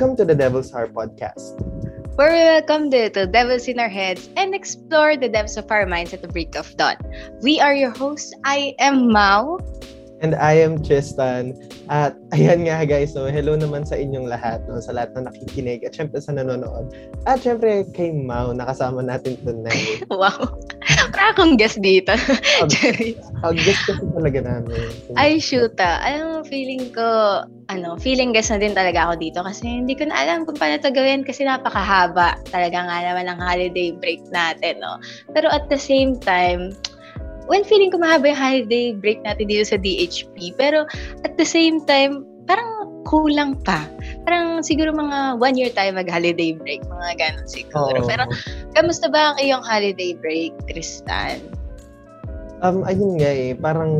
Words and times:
Welcome 0.00 0.16
to 0.16 0.24
the 0.24 0.32
Devil's 0.32 0.72
Heart 0.72 0.96
podcast. 0.96 1.60
Where 2.16 2.32
we 2.32 2.40
welcome 2.40 2.88
the 2.88 3.12
little 3.12 3.28
devils 3.28 3.68
in 3.68 3.76
our 3.76 3.92
heads 3.92 4.32
and 4.32 4.56
explore 4.56 5.12
the 5.12 5.28
depths 5.28 5.60
of 5.60 5.68
our 5.68 5.84
minds 5.84 6.16
at 6.16 6.24
the 6.24 6.28
break 6.32 6.56
of 6.56 6.72
dawn. 6.80 6.96
We 7.44 7.60
are 7.60 7.76
your 7.76 7.92
hosts. 7.92 8.32
I 8.48 8.72
am 8.80 9.12
Mao. 9.12 9.60
And 10.24 10.32
I 10.40 10.56
am 10.56 10.80
Tristan. 10.80 11.52
At 11.92 12.16
ayan 12.32 12.64
nga 12.64 12.88
guys, 12.88 13.12
so 13.12 13.28
hello 13.28 13.60
naman 13.60 13.84
sa 13.84 14.00
inyong 14.00 14.24
lahat, 14.24 14.64
no, 14.72 14.80
sa 14.80 14.96
lahat 14.96 15.12
na 15.20 15.28
nakikinig 15.28 15.84
at 15.84 15.92
syempre 15.92 16.16
sa 16.16 16.32
nanonood. 16.32 16.96
At 17.28 17.44
syempre 17.44 17.84
kay 17.92 18.16
Mau, 18.16 18.56
nakasama 18.56 19.04
natin 19.04 19.36
tonight. 19.44 20.08
wow. 20.08 20.48
Para 21.20 21.36
akong 21.36 21.60
guest 21.60 21.84
dito. 21.84 22.16
Ang 23.44 23.60
guest 23.68 23.84
kasi 23.84 24.08
talaga 24.16 24.40
namin. 24.40 24.88
Ay, 25.20 25.36
shoota. 25.36 26.00
Alam 26.00 26.24
mo, 26.24 26.36
feeling 26.48 26.88
ko, 26.96 27.44
ano, 27.68 28.00
feeling 28.00 28.32
guest 28.32 28.48
na 28.48 28.56
din 28.56 28.72
talaga 28.72 29.04
ako 29.04 29.20
dito 29.20 29.44
kasi 29.44 29.84
hindi 29.84 29.92
ko 29.92 30.08
na 30.08 30.16
alam 30.16 30.48
kung 30.48 30.56
paano 30.56 30.80
ito 30.80 30.88
gawin 30.88 31.20
kasi 31.20 31.44
napakahaba 31.44 32.40
talaga 32.48 32.88
nga 32.88 33.04
naman 33.04 33.28
ang 33.28 33.36
holiday 33.36 33.92
break 33.92 34.24
natin, 34.32 34.80
no? 34.80 34.96
Pero 35.36 35.52
at 35.52 35.68
the 35.68 35.76
same 35.76 36.16
time, 36.24 36.72
when 37.52 37.68
feeling 37.68 37.92
ko 37.92 38.00
mahaba 38.00 38.32
yung 38.32 38.40
holiday 38.40 38.96
break 38.96 39.20
natin 39.20 39.44
dito 39.44 39.68
sa 39.68 39.76
DHP. 39.76 40.56
Pero 40.56 40.88
at 41.20 41.36
the 41.36 41.44
same 41.44 41.84
time, 41.84 42.24
parang 42.48 43.04
kulang 43.04 43.60
pa. 43.60 43.84
Parang 44.28 44.60
siguro 44.60 44.92
mga 44.92 45.40
one 45.40 45.56
year 45.56 45.70
tayo 45.72 45.96
mag-holiday 45.96 46.56
break. 46.56 46.84
Mga 46.86 47.10
ganun 47.16 47.46
siguro. 47.48 47.98
Oh. 48.00 48.06
Pero 48.06 48.24
kamusta 48.76 49.08
ba 49.08 49.32
ang 49.32 49.36
iyong 49.40 49.64
holiday 49.64 50.12
break, 50.16 50.52
Tristan? 50.68 51.40
Um, 52.60 52.84
ayun 52.84 53.16
nga 53.16 53.32
eh. 53.32 53.52
Parang 53.56 53.92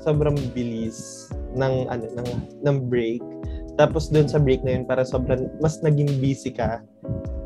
sobrang 0.00 0.38
bilis 0.54 1.28
ng 1.58 1.90
ano 1.90 2.06
ng 2.16 2.28
ng 2.62 2.76
break. 2.86 3.22
Tapos 3.80 4.12
doon 4.12 4.28
sa 4.28 4.36
break 4.36 4.60
na 4.60 4.76
yun, 4.76 4.84
para 4.84 5.06
sobrang 5.08 5.48
mas 5.58 5.80
naging 5.80 6.20
busy 6.20 6.52
ka. 6.52 6.84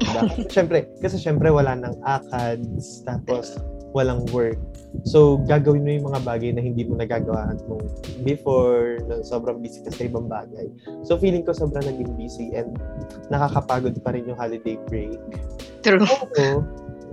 Diba? 0.02 0.26
syempre, 0.54 0.90
kasi 0.98 1.14
syempre 1.14 1.46
wala 1.46 1.78
nang 1.78 1.94
ACADS, 2.02 3.06
tapos 3.06 3.54
walang 3.94 4.26
work. 4.34 4.58
So, 5.02 5.42
gagawin 5.42 5.82
mo 5.82 5.90
yung 5.90 6.06
mga 6.14 6.20
bagay 6.22 6.50
na 6.54 6.62
hindi 6.62 6.86
mo 6.86 6.94
nagagawa 6.94 7.50
mo 7.66 7.82
before, 8.22 9.02
na 9.10 9.26
sobrang 9.26 9.58
busy 9.58 9.82
ka 9.82 9.90
sa 9.90 10.06
ibang 10.06 10.30
bagay. 10.30 10.70
So, 11.02 11.18
feeling 11.18 11.42
ko 11.42 11.50
sobrang 11.50 11.82
naging 11.82 12.14
busy 12.14 12.54
and 12.54 12.78
nakakapagod 13.28 13.98
pa 14.06 14.14
rin 14.14 14.30
yung 14.30 14.38
holiday 14.38 14.78
break. 14.86 15.18
True. 15.82 16.06
Pero, 16.32 16.62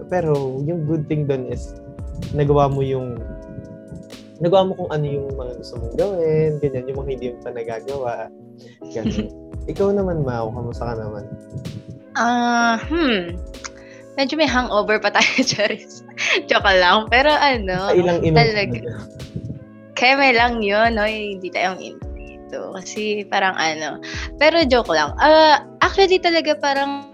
pero 0.08 0.32
yung 0.62 0.86
good 0.86 1.10
thing 1.10 1.26
doon 1.26 1.50
is 1.50 1.74
nagawa 2.38 2.70
mo 2.70 2.86
yung 2.86 3.18
nagawa 4.42 4.70
mo 4.70 4.74
kung 4.78 4.90
ano 4.90 5.06
yung 5.06 5.28
mga 5.34 5.54
gusto 5.58 5.74
mong 5.78 5.96
gawin, 5.98 6.52
ganyan, 6.62 6.86
yung 6.90 7.00
mga 7.02 7.10
hindi 7.18 7.28
mo 7.34 7.38
pa 7.42 7.52
nagagawa. 7.54 8.14
Ganyan. 8.94 9.30
Ikaw 9.72 9.94
naman, 9.94 10.26
Mao, 10.26 10.50
kamusta 10.50 10.90
ka 10.90 10.96
naman? 10.98 11.26
Ah, 12.18 12.76
uh, 12.76 12.78
hmm 12.90 13.38
medyo 14.16 14.36
may 14.36 14.50
hangover 14.50 15.00
pa 15.00 15.12
tayo, 15.12 15.44
Charis. 15.52 16.04
Joke 16.50 16.68
lang. 16.68 17.08
Pero 17.12 17.32
ano, 17.32 17.92
ilang 17.96 18.22
talaga. 18.24 18.80
Kaya 19.96 20.14
may 20.18 20.34
lang 20.34 20.66
yun, 20.66 20.98
no? 20.98 21.06
Hindi 21.06 21.52
tayong 21.54 21.78
dito. 22.18 22.74
Kasi 22.74 23.24
parang 23.30 23.54
ano. 23.56 24.02
Pero 24.42 24.66
joke 24.66 24.92
lang. 24.92 25.14
Uh, 25.22 25.62
actually 25.80 26.18
talaga 26.18 26.58
parang 26.58 27.12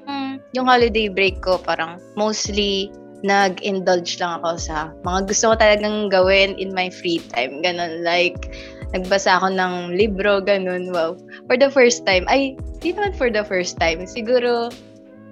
yung 0.56 0.66
holiday 0.66 1.12
break 1.12 1.44
ko, 1.46 1.62
parang 1.62 2.02
mostly 2.18 2.90
nag-indulge 3.26 4.22
lang 4.22 4.42
ako 4.42 4.58
sa 4.62 4.76
mga 5.02 5.30
gusto 5.30 5.46
ko 5.52 5.56
talagang 5.58 5.98
gawin 6.10 6.54
in 6.58 6.74
my 6.74 6.90
free 6.90 7.22
time. 7.34 7.62
Ganon, 7.66 8.06
like, 8.06 8.54
nagbasa 8.94 9.42
ako 9.42 9.54
ng 9.54 9.98
libro, 9.98 10.40
ganun, 10.40 10.94
wow. 10.94 11.18
For 11.50 11.58
the 11.58 11.70
first 11.74 12.06
time, 12.06 12.30
ay, 12.30 12.58
hindi 12.78 12.94
naman 12.94 13.18
for 13.18 13.34
the 13.34 13.46
first 13.46 13.82
time, 13.82 14.06
siguro, 14.06 14.70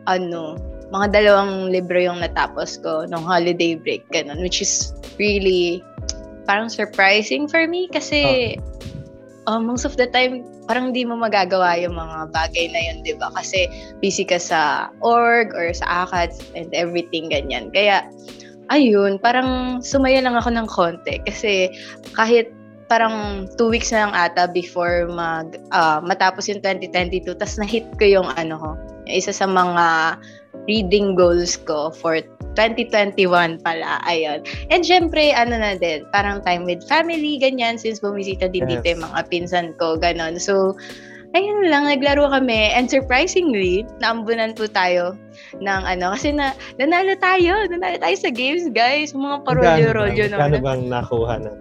ano, 0.09 0.57
mga 0.93 1.07
dalawang 1.13 1.73
libro 1.73 1.97
yung 1.97 2.21
natapos 2.21 2.77
ko 2.81 3.09
nung 3.09 3.25
holiday 3.25 3.73
break, 3.73 4.05
ganun, 4.13 4.41
which 4.41 4.61
is 4.61 4.93
really 5.17 5.81
parang 6.45 6.69
surprising 6.69 7.49
for 7.49 7.65
me 7.65 7.89
kasi 7.89 8.53
oh. 9.49 9.57
uh, 9.57 9.61
most 9.61 9.85
of 9.85 9.97
the 9.97 10.05
time 10.13 10.45
parang 10.65 10.93
hindi 10.93 11.05
mo 11.05 11.17
magagawa 11.17 11.77
yung 11.77 11.97
mga 11.97 12.29
bagay 12.33 12.69
na 12.69 12.79
yun, 12.91 12.97
'di 13.01 13.13
ba? 13.17 13.33
Kasi 13.33 13.69
busy 14.01 14.25
ka 14.25 14.37
sa 14.37 14.89
org 15.01 15.53
or 15.53 15.73
sa 15.73 16.05
ACADS 16.05 16.53
and 16.53 16.69
everything 16.73 17.29
ganyan. 17.29 17.69
Kaya 17.73 18.05
ayun, 18.69 19.17
parang 19.21 19.81
sumaya 19.81 20.21
lang 20.21 20.37
ako 20.37 20.49
ng 20.53 20.67
konti 20.69 21.21
kasi 21.25 21.69
kahit 22.13 22.49
parang 22.85 23.49
two 23.57 23.73
weeks 23.73 23.89
na 23.89 24.05
lang 24.05 24.13
ata 24.13 24.45
before 24.45 25.09
mag 25.09 25.57
uh, 25.73 25.97
matapos 26.05 26.45
yung 26.45 26.61
2022 26.61 27.33
tas 27.33 27.57
na-hit 27.57 27.85
ko 27.97 28.05
yung 28.05 28.29
ano 28.37 28.61
ko 28.61 28.71
isa 29.09 29.33
sa 29.33 29.49
mga 29.49 30.17
reading 30.65 31.13
goals 31.13 31.55
ko 31.55 31.91
for 31.91 32.23
2021 32.55 33.59
pala. 33.61 33.99
Ayun. 34.07 34.41
And 34.71 34.81
syempre, 34.81 35.35
ano 35.35 35.59
na 35.59 35.75
din, 35.75 36.07
parang 36.09 36.41
time 36.41 36.63
with 36.63 36.81
family, 36.87 37.37
ganyan, 37.37 37.75
since 37.75 37.99
bumisita 37.99 38.49
din 38.49 38.65
yes. 38.65 38.79
dito 38.79 38.85
yung 38.95 39.03
mga 39.05 39.19
pinsan 39.29 39.67
ko, 39.77 39.99
ganon. 39.99 40.39
So, 40.39 40.73
ayun 41.35 41.67
lang, 41.67 41.85
naglaro 41.85 42.31
kami. 42.31 42.71
And 42.71 42.87
surprisingly, 42.87 43.83
naambunan 43.99 44.55
po 44.55 44.71
tayo 44.71 45.19
ng 45.59 45.83
ano, 45.83 46.15
kasi 46.15 46.31
na, 46.31 46.55
nanalo 46.79 47.13
tayo, 47.19 47.67
nanalo 47.67 47.99
tayo 47.99 48.15
sa 48.15 48.31
games, 48.31 48.71
guys. 48.71 49.11
Mga 49.11 49.43
parolyo-rolyo 49.43 50.31
naman. 50.31 50.55
Kano 50.55 50.57
bang 50.63 50.83
nakuha 50.87 51.35
na? 51.43 51.51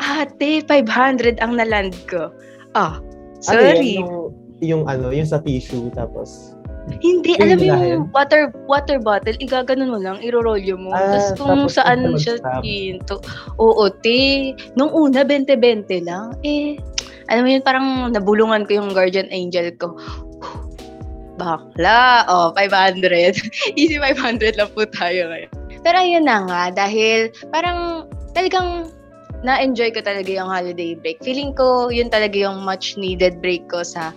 Ate, 0.00 0.64
500 0.64 1.38
ang 1.44 1.60
naland 1.60 1.92
ko. 2.08 2.32
Ah, 2.72 2.96
oh, 2.96 3.44
sorry. 3.44 4.00
Ano, 4.00 4.08
yung, 4.08 4.12
yung 4.58 4.82
ano, 4.88 5.12
yung 5.12 5.28
sa 5.28 5.38
tissue, 5.44 5.92
tapos 5.92 6.57
hindi, 6.98 7.36
yung 7.36 7.42
alam 7.44 7.56
mo 7.56 7.64
yung 7.66 8.06
water 8.10 8.50
water 8.66 8.98
bottle, 8.98 9.36
igaganon 9.38 9.92
mo 9.92 9.98
lang, 10.00 10.18
irorolyo 10.24 10.74
mo. 10.74 10.90
Ah, 10.90 11.14
tapos 11.14 11.28
kung 11.38 11.60
tapos 11.66 11.74
saan 11.76 12.00
siya 12.18 12.34
ginto. 12.64 13.22
Oo, 13.60 13.88
te. 14.02 14.52
Nung 14.74 14.90
una, 14.92 15.22
20-20 15.22 16.08
lang. 16.08 16.34
Eh, 16.42 16.80
alam 17.28 17.44
mo 17.44 17.48
yun, 17.52 17.62
parang 17.62 17.86
nabulungan 18.10 18.64
ko 18.64 18.82
yung 18.82 18.90
guardian 18.96 19.28
angel 19.28 19.72
ko. 19.76 19.94
Bakla. 21.38 22.26
Oh, 22.26 22.50
500. 22.56 23.38
Easy 23.80 23.96
500 24.00 24.58
lang 24.58 24.70
po 24.74 24.82
tayo 24.90 25.30
ngayon. 25.30 25.52
Pero 25.86 25.96
ayun 26.02 26.26
na 26.26 26.42
nga, 26.44 26.62
dahil 26.74 27.30
parang 27.54 28.10
talagang 28.34 28.90
na-enjoy 29.46 29.94
ko 29.94 30.02
talaga 30.02 30.26
yung 30.26 30.50
holiday 30.50 30.98
break. 30.98 31.22
Feeling 31.22 31.54
ko, 31.54 31.94
yun 31.94 32.10
talaga 32.10 32.34
yung 32.34 32.66
much 32.66 32.98
needed 32.98 33.38
break 33.38 33.70
ko 33.70 33.86
sa 33.86 34.10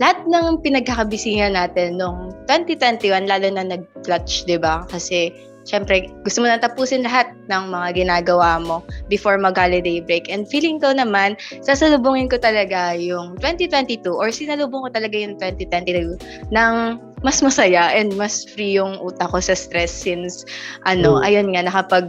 lahat 0.00 0.24
ng 0.24 0.64
pinagkakabisingan 0.64 1.52
natin 1.54 2.00
nung 2.00 2.32
2021, 2.48 3.28
lalo 3.28 3.46
na 3.52 3.76
nag-clutch, 3.76 4.48
di 4.48 4.56
ba? 4.56 4.88
Kasi, 4.88 5.28
syempre, 5.68 6.08
gusto 6.24 6.40
mo 6.40 6.48
na 6.48 6.56
tapusin 6.56 7.04
lahat 7.04 7.28
ng 7.52 7.68
mga 7.68 8.00
ginagawa 8.00 8.56
mo 8.64 8.80
before 9.12 9.36
mag-holiday 9.36 10.00
break. 10.00 10.32
And 10.32 10.48
feeling 10.48 10.80
ko 10.80 10.96
naman, 10.96 11.36
sasalubungin 11.60 12.32
ko 12.32 12.40
talaga 12.40 12.96
yung 12.96 13.36
2022 13.44 14.08
or 14.08 14.32
sinalubong 14.32 14.88
ko 14.88 14.90
talaga 14.96 15.20
yung 15.20 15.36
2022 15.36 16.16
ng 16.48 16.74
mas 17.20 17.44
masaya 17.44 17.92
and 17.92 18.16
mas 18.16 18.48
free 18.48 18.80
yung 18.80 18.96
utak 19.04 19.28
ko 19.28 19.36
sa 19.36 19.52
stress 19.52 19.92
since, 19.92 20.48
ano, 20.88 21.20
mm. 21.20 21.28
ayun 21.28 21.52
nga, 21.52 21.68
nakapag 21.68 22.08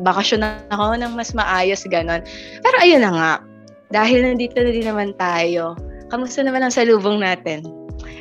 bakasyon 0.00 0.48
na 0.48 0.56
ako 0.72 0.96
ng 0.96 1.12
mas 1.12 1.36
maayos, 1.36 1.84
ganon. 1.92 2.24
Pero 2.64 2.76
ayun 2.80 3.04
na 3.04 3.12
nga, 3.12 3.32
dahil 3.92 4.24
nandito 4.24 4.56
na 4.56 4.72
din 4.72 4.88
naman 4.88 5.12
tayo, 5.20 5.76
Kamusta 6.08 6.40
naman 6.40 6.64
ang 6.64 6.72
salubong 6.72 7.20
natin? 7.20 7.64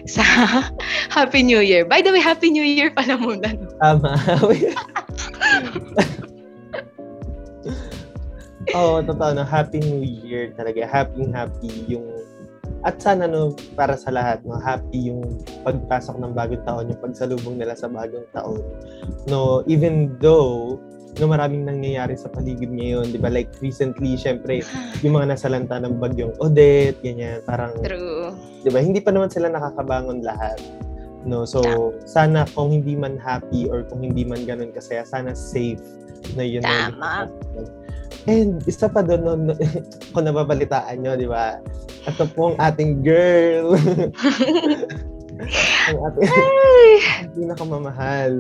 Sa 0.08 0.24
Happy 1.16 1.44
New 1.44 1.64
Year. 1.64 1.88
By 1.88 2.03
the 2.03 2.12
way, 2.12 2.20
Happy 2.24 2.52
New 2.52 2.64
Year 2.64 2.91
pala 2.91 3.16
muna. 3.16 3.56
No? 3.56 3.67
Tama. 3.79 4.11
Oo, 8.76 9.00
oh, 9.00 9.03
totoo 9.03 9.32
na. 9.32 9.47
Happy 9.47 9.79
New 9.79 10.03
Year 10.03 10.52
talaga. 10.59 10.84
Happy, 10.84 11.23
happy 11.32 11.72
yung 11.88 12.03
at 12.85 13.02
sana 13.02 13.26
no 13.26 13.58
para 13.73 13.97
sa 13.97 14.14
lahat 14.14 14.40
no 14.46 14.56
happy 14.61 15.09
yung 15.09 15.41
pagpasok 15.66 16.22
ng 16.22 16.32
bagong 16.32 16.61
taon 16.61 16.94
yung 16.94 17.02
pagsalubong 17.02 17.58
nila 17.58 17.73
sa 17.73 17.90
bagong 17.90 18.23
taon 18.32 18.61
no 19.28 19.66
even 19.66 20.14
though 20.22 20.78
no, 21.17 21.29
maraming 21.29 21.66
nangyayari 21.66 22.17
sa 22.17 22.29
paligid 22.29 22.69
ngayon, 22.69 23.14
di 23.14 23.19
ba? 23.19 23.29
Like, 23.29 23.49
recently, 23.61 24.17
syempre, 24.17 24.61
yung 25.03 25.17
mga 25.17 25.37
nasalanta 25.37 25.81
ng 25.81 25.97
bagyong 25.97 26.34
Odette, 26.41 26.97
ganyan, 27.02 27.41
parang, 27.46 27.73
True. 27.81 28.34
di 28.61 28.69
ba? 28.69 28.79
Hindi 28.81 29.02
pa 29.02 29.14
naman 29.14 29.29
sila 29.29 29.49
nakakabangon 29.52 30.22
lahat. 30.25 30.58
No, 31.28 31.43
so 31.43 31.59
yeah. 31.59 31.91
sana 32.08 32.40
kung 32.55 32.72
hindi 32.72 32.96
man 32.96 33.19
happy 33.19 33.67
or 33.67 33.84
kung 33.84 33.99
hindi 33.99 34.23
man 34.23 34.47
ganun 34.47 34.72
kasaya, 34.72 35.03
sana 35.03 35.35
safe 35.35 35.84
na 36.40 36.46
yun. 36.46 36.64
Tama. 36.64 37.28
And 38.28 38.63
isa 38.63 38.87
pa 38.87 39.03
doon, 39.03 39.22
no, 39.28 39.34
no, 39.35 39.53
kung 40.16 40.23
nababalitaan 40.23 41.03
nyo, 41.03 41.20
di 41.20 41.28
ba? 41.28 41.59
Ito 42.08 42.31
pong 42.31 42.55
ating 42.61 43.03
girl. 43.03 43.75
ang 45.37 45.99
ating 46.11 46.31
pinakamamahal 47.37 48.34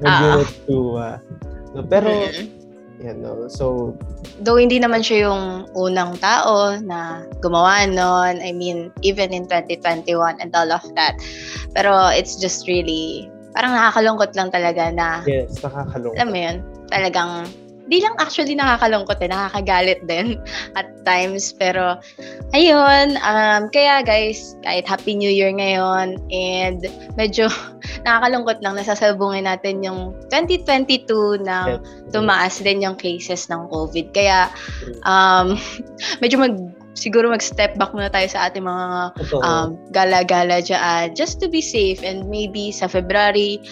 na 0.00 0.06
uh 0.06 1.16
No, 1.78 1.86
pero 1.86 2.10
Yan, 2.98 3.22
no? 3.22 3.46
So, 3.46 3.94
Though 4.42 4.58
hindi 4.58 4.82
naman 4.82 5.06
siya 5.06 5.30
yung 5.30 5.70
unang 5.78 6.18
tao 6.18 6.74
na 6.82 7.22
gumawa 7.38 7.86
nun. 7.86 8.42
I 8.42 8.50
mean, 8.50 8.90
even 9.06 9.30
in 9.30 9.46
2021 9.46 10.42
and 10.42 10.50
all 10.54 10.70
of 10.74 10.82
that. 10.98 11.14
Pero 11.78 12.10
it's 12.10 12.34
just 12.34 12.66
really, 12.66 13.30
parang 13.54 13.74
nakakalungkot 13.78 14.34
lang 14.34 14.50
talaga 14.50 14.90
na, 14.90 15.22
yes, 15.30 15.62
nakakalungkot. 15.62 16.18
alam 16.18 16.28
mo 16.34 16.38
yun, 16.42 16.56
talagang, 16.90 17.30
di 17.88 18.04
lang 18.04 18.14
actually 18.20 18.52
nakakalungkot 18.52 19.16
eh, 19.24 19.32
nakakagalit 19.32 20.00
din 20.04 20.36
at 20.78 20.86
times. 21.08 21.56
Pero, 21.56 21.96
ayun, 22.52 23.16
um, 23.24 23.72
kaya 23.72 24.04
guys, 24.04 24.54
kahit 24.60 24.84
Happy 24.84 25.16
New 25.16 25.32
Year 25.32 25.50
ngayon, 25.50 26.20
and 26.28 26.84
medyo 27.16 27.48
nakakalungkot 28.06 28.60
lang, 28.60 28.76
nasasalubungin 28.76 29.48
natin 29.48 29.80
yung 29.80 30.12
2022 30.30 31.42
na 31.42 31.80
tumaas 32.12 32.60
din 32.60 32.84
yung 32.84 32.94
cases 32.94 33.48
ng 33.48 33.66
COVID. 33.72 34.12
Kaya, 34.12 34.52
um, 35.08 35.56
medyo 36.22 36.36
mag, 36.36 36.54
siguro 36.92 37.32
mag-step 37.32 37.78
back 37.80 37.96
muna 37.96 38.12
tayo 38.12 38.28
sa 38.28 38.50
ating 38.50 38.66
mga 38.66 39.16
um, 39.40 39.78
gala-gala 39.94 40.58
dyan 40.58 41.14
just 41.14 41.38
to 41.38 41.46
be 41.46 41.62
safe 41.62 42.02
and 42.02 42.26
maybe 42.26 42.74
sa 42.74 42.90
February, 42.90 43.62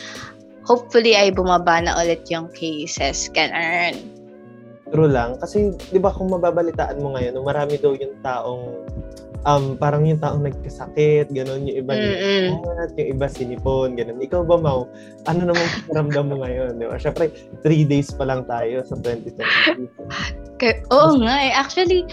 hopefully 0.67 1.15
ay 1.15 1.31
bumaba 1.31 1.79
na 1.81 1.95
ulit 1.97 2.27
yung 2.29 2.51
cases. 2.53 3.31
Ganun. 3.31 3.95
True 4.91 5.11
lang. 5.11 5.39
Kasi, 5.43 5.75
di 5.91 5.99
ba, 5.99 6.15
kung 6.15 6.31
mababalitaan 6.31 7.03
mo 7.03 7.15
ngayon, 7.19 7.43
marami 7.43 7.75
daw 7.79 7.95
yung 7.99 8.15
taong, 8.23 8.87
um, 9.43 9.75
parang 9.75 10.07
yung 10.07 10.23
taong 10.23 10.47
nagkasakit, 10.47 11.27
gano'n, 11.35 11.67
yung 11.67 11.79
iba 11.83 11.95
Mm-mm. 11.95 12.63
at 12.87 12.95
yung 12.95 13.19
iba 13.19 13.27
sinipon, 13.27 13.99
gano'n. 13.99 14.23
Ikaw 14.23 14.47
ba, 14.47 14.55
Mau? 14.55 14.87
Ano 15.27 15.51
naman 15.51 15.67
pakiramdam 15.83 16.31
mo 16.31 16.37
ngayon? 16.47 16.79
Di 16.79 16.87
ba? 16.87 17.03
Siyempre, 17.03 17.35
three 17.67 17.83
days 17.83 18.15
pa 18.15 18.31
lang 18.31 18.47
tayo 18.47 18.87
sa 18.87 18.95
2022. 19.03 19.91
Kaya, 20.63 20.75
oo 20.95 21.19
nga 21.19 21.35
eh. 21.35 21.51
Actually, 21.51 22.07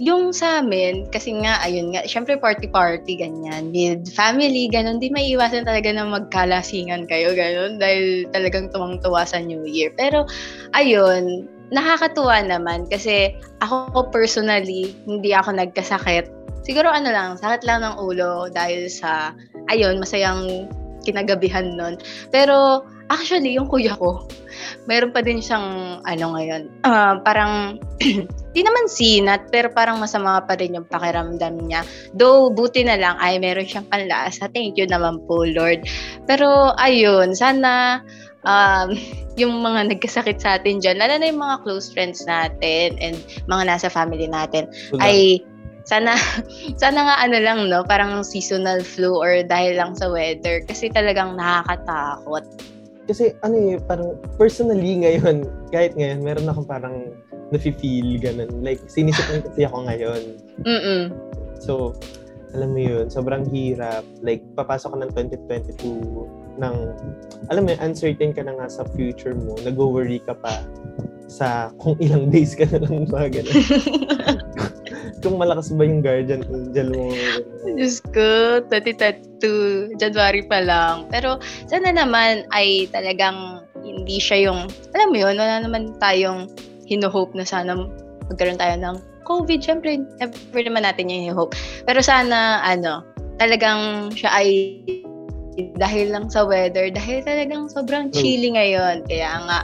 yung 0.00 0.32
sa 0.32 0.64
amin, 0.64 1.04
kasi 1.12 1.36
nga, 1.44 1.60
ayun 1.60 1.92
nga, 1.92 2.08
syempre 2.08 2.40
party-party, 2.40 3.20
ganyan. 3.20 3.68
With 3.68 4.08
family, 4.16 4.72
ganun, 4.72 4.96
di 4.96 5.12
may 5.12 5.28
iwasan 5.36 5.68
talaga 5.68 5.92
na 5.92 6.08
magkalasingan 6.08 7.04
kayo, 7.04 7.36
ganun, 7.36 7.76
dahil 7.76 8.24
talagang 8.32 8.72
tumang-tuwa 8.72 9.28
sa 9.28 9.36
New 9.44 9.68
Year. 9.68 9.92
Pero, 10.00 10.24
ayun, 10.72 11.44
nakakatuwa 11.68 12.40
naman 12.40 12.88
kasi 12.88 13.36
ako 13.60 14.08
personally, 14.08 14.96
hindi 15.04 15.36
ako 15.36 15.60
nagkasakit. 15.60 16.32
Siguro 16.64 16.88
ano 16.88 17.12
lang, 17.12 17.36
sakit 17.36 17.68
lang 17.68 17.84
ng 17.84 18.00
ulo 18.00 18.48
dahil 18.48 18.88
sa, 18.88 19.36
ayun, 19.68 20.00
masayang 20.00 20.64
kinagabihan 21.04 21.76
nun. 21.76 22.00
Pero, 22.32 22.88
actually, 23.10 23.58
yung 23.58 23.66
kuya 23.66 23.98
ko, 23.98 24.24
meron 24.86 25.10
pa 25.10 25.20
din 25.20 25.42
siyang, 25.42 25.98
ano 26.06 26.24
ngayon, 26.38 26.70
ah, 26.86 27.18
parang, 27.20 27.82
di 28.54 28.60
naman 28.62 28.86
sinat, 28.86 29.50
pero 29.50 29.68
parang 29.74 29.98
masama 29.98 30.38
pa 30.46 30.54
rin 30.54 30.78
yung 30.78 30.86
pakiramdam 30.86 31.58
niya. 31.66 31.82
Though, 32.14 32.54
buti 32.54 32.86
na 32.86 32.96
lang, 32.96 33.18
ay 33.18 33.42
meron 33.42 33.66
siyang 33.66 33.90
panlasa. 33.90 34.46
Thank 34.54 34.78
you 34.78 34.86
naman 34.86 35.20
po, 35.26 35.42
Lord. 35.42 35.84
Pero, 36.30 36.72
ayun, 36.78 37.34
sana, 37.34 38.00
um, 38.46 38.94
yung 39.40 39.58
mga 39.58 39.90
nagkasakit 39.90 40.38
sa 40.38 40.62
atin 40.62 40.78
dyan, 40.78 41.02
lalo 41.02 41.18
na 41.18 41.28
yung 41.28 41.42
mga 41.42 41.66
close 41.66 41.90
friends 41.90 42.22
natin 42.24 42.94
and 43.02 43.18
mga 43.50 43.66
nasa 43.66 43.90
family 43.90 44.30
natin, 44.30 44.70
Wala. 44.94 45.02
ay 45.10 45.42
sana 45.88 46.14
sana 46.82 47.08
nga 47.08 47.16
ano 47.24 47.40
lang 47.40 47.66
no 47.72 47.80
parang 47.82 48.20
seasonal 48.20 48.84
flu 48.84 49.16
or 49.16 49.40
dahil 49.42 49.80
lang 49.80 49.96
sa 49.96 50.12
weather 50.12 50.60
kasi 50.68 50.92
talagang 50.92 51.40
nakakatakot 51.40 52.44
Kasi, 53.10 53.34
ano 53.42 53.58
eh, 53.58 53.74
parang 53.82 54.14
personally 54.38 55.02
ngayon, 55.02 55.42
kahit 55.74 55.98
ngayon, 55.98 56.22
meron 56.22 56.46
akong 56.46 56.70
parang 56.70 56.96
nafe-feel, 57.50 58.22
gano'n. 58.22 58.62
Like, 58.62 58.78
sinisipan 58.86 59.42
kasi 59.42 59.66
ako 59.66 59.90
ngayon. 59.90 60.22
mm 60.62 61.02
So, 61.58 61.98
alam 62.54 62.70
mo 62.72 62.78
yun, 62.78 63.10
sobrang 63.10 63.50
hirap. 63.50 64.06
Like, 64.22 64.46
papasok 64.54 64.94
ka 64.94 64.98
ng 65.02 65.12
2022 65.42 66.62
ng, 66.62 66.74
alam 67.50 67.62
mo 67.66 67.68
yun, 67.74 67.80
uncertain 67.82 68.30
ka 68.30 68.46
na 68.46 68.54
nga 68.54 68.70
sa 68.70 68.86
future 68.94 69.34
mo. 69.34 69.58
Nag-worry 69.58 70.22
ka 70.22 70.38
pa 70.38 70.62
sa 71.26 71.74
kung 71.82 71.98
ilang 71.98 72.30
days 72.34 72.54
ka 72.54 72.70
na 72.70 72.78
lang 72.86 73.10
ba, 73.10 73.26
gano'n. 73.26 73.58
kung 75.20 75.36
malakas 75.36 75.72
ba 75.76 75.84
yung 75.84 76.00
guardian 76.00 76.42
angel 76.48 76.88
mo. 76.96 77.12
Diyos 77.76 78.00
ko 78.12 78.60
2022 78.72 80.00
January 80.00 80.42
pa 80.44 80.64
lang 80.64 81.06
pero 81.12 81.36
sana 81.68 81.92
naman 81.92 82.48
ay 82.56 82.88
talagang 82.88 83.64
hindi 83.84 84.16
siya 84.20 84.50
yung 84.50 84.68
alam 84.96 85.08
mo 85.12 85.18
yun 85.20 85.36
wala 85.36 85.60
naman 85.60 85.96
tayong 86.00 86.48
hino-hope 86.88 87.36
na 87.36 87.44
sana 87.44 87.76
magkaroon 88.28 88.60
tayo 88.60 88.76
ng 88.80 88.96
COVID 89.28 89.60
syempre 89.62 90.00
never 90.18 90.60
naman 90.64 90.84
natin 90.84 91.12
yung 91.12 91.36
hope 91.36 91.54
pero 91.84 92.00
sana 92.00 92.64
ano 92.64 93.04
talagang 93.36 94.12
siya 94.12 94.32
ay 94.32 94.48
dahil 95.76 96.12
lang 96.12 96.32
sa 96.32 96.44
weather 96.48 96.88
dahil 96.88 97.20
talagang 97.24 97.68
sobrang 97.68 98.08
True. 98.08 98.20
chilly 98.24 98.56
ngayon 98.56 99.04
kaya 99.04 99.30
nga 99.44 99.60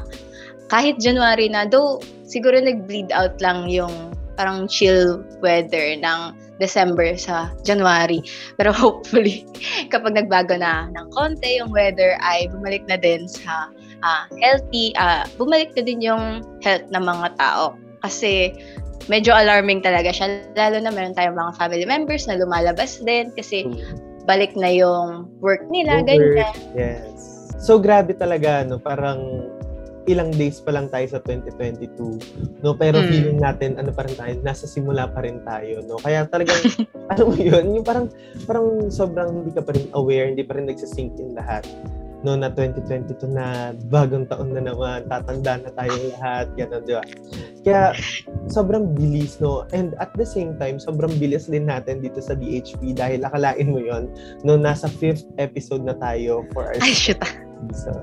kahit 0.68 0.98
January 0.98 1.46
na 1.46 1.64
though 1.64 2.02
siguro 2.26 2.58
nag-bleed 2.58 3.10
out 3.14 3.38
lang 3.38 3.70
yung 3.70 4.15
parang 4.36 4.68
chill 4.68 5.24
weather 5.40 5.96
ng 5.96 6.20
December 6.60 7.16
sa 7.16 7.52
January. 7.64 8.20
Pero 8.56 8.72
hopefully, 8.76 9.44
kapag 9.92 10.16
nagbago 10.16 10.56
na 10.56 10.88
ng 10.92 11.08
konti 11.12 11.60
yung 11.60 11.72
weather, 11.72 12.16
ay 12.20 12.48
bumalik 12.52 12.84
na 12.88 12.96
din 13.00 13.28
sa 13.28 13.72
ah, 14.04 14.24
healthy, 14.40 14.92
ah, 14.96 15.24
bumalik 15.40 15.72
na 15.76 15.82
din 15.84 16.00
yung 16.04 16.44
health 16.60 16.86
ng 16.92 17.04
mga 17.04 17.36
tao. 17.40 17.76
Kasi 18.04 18.54
medyo 19.08 19.32
alarming 19.34 19.82
talaga 19.82 20.12
siya. 20.12 20.44
Lalo 20.54 20.80
na 20.80 20.92
meron 20.92 21.16
tayong 21.16 21.36
mga 21.36 21.52
family 21.56 21.86
members 21.86 22.28
na 22.28 22.38
lumalabas 22.38 23.00
din 23.02 23.32
kasi 23.34 23.66
balik 24.26 24.52
na 24.58 24.68
yung 24.68 25.30
work 25.38 25.62
nila, 25.70 26.02
Over. 26.02 26.06
ganyan. 26.10 26.54
Yes. 26.74 27.46
So, 27.62 27.78
grabe 27.80 28.12
talaga, 28.18 28.66
no? 28.66 28.76
Parang 28.76 29.48
ilang 30.06 30.30
days 30.34 30.62
pa 30.62 30.70
lang 30.70 30.86
tayo 30.88 31.06
sa 31.06 31.18
2022, 31.22 32.18
no? 32.62 32.74
Pero 32.74 33.02
Mm. 33.02 33.08
feeling 33.10 33.38
natin, 33.38 33.70
ano 33.76 33.90
pa 33.90 34.06
rin 34.06 34.14
tayo, 34.14 34.32
nasa 34.40 34.64
simula 34.64 35.10
pa 35.10 35.22
rin 35.22 35.42
tayo, 35.42 35.82
no? 35.82 35.98
Kaya 35.98 36.26
talagang, 36.26 36.58
ano 37.12 37.22
mo 37.30 37.34
yun, 37.34 37.76
yung 37.76 37.86
parang, 37.86 38.06
parang 38.46 38.88
sobrang 38.88 39.42
hindi 39.42 39.50
ka 39.50 39.62
pa 39.62 39.74
rin 39.74 39.86
aware, 39.92 40.30
hindi 40.30 40.46
pa 40.46 40.54
rin 40.54 40.66
nagsisink 40.66 41.18
in 41.18 41.34
lahat, 41.34 41.66
no? 42.22 42.34
Na 42.34 42.50
2022 42.50 43.26
na 43.28 43.74
bagong 43.90 44.26
taon 44.26 44.54
na 44.54 44.62
naman, 44.62 45.04
tatanda 45.10 45.58
na 45.60 45.70
tayong 45.74 46.06
lahat, 46.18 46.46
gano'n, 46.54 46.82
di 46.86 46.94
ba? 46.94 47.04
Kaya, 47.66 47.98
sobrang 48.46 48.94
bilis, 48.94 49.42
no? 49.42 49.66
And 49.74 49.98
at 49.98 50.14
the 50.14 50.22
same 50.22 50.54
time, 50.54 50.78
sobrang 50.78 51.18
bilis 51.18 51.50
din 51.50 51.66
natin 51.66 51.98
dito 51.98 52.22
sa 52.22 52.38
DHP 52.38 52.94
dahil 52.94 53.26
akalain 53.26 53.66
mo 53.66 53.82
yon 53.82 54.06
no? 54.46 54.54
Nasa 54.54 54.86
fifth 54.86 55.26
episode 55.42 55.82
na 55.82 55.98
tayo 55.98 56.46
for 56.54 56.70
our 56.70 56.78
Ay, 56.78 56.94
shoot. 56.94 57.18
Season. 57.70 58.00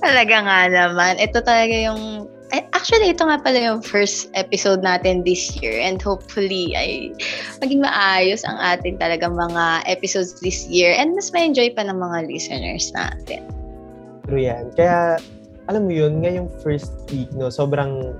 Talaga 0.00 0.36
nga 0.44 0.60
naman. 0.68 1.16
Ito 1.16 1.40
talaga 1.40 1.74
yung... 1.74 2.28
Actually, 2.74 3.14
ito 3.14 3.22
nga 3.22 3.38
pala 3.38 3.62
yung 3.62 3.78
first 3.78 4.26
episode 4.34 4.82
natin 4.82 5.22
this 5.22 5.54
year 5.62 5.78
and 5.78 6.02
hopefully 6.02 6.74
ay 6.74 7.14
maging 7.62 7.78
maayos 7.78 8.42
ang 8.42 8.58
ating 8.58 8.98
talagang 8.98 9.38
mga 9.38 9.86
episodes 9.86 10.34
this 10.42 10.66
year 10.66 10.90
and 10.98 11.14
mas 11.14 11.30
ma-enjoy 11.30 11.70
pa 11.70 11.86
ng 11.86 11.94
mga 11.94 12.26
listeners 12.26 12.90
natin. 12.90 13.46
True 14.26 14.42
yan. 14.42 14.74
Kaya, 14.74 15.22
alam 15.70 15.86
mo 15.86 15.94
yun, 15.94 16.26
ngayong 16.26 16.50
first 16.58 16.90
week, 17.14 17.30
no, 17.38 17.54
sobrang, 17.54 18.18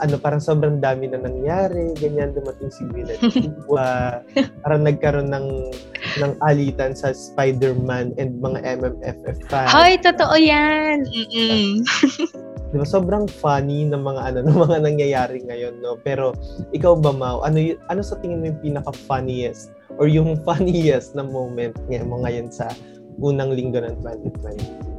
ano, 0.00 0.16
parang 0.16 0.40
sobrang 0.40 0.80
dami 0.80 1.10
na 1.10 1.20
nangyari, 1.20 1.92
ganyan, 1.98 2.32
dumating 2.32 2.72
si 2.72 2.86
Gwyneth 2.88 3.20
Chigwa, 3.34 4.22
parang 4.64 4.82
nagkaroon 4.88 5.28
ng, 5.28 5.46
ng 6.20 6.32
alitan 6.46 6.96
sa 6.96 7.12
Spider-Man 7.12 8.16
and 8.16 8.40
mga 8.40 8.62
MMFF 8.80 9.36
fans. 9.52 9.68
Hoy, 9.68 10.00
totoo 10.00 10.36
yan! 10.38 11.04
Mm-mm. 11.04 11.82
Di 12.72 12.80
ba? 12.80 12.88
Sobrang 12.88 13.28
funny 13.28 13.84
ng 13.84 14.00
mga, 14.00 14.20
ano, 14.32 14.38
ng 14.48 14.58
mga 14.58 14.78
nangyayari 14.80 15.44
ngayon, 15.44 15.84
no? 15.84 16.00
Pero, 16.00 16.32
ikaw 16.72 16.96
ba, 16.96 17.12
Mau, 17.12 17.44
ano, 17.44 17.60
y- 17.60 17.76
ano 17.92 18.00
sa 18.00 18.16
tingin 18.24 18.40
mo 18.40 18.48
yung 18.48 18.60
pinaka-funniest 18.64 19.76
or 20.00 20.08
yung 20.08 20.40
funniest 20.40 21.12
na 21.12 21.20
moment 21.20 21.76
ngayon 21.92 22.08
mo 22.08 22.24
ngayon 22.24 22.48
sa 22.48 22.72
unang 23.20 23.52
linggo 23.52 23.76
ng 23.76 24.00
2020? 24.00 24.92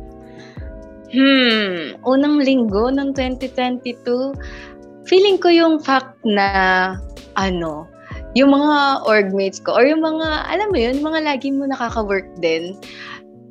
Hmm, 1.14 1.94
unang 2.10 2.42
linggo 2.42 2.90
ng 2.90 3.14
2022, 3.14 4.34
feeling 5.08 5.38
ko 5.38 5.50
yung 5.52 5.80
fact 5.80 6.16
na, 6.24 6.96
ano, 7.36 7.88
yung 8.34 8.50
mga 8.50 9.06
orgmates 9.06 9.62
ko, 9.62 9.78
or 9.78 9.86
yung 9.86 10.02
mga, 10.02 10.50
alam 10.50 10.68
mo 10.74 10.78
yun, 10.78 11.02
mga 11.04 11.20
lagi 11.22 11.54
mo 11.54 11.70
nakaka-work 11.70 12.26
din, 12.42 12.74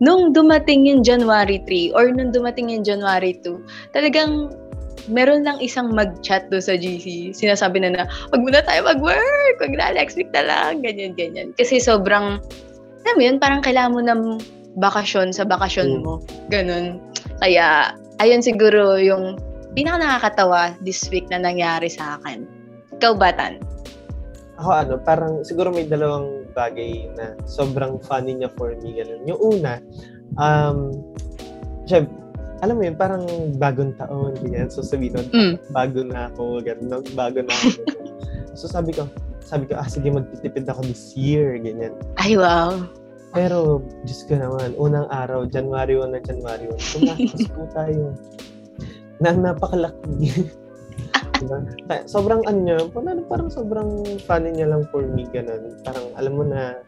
nung 0.03 0.35
dumating 0.35 0.87
yung 0.91 1.07
January 1.07 1.63
3, 1.67 1.95
or 1.95 2.11
nung 2.11 2.35
dumating 2.35 2.73
yung 2.75 2.83
January 2.83 3.39
2, 3.47 3.95
talagang 3.95 4.51
meron 5.11 5.43
lang 5.43 5.59
isang 5.59 5.91
mag-chat 5.95 6.47
do 6.51 6.59
sa 6.63 6.75
GC. 6.79 7.35
Sinasabi 7.35 7.83
na 7.83 7.91
na, 7.95 8.03
wag 8.35 8.43
muna 8.43 8.63
tayo 8.63 8.87
mag-work, 8.87 9.57
wag 9.63 9.75
na, 9.75 9.95
next 9.95 10.19
week 10.19 10.31
na 10.35 10.43
lang, 10.47 10.83
ganyan, 10.83 11.15
ganyan. 11.15 11.55
Kasi 11.55 11.79
sobrang, 11.79 12.43
alam 13.07 13.15
mo 13.19 13.23
yun, 13.23 13.39
parang 13.43 13.63
kailangan 13.63 13.95
mo 13.95 14.03
ng 14.03 14.23
bakasyon 14.79 15.31
sa 15.35 15.45
bakasyon 15.47 16.01
Mm. 16.01 16.03
mo. 16.03 16.15
Ganun. 16.51 16.99
Kaya, 17.43 17.95
ayun 18.23 18.43
siguro 18.43 18.99
yung 18.99 19.39
pinaka 19.73 19.97
nakakatawa 19.99 20.77
this 20.81 21.05
week 21.09 21.29
na 21.29 21.41
nangyari 21.41 21.89
sa 21.89 22.21
akin? 22.21 22.45
Ikaw 22.97 23.13
ba, 23.17 23.33
Tan? 23.33 23.59
Ako 24.61 24.69
ano, 24.71 24.95
parang 25.03 25.43
siguro 25.43 25.73
may 25.73 25.89
dalawang 25.89 26.47
bagay 26.53 27.09
na 27.17 27.35
sobrang 27.49 27.99
funny 28.05 28.37
niya 28.37 28.53
for 28.55 28.77
me. 28.79 28.95
Ganun. 28.95 29.25
Yung 29.27 29.41
una, 29.41 29.81
um, 30.37 30.93
syempre, 31.89 32.13
alam 32.63 32.79
mo 32.79 32.87
yun, 32.87 32.95
parang 32.95 33.27
bagong 33.59 33.91
taon, 33.99 34.39
ganyan. 34.39 34.71
So 34.71 34.87
sabihin 34.87 35.19
nun, 35.19 35.29
Mm. 35.35 35.55
bago 35.75 36.01
na 36.07 36.31
ako, 36.31 36.63
ganun, 36.63 37.03
bago 37.19 37.43
na 37.43 37.51
ako. 37.51 37.69
so 38.55 38.71
sabi 38.71 38.95
ko, 38.95 39.11
sabi 39.43 39.67
ko, 39.67 39.75
ah, 39.75 39.89
sige, 39.91 40.07
magtitipid 40.09 40.71
ako 40.71 40.87
this 40.87 41.11
year, 41.19 41.59
ganyan. 41.59 41.91
Ay, 42.23 42.39
wow. 42.39 42.87
Pero, 43.33 43.81
Diyos 44.07 44.29
ko 44.29 44.37
naman, 44.39 44.77
unang 44.79 45.09
araw, 45.11 45.49
January 45.49 45.97
1 45.99 46.13
na 46.15 46.21
January 46.23 46.69
1, 46.71 46.79
tumakas 46.95 47.43
po 47.51 47.65
tayo. 47.75 48.13
Na 49.21 49.35
napakalaki. 49.35 50.49
diba? 51.43 51.59
Sobrang 52.07 52.41
ano 52.47 52.59
niya, 52.63 52.79
parang, 52.95 53.27
parang 53.27 53.49
sobrang 53.51 53.89
funny 54.25 54.55
niya 54.55 54.71
lang 54.71 54.87
for 54.95 55.03
me, 55.03 55.27
ganun. 55.35 55.75
Parang, 55.83 56.07
alam 56.15 56.33
mo 56.39 56.45
na, 56.47 56.79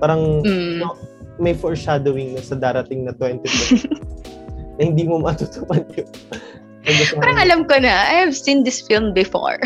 parang 0.00 0.40
Mm. 0.42 0.80
No. 0.80 0.96
may 1.38 1.54
foreshadowing 1.54 2.34
na 2.34 2.42
sa 2.42 2.58
darating 2.58 3.06
na 3.06 3.14
2020 3.14 3.86
na 4.78 4.82
hindi 4.82 5.06
mo 5.06 5.22
matutupad 5.22 5.86
yun. 5.94 6.08
Parang 7.20 7.36
alam 7.36 7.60
ko 7.68 7.76
na, 7.76 8.08
I 8.08 8.24
have 8.24 8.32
seen 8.32 8.64
this 8.64 8.80
film 8.80 9.12
before. 9.12 9.60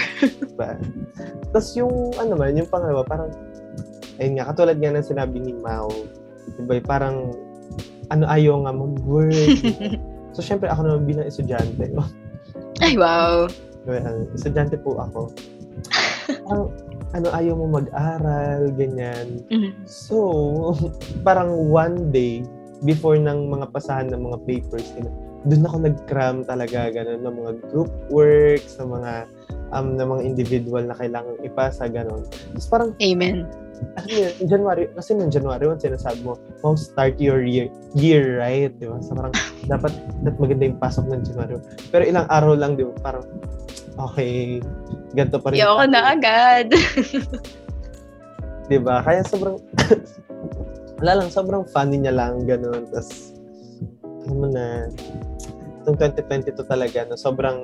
ba? 0.58 0.74
Tapos 1.54 1.70
yung, 1.78 2.10
ano 2.18 2.34
man, 2.34 2.58
yung 2.58 2.66
pangalawa, 2.66 3.06
parang, 3.06 3.30
ayun 4.18 4.42
nga, 4.42 4.50
katulad 4.50 4.74
nga 4.82 4.90
ng 4.90 5.06
sinabi 5.06 5.38
ni 5.38 5.54
Mao, 5.54 5.86
diba, 6.58 6.82
parang, 6.82 7.30
ano, 8.10 8.26
ayaw 8.26 8.66
nga 8.66 8.72
mag-work. 8.74 9.54
So, 10.32 10.40
syempre, 10.44 10.68
ako 10.68 10.88
naman 10.88 11.02
bilang 11.08 11.26
estudyante, 11.28 11.88
Ay, 12.84 12.98
wow. 12.98 13.46
well, 13.86 14.26
estudyante 14.34 14.76
po 14.80 14.98
ako. 14.98 15.30
Parang, 16.48 16.72
ano, 17.12 17.26
ayaw 17.30 17.54
mo 17.56 17.66
mag-aral, 17.78 18.72
ganyan. 18.74 19.44
Mm. 19.52 19.72
So, 19.84 20.74
parang 21.22 21.70
one 21.70 22.10
day, 22.10 22.42
before 22.82 23.14
ng 23.14 23.52
mga 23.52 23.70
pasahan 23.70 24.10
ng 24.10 24.20
mga 24.20 24.38
papers, 24.48 24.88
doon 25.46 25.66
ako 25.66 25.76
nag-cram 25.86 26.36
talaga, 26.46 26.90
ganun, 26.90 27.22
ng 27.22 27.36
mga 27.42 27.52
group 27.70 27.92
works, 28.10 28.78
ng 28.78 28.90
mga, 28.90 29.12
um, 29.72 29.96
ng 29.96 30.08
mga 30.08 30.22
individual 30.22 30.84
na 30.86 30.96
kailangang 30.96 31.40
ipasa, 31.42 31.88
ganun. 31.88 32.22
Tapos 32.28 32.68
parang, 32.68 32.90
Amen. 33.00 33.48
ano 33.98 34.08
yun, 34.12 34.32
in 34.38 34.46
January, 34.46 34.86
kasi 34.94 35.16
nung 35.16 35.32
January 35.32 35.66
1, 35.66 35.82
sinasabi 35.82 36.20
mo, 36.22 36.38
oh, 36.62 36.76
start 36.76 37.18
your 37.18 37.42
year, 37.42 37.72
year 37.96 38.38
right? 38.38 38.70
Di 38.78 38.86
ba? 38.86 39.00
So 39.02 39.16
parang, 39.16 39.34
dapat, 39.72 39.92
dapat 40.22 40.38
maganda 40.38 40.64
yung 40.70 40.78
pasok 40.78 41.04
ng 41.08 41.20
January 41.26 41.58
1. 41.58 41.90
Pero 41.90 42.02
ilang 42.06 42.26
araw 42.28 42.54
lang, 42.54 42.76
di 42.78 42.84
ba? 42.86 42.94
Parang, 43.00 43.24
okay, 43.98 44.60
ganito 45.16 45.40
pa 45.40 45.50
rin. 45.50 45.58
Yoko 45.60 45.84
na 45.88 46.14
agad. 46.14 46.70
Di 48.70 48.78
ba? 48.78 49.02
Kaya 49.02 49.26
sobrang, 49.26 49.58
wala 51.02 51.12
lang, 51.18 51.28
sobrang 51.28 51.66
funny 51.68 51.98
niya 51.98 52.14
lang, 52.14 52.46
ganun. 52.46 52.86
Tapos, 52.88 53.34
mo 54.30 54.46
na, 54.48 54.86
itong 55.82 55.98
2022 55.98 56.56
talaga, 56.64 57.04
no, 57.04 57.18
sobrang, 57.18 57.58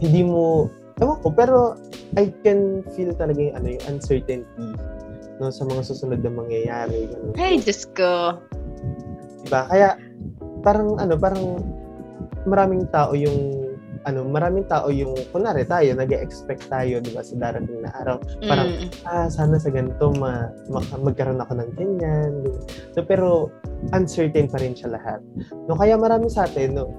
hindi 0.00 0.22
mo, 0.24 0.70
ewan 1.00 1.18
ko, 1.24 1.28
pero 1.32 1.56
I 2.16 2.32
can 2.44 2.84
feel 2.94 3.12
talaga 3.16 3.40
yung, 3.40 3.56
ano, 3.56 3.66
yung 3.76 3.84
uncertainty 3.88 4.66
no, 5.40 5.48
sa 5.48 5.64
mga 5.64 5.82
susunod 5.88 6.20
na 6.20 6.32
mangyayari. 6.32 7.08
Ganun. 7.08 7.32
Ay, 7.40 7.56
Diyos 7.58 7.88
ko. 7.96 8.36
Diba? 9.44 9.64
Kaya, 9.72 9.96
parang, 10.60 11.00
ano, 11.00 11.16
parang, 11.16 11.44
maraming 12.44 12.84
tao 12.92 13.16
yung, 13.16 13.72
ano, 14.04 14.24
maraming 14.28 14.68
tao 14.68 14.92
yung, 14.92 15.16
kunwari 15.32 15.64
tayo, 15.64 15.96
nag-expect 15.96 16.68
tayo, 16.68 17.00
di 17.00 17.12
ba, 17.16 17.24
sa 17.24 17.36
darating 17.40 17.80
na 17.80 17.92
araw. 18.04 18.20
Parang, 18.44 18.68
Mm. 18.68 18.88
ah, 19.08 19.28
sana 19.32 19.56
sa 19.56 19.72
ganito 19.72 20.12
ma, 20.20 20.52
ma- 20.68 21.00
magkaroon 21.00 21.40
ako 21.40 21.52
ng 21.56 21.70
ganyan. 21.76 22.32
No, 22.96 23.00
pero 23.04 23.48
uncertain 23.96 24.48
pa 24.48 24.60
rin 24.60 24.76
siya 24.76 24.92
lahat. 24.92 25.24
No, 25.68 25.76
kaya 25.76 25.96
marami 25.96 26.28
sa 26.28 26.44
atin, 26.44 26.76
no, 26.76 26.92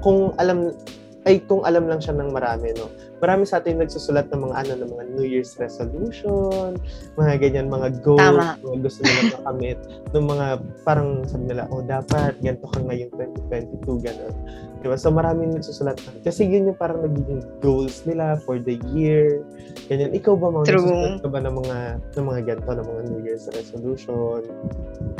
kung 0.00 0.32
alam 0.40 0.72
ay 1.22 1.38
kung 1.46 1.62
alam 1.62 1.86
lang 1.86 2.02
siya 2.02 2.18
ng 2.18 2.34
marami, 2.34 2.74
no. 2.74 2.90
Marami 3.22 3.46
sa 3.46 3.62
atin 3.62 3.78
nagsusulat 3.78 4.26
ng 4.34 4.50
mga 4.50 4.54
ano 4.58 4.72
ng 4.82 4.90
mga 4.90 5.04
New 5.14 5.26
Year's 5.26 5.54
resolution, 5.54 6.74
mga 7.14 7.32
ganyan, 7.38 7.70
mga 7.70 8.02
goals, 8.02 8.18
Tama. 8.18 8.58
mga 8.58 8.78
gusto 8.82 9.00
nila 9.06 9.22
makamit, 9.38 9.78
ng 10.10 10.26
mga 10.26 10.46
parang 10.82 11.22
sabi 11.30 11.44
nila, 11.46 11.70
oh 11.70 11.82
dapat 11.86 12.34
ganito 12.42 12.66
ka 12.66 12.82
ngayong 12.82 13.12
2022 13.46 14.02
ganun. 14.02 14.34
Diba? 14.82 14.98
So 14.98 15.14
maraming 15.14 15.54
nagsusulat 15.54 15.94
na. 16.02 16.10
Kasi 16.26 16.42
yun 16.42 16.74
yung 16.74 16.78
parang 16.78 17.06
nagiging 17.06 17.46
goals 17.62 18.02
nila 18.02 18.34
for 18.42 18.58
the 18.58 18.82
year. 18.90 19.46
Ganyan. 19.86 20.10
Ikaw 20.10 20.34
ba, 20.34 20.50
mga 20.50 20.74
True. 20.74 20.82
nagsusulat 20.82 21.22
ka 21.22 21.28
ba 21.30 21.38
ng 21.38 21.54
mga, 21.54 21.76
ng 22.18 22.26
mga 22.26 22.40
ganito, 22.50 22.70
ng 22.74 22.86
mga 22.90 23.02
New 23.14 23.20
Year's 23.22 23.46
resolution? 23.54 24.42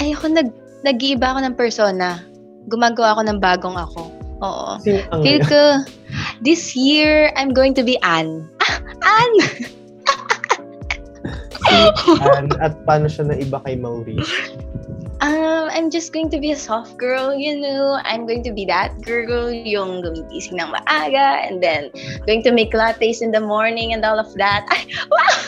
Ay, 0.03 0.19
ako 0.19 0.35
nag, 0.35 0.51
nag-iiba 0.83 1.31
ako 1.31 1.39
ng 1.47 1.55
persona. 1.55 2.27
Gumagawa 2.67 3.15
ako 3.15 3.23
ng 3.23 3.39
bagong 3.39 3.79
ako. 3.79 4.22
Oo. 4.43 4.79
Feel 4.83 5.41
ko, 5.47 5.87
this 6.43 6.75
year, 6.75 7.31
I'm 7.39 7.55
going 7.55 7.75
to 7.79 7.87
be 7.87 7.97
Anne. 8.03 8.51
Ah, 8.59 8.79
Anne! 9.23 9.41
Ann, 12.35 12.51
at 12.59 12.75
paano 12.85 13.07
siya 13.07 13.31
na 13.31 13.39
iba 13.39 13.63
kay 13.63 13.79
Maurice? 13.79 14.29
Um, 15.23 15.71
I'm 15.71 15.87
just 15.87 16.11
going 16.11 16.35
to 16.35 16.43
be 16.43 16.51
a 16.51 16.59
soft 16.59 16.99
girl, 16.99 17.31
you 17.31 17.55
know. 17.55 18.03
I'm 18.03 18.27
going 18.27 18.43
to 18.43 18.51
be 18.51 18.67
that 18.67 18.91
girl, 19.07 19.55
yung 19.55 20.03
gumigising 20.03 20.59
ng 20.59 20.75
maaga, 20.75 21.47
and 21.47 21.63
then 21.63 21.95
going 22.27 22.43
to 22.43 22.51
make 22.51 22.75
lattes 22.75 23.23
in 23.23 23.31
the 23.31 23.39
morning 23.39 23.95
and 23.95 24.03
all 24.03 24.19
of 24.19 24.27
that. 24.35 24.67
Ay, 24.75 24.83
wow! 25.07 25.39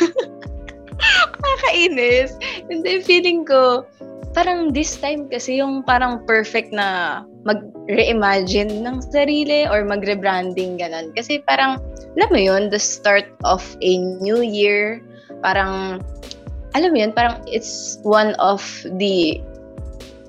Nakakainis. 1.43 2.39
And 2.71 2.87
then 2.87 3.03
feeling 3.03 3.43
ko, 3.43 3.83
parang 4.31 4.71
this 4.71 4.95
time 4.95 5.27
kasi 5.27 5.59
yung 5.59 5.83
parang 5.83 6.23
perfect 6.23 6.71
na 6.71 7.27
mag-reimagine 7.45 8.81
ng 8.85 9.05
sarili 9.13 9.69
or 9.69 9.85
mag-rebranding 9.85 10.81
ganun. 10.81 11.13
Kasi 11.13 11.45
parang, 11.45 11.81
alam 12.17 12.29
mo 12.33 12.41
yun, 12.41 12.73
the 12.73 12.81
start 12.81 13.29
of 13.45 13.61
a 13.85 14.01
new 14.21 14.41
year, 14.41 15.05
parang, 15.45 16.01
alam 16.73 16.91
mo 16.91 16.99
yun, 17.05 17.13
parang 17.13 17.45
it's 17.47 18.01
one 18.03 18.33
of 18.41 18.65
the 18.97 19.39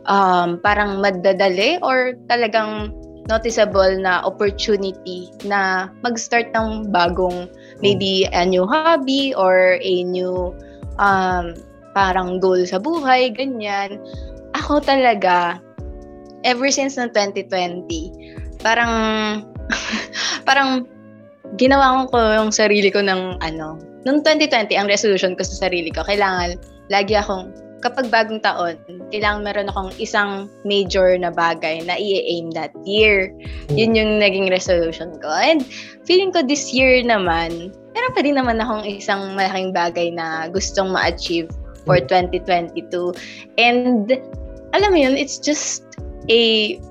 um, 0.06 0.62
parang 0.62 1.02
madadali 1.02 1.82
or 1.82 2.14
talagang 2.30 2.94
noticeable 3.26 3.98
na 3.98 4.22
opportunity 4.22 5.34
na 5.50 5.90
mag-start 6.06 6.54
ng 6.54 6.94
bagong 6.94 7.50
maybe 7.82 8.30
a 8.30 8.46
new 8.46 8.70
hobby 8.70 9.34
or 9.34 9.82
a 9.82 10.06
new 10.06 10.54
um, 11.02 11.58
parang 11.98 12.38
goal 12.38 12.60
sa 12.68 12.78
buhay, 12.78 13.34
ganyan. 13.34 13.98
Ako 14.54 14.78
talaga, 14.84 15.58
ever 16.46 16.70
since 16.70 16.96
ng 16.96 17.10
2020, 17.12 18.62
parang 18.62 18.94
parang 20.48 20.86
ginawa 21.58 22.06
ko 22.14 22.18
yung 22.18 22.54
sarili 22.54 22.94
ko 22.94 23.02
ng 23.02 23.42
ano, 23.42 23.82
noong 24.06 24.22
2020, 24.22 24.78
ang 24.78 24.88
resolution 24.88 25.34
ko 25.34 25.42
sa 25.42 25.68
sarili 25.68 25.90
ko, 25.90 26.06
kailangan 26.06 26.62
lagi 26.94 27.18
akong 27.18 27.50
kapag 27.86 28.10
bagong 28.10 28.42
taon, 28.42 28.82
kailangan 29.14 29.46
meron 29.46 29.70
akong 29.70 29.94
isang 30.02 30.50
major 30.66 31.14
na 31.22 31.30
bagay 31.30 31.86
na 31.86 31.94
i-aim 31.94 32.50
that 32.50 32.74
year. 32.82 33.30
Yun 33.70 33.94
yung 33.94 34.18
naging 34.18 34.50
resolution 34.50 35.14
ko. 35.22 35.30
And 35.30 35.62
feeling 36.10 36.34
ko 36.34 36.42
this 36.42 36.74
year 36.74 37.06
naman, 37.06 37.70
meron 37.94 38.16
pa 38.18 38.26
din 38.26 38.42
naman 38.42 38.58
akong 38.58 38.90
isang 38.90 39.38
malaking 39.38 39.70
bagay 39.70 40.10
na 40.10 40.50
gustong 40.50 40.90
ma-achieve 40.90 41.54
for 41.86 42.02
2022. 42.02 42.74
And 43.62 44.18
alam 44.74 44.90
mo 44.90 44.98
yun, 44.98 45.14
it's 45.14 45.38
just 45.38 45.86
a, 46.30 46.42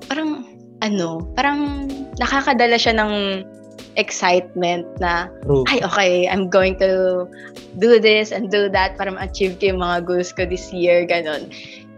parang, 0.07 0.45
ano, 0.81 1.23
parang 1.35 1.89
nakakadala 2.19 2.79
siya 2.79 2.95
ng 2.95 3.43
excitement 3.95 4.83
na 4.99 5.31
True. 5.43 5.63
ay, 5.71 5.79
okay, 5.83 6.13
I'm 6.27 6.51
going 6.51 6.75
to 6.83 7.23
do 7.79 7.99
this 7.99 8.31
and 8.31 8.51
do 8.51 8.67
that 8.71 8.99
para 8.99 9.11
ma-achieve 9.11 9.59
ko 9.59 9.75
yung 9.75 9.81
mga 9.83 10.03
goals 10.07 10.31
ko 10.35 10.43
this 10.43 10.71
year, 10.71 11.07
ganun. 11.07 11.47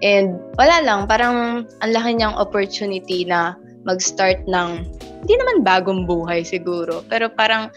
And 0.05 0.37
wala 0.61 0.85
lang, 0.85 1.09
parang 1.09 1.65
ang 1.81 1.91
laki 1.93 2.21
niyang 2.21 2.37
opportunity 2.37 3.25
na 3.25 3.57
mag-start 3.85 4.45
ng, 4.45 4.85
hindi 5.25 5.33
naman 5.41 5.65
bagong 5.65 6.05
buhay 6.05 6.45
siguro, 6.45 7.01
pero 7.09 7.27
parang 7.33 7.73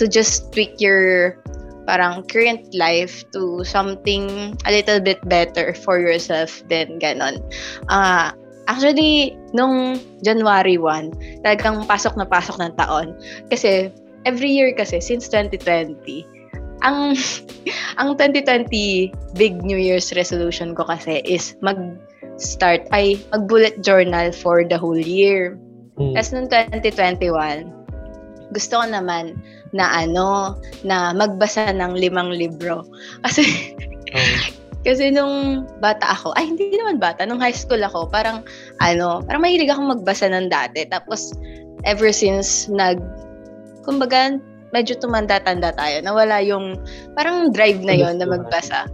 to 0.00 0.08
just 0.08 0.48
tweak 0.56 0.80
your 0.80 1.36
parang 1.88 2.20
current 2.28 2.68
life 2.76 3.24
to 3.32 3.64
something 3.64 4.52
a 4.68 4.70
little 4.72 5.00
bit 5.00 5.20
better 5.28 5.72
for 5.72 6.00
yourself 6.00 6.60
din, 6.68 7.00
ganon. 7.00 7.40
Ah, 7.88 8.32
actually, 8.68 9.34
nung 9.56 9.96
January 10.20 10.76
1, 10.76 11.42
talagang 11.42 11.88
pasok 11.88 12.14
na 12.20 12.28
pasok 12.28 12.60
ng 12.60 12.76
taon. 12.76 13.16
Kasi, 13.48 13.88
every 14.28 14.52
year 14.52 14.76
kasi, 14.76 15.00
since 15.00 15.26
2020, 15.32 16.28
ang 16.84 17.16
ang 18.00 18.14
2020 18.14 19.10
big 19.34 19.54
New 19.64 19.80
Year's 19.80 20.14
resolution 20.14 20.76
ko 20.76 20.86
kasi 20.86 21.24
is 21.26 21.56
mag-start, 21.64 22.86
ay 22.94 23.18
mag-bullet 23.34 23.82
journal 23.82 24.30
for 24.30 24.62
the 24.62 24.78
whole 24.78 25.00
year. 25.00 25.58
Mm. 25.98 26.14
Tapos 26.14 26.30
nung 26.30 26.46
2021, 26.46 27.66
gusto 28.54 28.74
ko 28.78 28.84
naman 28.86 29.34
na 29.74 30.06
ano, 30.06 30.56
na 30.86 31.10
magbasa 31.12 31.74
ng 31.74 31.98
limang 31.98 32.30
libro. 32.30 32.86
Kasi, 33.26 33.74
oh. 34.14 34.54
kasi 34.86 35.10
nung 35.10 35.66
bata 35.82 36.14
ako, 36.14 36.34
ay 36.38 36.54
hindi 36.54 36.70
naman 36.74 37.02
bata, 37.02 37.26
nung 37.26 37.42
high 37.42 37.54
school 37.54 37.80
ako, 37.82 38.06
parang 38.06 38.46
ano, 38.78 39.22
parang 39.26 39.42
mahilig 39.42 39.70
akong 39.70 39.90
magbasa 39.90 40.30
ng 40.30 40.46
dati. 40.46 40.86
Tapos, 40.86 41.34
ever 41.82 42.14
since 42.14 42.70
nag, 42.70 43.02
kumbaga, 43.82 44.38
medyo 44.70 44.94
tumanda-tanda 45.00 45.74
tayo, 45.74 45.96
nawala 46.04 46.44
yung 46.44 46.76
parang 47.16 47.50
drive 47.50 47.80
na 47.82 47.96
yon 47.96 48.20
na 48.20 48.28
magbasa. 48.28 48.86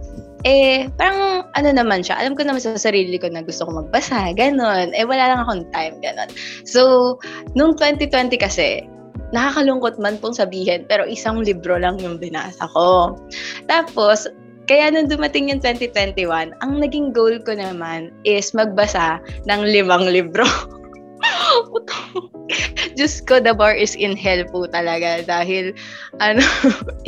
Eh, 0.45 0.85
parang 0.93 1.49
ano 1.57 1.69
naman 1.73 2.05
siya, 2.05 2.21
alam 2.21 2.37
ko 2.37 2.45
naman 2.45 2.61
sa 2.61 2.77
sarili 2.77 3.17
ko 3.17 3.25
na 3.33 3.41
gusto 3.41 3.65
ko 3.65 3.81
magbasa, 3.81 4.29
ganon. 4.37 4.93
Eh, 4.93 5.01
wala 5.01 5.33
lang 5.33 5.41
akong 5.41 5.65
time, 5.73 5.97
ganon. 6.05 6.29
So, 6.69 7.17
nung 7.57 7.73
2020 7.77 8.37
kasi, 8.37 8.85
nakakalungkot 9.33 9.97
man 9.97 10.21
pong 10.21 10.37
sabihin, 10.37 10.85
pero 10.85 11.01
isang 11.09 11.41
libro 11.41 11.81
lang 11.81 11.97
yung 11.97 12.21
binasa 12.21 12.69
ko. 12.69 13.17
Tapos, 13.65 14.29
kaya 14.65 14.89
nung 14.89 15.09
dumating 15.09 15.53
yung 15.53 15.61
2021, 15.61 16.53
ang 16.61 16.71
naging 16.81 17.13
goal 17.13 17.37
ko 17.41 17.53
naman 17.53 18.09
is 18.25 18.51
magbasa 18.51 19.21
ng 19.45 19.61
limang 19.65 20.09
libro. 20.09 20.45
Diyos 22.97 23.21
ko, 23.25 23.41
the 23.41 23.53
bar 23.53 23.73
is 23.73 23.97
in 23.97 24.17
hell 24.17 24.45
po 24.49 24.69
talaga 24.69 25.25
dahil, 25.25 25.73
ano, 26.21 26.41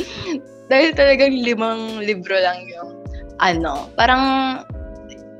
dahil 0.70 0.94
talagang 0.94 1.34
limang 1.34 2.02
libro 2.02 2.34
lang 2.34 2.66
yung, 2.66 2.90
ano, 3.42 3.90
parang, 3.98 4.22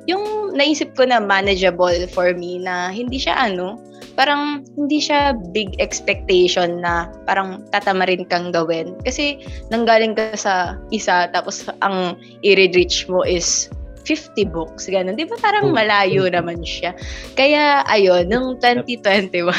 yung 0.08 0.56
naisip 0.56 0.96
ko 0.96 1.04
na 1.04 1.20
manageable 1.20 2.08
for 2.10 2.32
me 2.32 2.58
na 2.58 2.88
hindi 2.88 3.20
siya, 3.20 3.36
ano, 3.36 3.76
parang 4.18 4.66
hindi 4.74 4.98
siya 4.98 5.30
big 5.54 5.78
expectation 5.78 6.82
na 6.82 7.06
parang 7.22 7.62
tatamarin 7.70 8.26
kang 8.26 8.50
gawin. 8.50 8.98
Kasi 9.06 9.38
nanggaling 9.70 10.18
ka 10.18 10.34
sa 10.34 10.74
isa 10.90 11.30
tapos 11.30 11.70
ang 11.86 12.18
i-reach 12.42 13.06
mo 13.06 13.22
is 13.22 13.70
50 14.08 14.48
books, 14.48 14.88
ganun. 14.88 15.20
Di 15.20 15.28
ba 15.28 15.36
parang 15.36 15.68
malayo 15.68 16.24
naman 16.32 16.64
siya? 16.64 16.96
Kaya, 17.36 17.84
ayun, 17.84 18.32
nung 18.32 18.56
2021, 18.64 19.52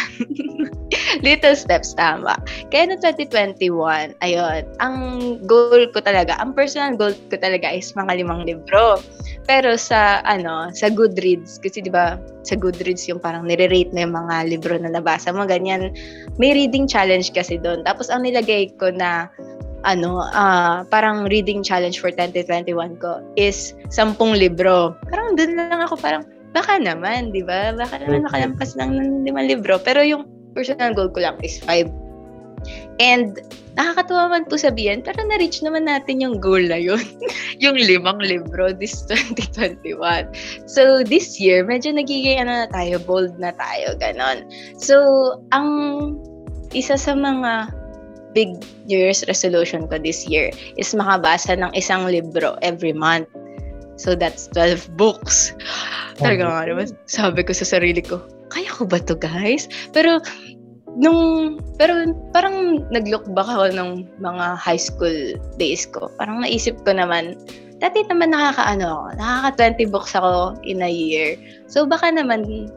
little 1.26 1.54
steps, 1.54 1.94
tama. 1.94 2.34
Kaya 2.74 2.90
nung 2.90 3.02
2021, 3.06 4.18
ayun, 4.26 4.66
ang 4.82 4.96
goal 5.46 5.86
ko 5.94 6.02
talaga, 6.02 6.34
ang 6.42 6.58
personal 6.58 6.98
goal 6.98 7.14
ko 7.30 7.38
talaga 7.38 7.70
is 7.70 7.94
mga 7.94 8.26
limang 8.26 8.42
libro. 8.50 8.98
Pero 9.50 9.74
sa, 9.82 10.22
ano, 10.30 10.70
sa 10.78 10.94
Goodreads, 10.94 11.58
kasi 11.58 11.82
di 11.82 11.90
ba, 11.90 12.22
sa 12.46 12.54
Goodreads 12.54 13.10
yung 13.10 13.18
parang 13.18 13.50
nire-rate 13.50 13.90
na 13.98 14.06
yung 14.06 14.14
mga 14.14 14.46
libro 14.46 14.78
na 14.78 14.94
nabasa 14.94 15.34
mo, 15.34 15.50
ganyan. 15.50 15.90
May 16.38 16.54
reading 16.54 16.86
challenge 16.86 17.34
kasi 17.34 17.58
doon. 17.58 17.82
Tapos 17.82 18.14
ang 18.14 18.22
nilagay 18.22 18.70
ko 18.78 18.94
na 18.94 19.26
ano, 19.82 20.22
uh, 20.22 20.86
parang 20.94 21.26
reading 21.34 21.66
challenge 21.66 21.98
for 21.98 22.14
2021 22.14 23.02
ko 23.02 23.26
is 23.42 23.74
10 23.90 24.14
libro. 24.38 24.94
Parang 25.10 25.34
doon 25.34 25.58
lang 25.58 25.82
ako 25.82 25.98
parang, 25.98 26.22
baka 26.54 26.78
naman, 26.78 27.34
di 27.34 27.42
ba? 27.42 27.74
Baka 27.74 28.06
naman 28.06 28.30
makalampas 28.30 28.78
lang 28.78 29.02
ng 29.02 29.26
limang 29.26 29.50
libro. 29.50 29.82
Pero 29.82 30.06
yung 30.06 30.30
personal 30.54 30.94
goal 30.94 31.10
ko 31.10 31.26
lang 31.26 31.42
is 31.42 31.58
5. 31.66 32.09
And 33.00 33.40
nakakatuwa 33.80 34.30
man 34.30 34.44
po 34.46 34.60
sabihin, 34.60 35.00
pero 35.00 35.24
na-reach 35.24 35.64
naman 35.64 35.88
natin 35.88 36.20
yung 36.20 36.44
goal 36.44 36.60
na 36.60 36.76
yun. 36.76 37.00
yung 37.64 37.80
limang 37.80 38.20
libro 38.20 38.76
this 38.76 39.08
2021. 39.08 40.28
So, 40.68 41.02
this 41.08 41.40
year, 41.40 41.64
medyo 41.64 41.96
nagiging 41.96 42.44
ano 42.44 42.66
na 42.66 42.70
tayo, 42.70 43.00
bold 43.00 43.40
na 43.40 43.56
tayo, 43.56 43.96
ganon. 43.96 44.44
So, 44.76 44.96
ang 45.56 45.70
isa 46.76 47.00
sa 47.00 47.16
mga 47.16 47.72
big 48.36 48.62
New 48.86 49.00
Year's 49.00 49.26
resolution 49.26 49.90
ko 49.90 49.98
this 49.98 50.28
year 50.28 50.54
is 50.78 50.94
makabasa 50.94 51.58
ng 51.58 51.72
isang 51.74 52.06
libro 52.06 52.60
every 52.62 52.94
month. 52.94 53.32
So, 53.96 54.16
that's 54.16 54.52
12 54.52 54.96
books. 55.00 55.56
Talaga 56.20 56.48
nga 56.48 56.64
naman, 56.68 56.92
sabi 57.08 57.48
ko 57.48 57.56
sa 57.56 57.68
sarili 57.68 58.04
ko, 58.04 58.20
kaya 58.50 58.70
ko 58.74 58.84
ba 58.84 58.98
to 59.00 59.16
guys? 59.16 59.70
Pero 59.94 60.20
nung, 60.98 61.60
pero 61.78 62.10
parang 62.34 62.86
nag-look 62.90 63.28
back 63.36 63.50
ako 63.50 63.74
ng 63.74 63.90
mga 64.18 64.46
high 64.58 64.80
school 64.80 65.38
days 65.62 65.86
ko. 65.86 66.10
Parang 66.18 66.42
naisip 66.42 66.78
ko 66.88 66.96
naman, 66.96 67.38
dati 67.78 68.04
naman 68.08 68.34
nakakaano 68.34 68.86
ako, 68.86 69.08
nakaka 69.20 69.50
20 69.78 69.94
books 69.94 70.14
ako 70.16 70.58
in 70.66 70.82
a 70.82 70.92
year. 70.92 71.36
So 71.70 71.86
baka 71.86 72.10
naman, 72.10 72.70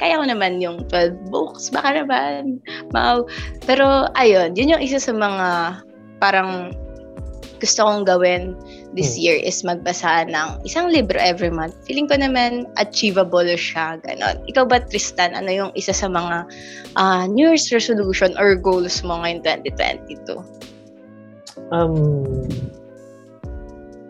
kaya 0.00 0.16
ko 0.16 0.24
naman 0.24 0.58
yung 0.64 0.88
12 0.88 1.28
books, 1.28 1.68
baka 1.68 2.02
naman, 2.02 2.58
mau. 2.90 3.28
Pero 3.68 4.08
ayun, 4.16 4.56
yun 4.56 4.76
yung 4.76 4.82
isa 4.82 4.98
sa 4.98 5.12
mga 5.12 5.80
parang 6.20 6.72
gusto 7.60 7.84
kong 7.84 8.08
gawin 8.08 8.56
this 8.96 9.14
hmm. 9.14 9.22
year 9.22 9.36
is 9.36 9.60
magbasa 9.62 10.26
ng 10.26 10.64
isang 10.64 10.88
libro 10.88 11.20
every 11.20 11.52
month. 11.52 11.76
Feeling 11.84 12.08
ko 12.08 12.16
naman 12.16 12.66
achievable 12.80 13.46
siya, 13.54 14.00
ganon. 14.00 14.40
Ikaw 14.48 14.64
ba, 14.66 14.80
Tristan, 14.82 15.36
ano 15.36 15.52
yung 15.52 15.70
isa 15.76 15.92
sa 15.92 16.08
mga 16.08 16.48
uh, 16.96 17.28
New 17.28 17.52
Year's 17.52 17.68
resolution 17.70 18.32
or 18.40 18.56
goals 18.56 19.04
mo 19.04 19.20
ngayon 19.20 19.44
2022? 19.44 20.40
Um, 21.70 22.48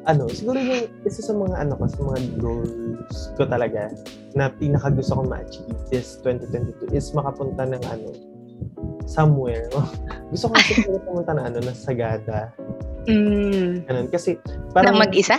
ano, 0.08 0.30
siguro 0.32 0.56
yung 0.56 0.88
isa 1.04 1.20
sa 1.20 1.34
mga 1.36 1.56
ano 1.60 1.76
ko, 1.76 1.84
sa 1.90 2.00
mga 2.00 2.20
goals 2.40 3.16
ko 3.36 3.44
talaga 3.44 3.92
na 4.32 4.48
pinaka 4.48 4.88
gusto 4.94 5.18
kong 5.18 5.28
ma-achieve 5.28 5.76
this 5.92 6.22
2022 6.24 6.94
is 6.96 7.12
makapunta 7.12 7.68
ng 7.68 7.82
ano, 7.84 8.08
somewhere. 9.04 9.68
gusto 10.32 10.48
ko 10.48 10.52
kasi 10.56 10.72
pumunta 11.06 11.34
na 11.36 11.50
ano, 11.50 11.58
na 11.60 11.74
Sagada. 11.74 12.54
Mm. 13.11 13.85
Ganun. 13.90 14.07
Kasi 14.09 14.38
parang... 14.70 14.94
Na 14.94 15.03
mag-isa? 15.03 15.37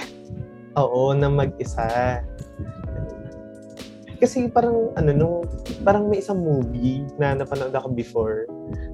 Oo, 0.76 1.16
na 1.16 1.32
mag-isa. 1.32 2.20
Kasi 4.22 4.54
parang 4.54 4.94
ano 4.94 5.10
nung 5.18 5.38
parang 5.82 6.06
may 6.06 6.22
isang 6.22 6.46
movie 6.46 7.02
na 7.18 7.34
napanood 7.34 7.74
ako 7.74 7.90
before. 7.90 8.46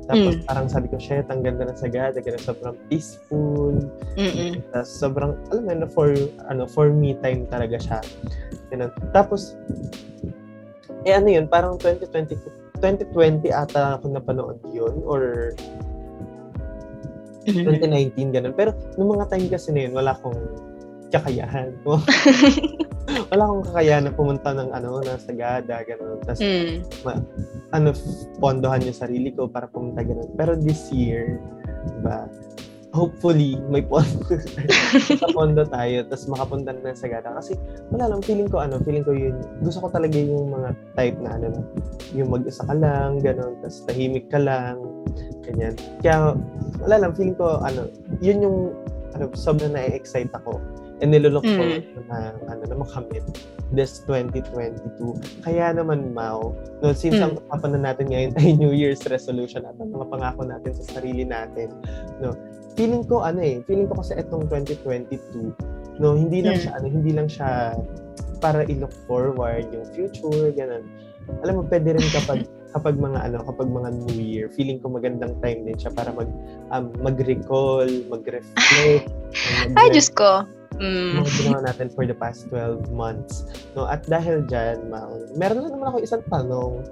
Tapos 0.08 0.40
mm. 0.40 0.48
parang 0.48 0.72
sabi 0.72 0.88
ko, 0.88 0.96
shit, 0.96 1.28
ang 1.28 1.44
ganda 1.44 1.68
ng 1.68 1.76
Sagada, 1.76 2.24
ganun, 2.24 2.40
sobrang 2.40 2.80
peaceful. 2.88 3.76
Mm-mm. 4.16 4.64
Tapos 4.72 4.88
sobrang, 4.88 5.36
alam 5.52 5.64
mo 5.68 5.74
na, 5.84 5.88
for, 5.92 6.16
ano, 6.48 6.64
for 6.64 6.88
me 6.96 7.12
time 7.20 7.44
talaga 7.52 7.76
siya. 7.76 8.00
Ganun. 8.72 8.88
Tapos, 9.12 9.60
eh 11.04 11.12
ano 11.12 11.28
yun, 11.28 11.52
parang 11.52 11.76
2020, 11.76 12.40
2020 12.80 13.52
ata 13.52 14.00
ako 14.00 14.16
napanood 14.16 14.64
yun 14.72 15.04
or 15.04 15.52
2019, 17.48 18.36
ganun. 18.36 18.54
Pero, 18.54 18.76
nung 19.00 19.16
mga 19.16 19.32
time 19.32 19.48
kasi 19.48 19.72
na 19.72 19.88
yun, 19.88 19.94
wala 19.96 20.12
akong 20.14 20.40
kakayahan. 21.12 21.72
wala 23.32 23.44
akong 23.48 23.64
kakayahan 23.72 24.04
na 24.08 24.14
pumunta 24.14 24.52
ng 24.52 24.70
ano, 24.76 25.00
na 25.00 25.16
Sagada, 25.16 25.80
ganun. 25.88 26.20
Tapos, 26.28 26.44
mm. 26.44 26.76
ma, 27.08 27.14
ano, 27.72 27.96
pondohan 28.44 28.84
yung 28.84 28.98
sarili 28.98 29.32
ko 29.32 29.48
para 29.48 29.72
pumunta 29.72 30.04
ganun. 30.04 30.28
Pero 30.36 30.60
this 30.60 30.92
year, 30.92 31.40
diba, 31.98 32.28
hopefully, 32.96 33.60
may 33.68 33.84
pondo, 33.84 34.40
sa 35.04 35.28
pondo 35.36 35.64
tayo, 35.68 36.08
tapos 36.08 36.26
makapunta 36.32 36.72
na 36.72 36.96
sa 36.96 37.08
gata. 37.12 37.36
Kasi, 37.36 37.60
wala 37.92 38.16
lang, 38.16 38.22
feeling 38.24 38.48
ko, 38.48 38.64
ano, 38.64 38.80
feeling 38.82 39.04
ko 39.04 39.12
yun, 39.12 39.36
gusto 39.64 39.84
ko 39.84 39.88
talaga 39.92 40.16
yung 40.16 40.52
mga 40.52 40.70
type 40.96 41.18
na, 41.20 41.36
ano, 41.36 41.48
yung 42.16 42.32
mag-isa 42.32 42.64
ka 42.64 42.76
lang, 42.76 43.20
gano'n, 43.20 43.60
tapos 43.60 43.84
tahimik 43.92 44.32
ka 44.32 44.40
lang, 44.40 44.80
ganyan. 45.44 45.76
Kaya, 46.00 46.38
wala 46.84 46.96
lang, 46.96 47.12
feeling 47.14 47.36
ko, 47.36 47.60
ano, 47.60 47.92
yun 48.24 48.40
yung, 48.44 48.58
ano, 49.16 49.30
sobrang 49.36 49.76
na-excite 49.76 50.32
ako. 50.32 50.60
And 50.98 51.14
nilolook 51.14 51.46
mm. 51.46 51.58
forward 51.62 51.86
na, 52.10 52.18
ano, 52.50 52.62
na 52.66 52.76
makamit 52.82 53.22
this 53.70 54.02
2022. 54.10 55.46
Kaya 55.46 55.76
naman, 55.76 56.16
Mau, 56.16 56.56
no, 56.82 56.90
since 56.96 57.20
mm. 57.20 57.26
ang 57.26 57.34
usapan 57.38 57.72
na 57.78 57.92
natin 57.92 58.06
ngayon 58.10 58.32
ay 58.40 58.56
New 58.58 58.74
Year's 58.74 59.04
resolution 59.06 59.68
at 59.68 59.76
ang 59.78 59.94
mga 59.94 60.08
pangako 60.10 60.42
natin 60.48 60.72
sa 60.74 60.98
sarili 60.98 61.28
natin, 61.28 61.70
no, 62.24 62.34
feeling 62.78 63.04
ko 63.04 63.26
ano 63.26 63.42
eh, 63.42 63.60
feeling 63.66 63.90
ko 63.90 64.00
kasi 64.00 64.14
itong 64.22 64.46
2022, 64.48 65.98
no, 65.98 66.14
hindi 66.14 66.46
lang 66.46 66.62
yeah. 66.62 66.64
siya 66.70 66.72
ano, 66.78 66.86
hindi 66.88 67.12
lang 67.12 67.28
siya 67.28 67.74
para 68.38 68.64
i-look 68.70 68.94
forward 69.10 69.66
yung 69.74 69.86
future, 69.98 70.54
ganun. 70.54 70.86
Alam 71.44 71.60
mo, 71.60 71.62
pwede 71.68 71.98
rin 71.98 72.08
kapag 72.14 72.46
kapag 72.78 72.96
mga 73.02 73.20
ano, 73.26 73.42
kapag 73.42 73.68
mga 73.68 73.90
New 74.06 74.22
Year, 74.22 74.48
feeling 74.54 74.78
ko 74.78 74.94
magandang 74.94 75.34
time 75.42 75.66
din 75.66 75.74
siya 75.74 75.90
para 75.90 76.14
mag 76.14 76.30
um, 76.70 76.94
mag-recall, 77.02 77.90
mag-reflect. 78.08 79.10
Ay, 79.80 79.88
Diyos 79.90 80.14
ko. 80.14 80.46
Mm. 80.78 81.26
Mga 81.26 81.32
ginawa 81.42 81.60
natin 81.66 81.90
for 81.90 82.06
the 82.06 82.14
past 82.14 82.46
12 82.54 82.94
months. 82.94 83.50
No, 83.74 83.90
at 83.90 84.06
dahil 84.06 84.46
dyan, 84.46 84.94
ma- 84.94 85.10
meron 85.34 85.66
na 85.66 85.74
naman 85.74 85.90
ako 85.90 85.98
isang 86.06 86.24
tanong. 86.30 86.86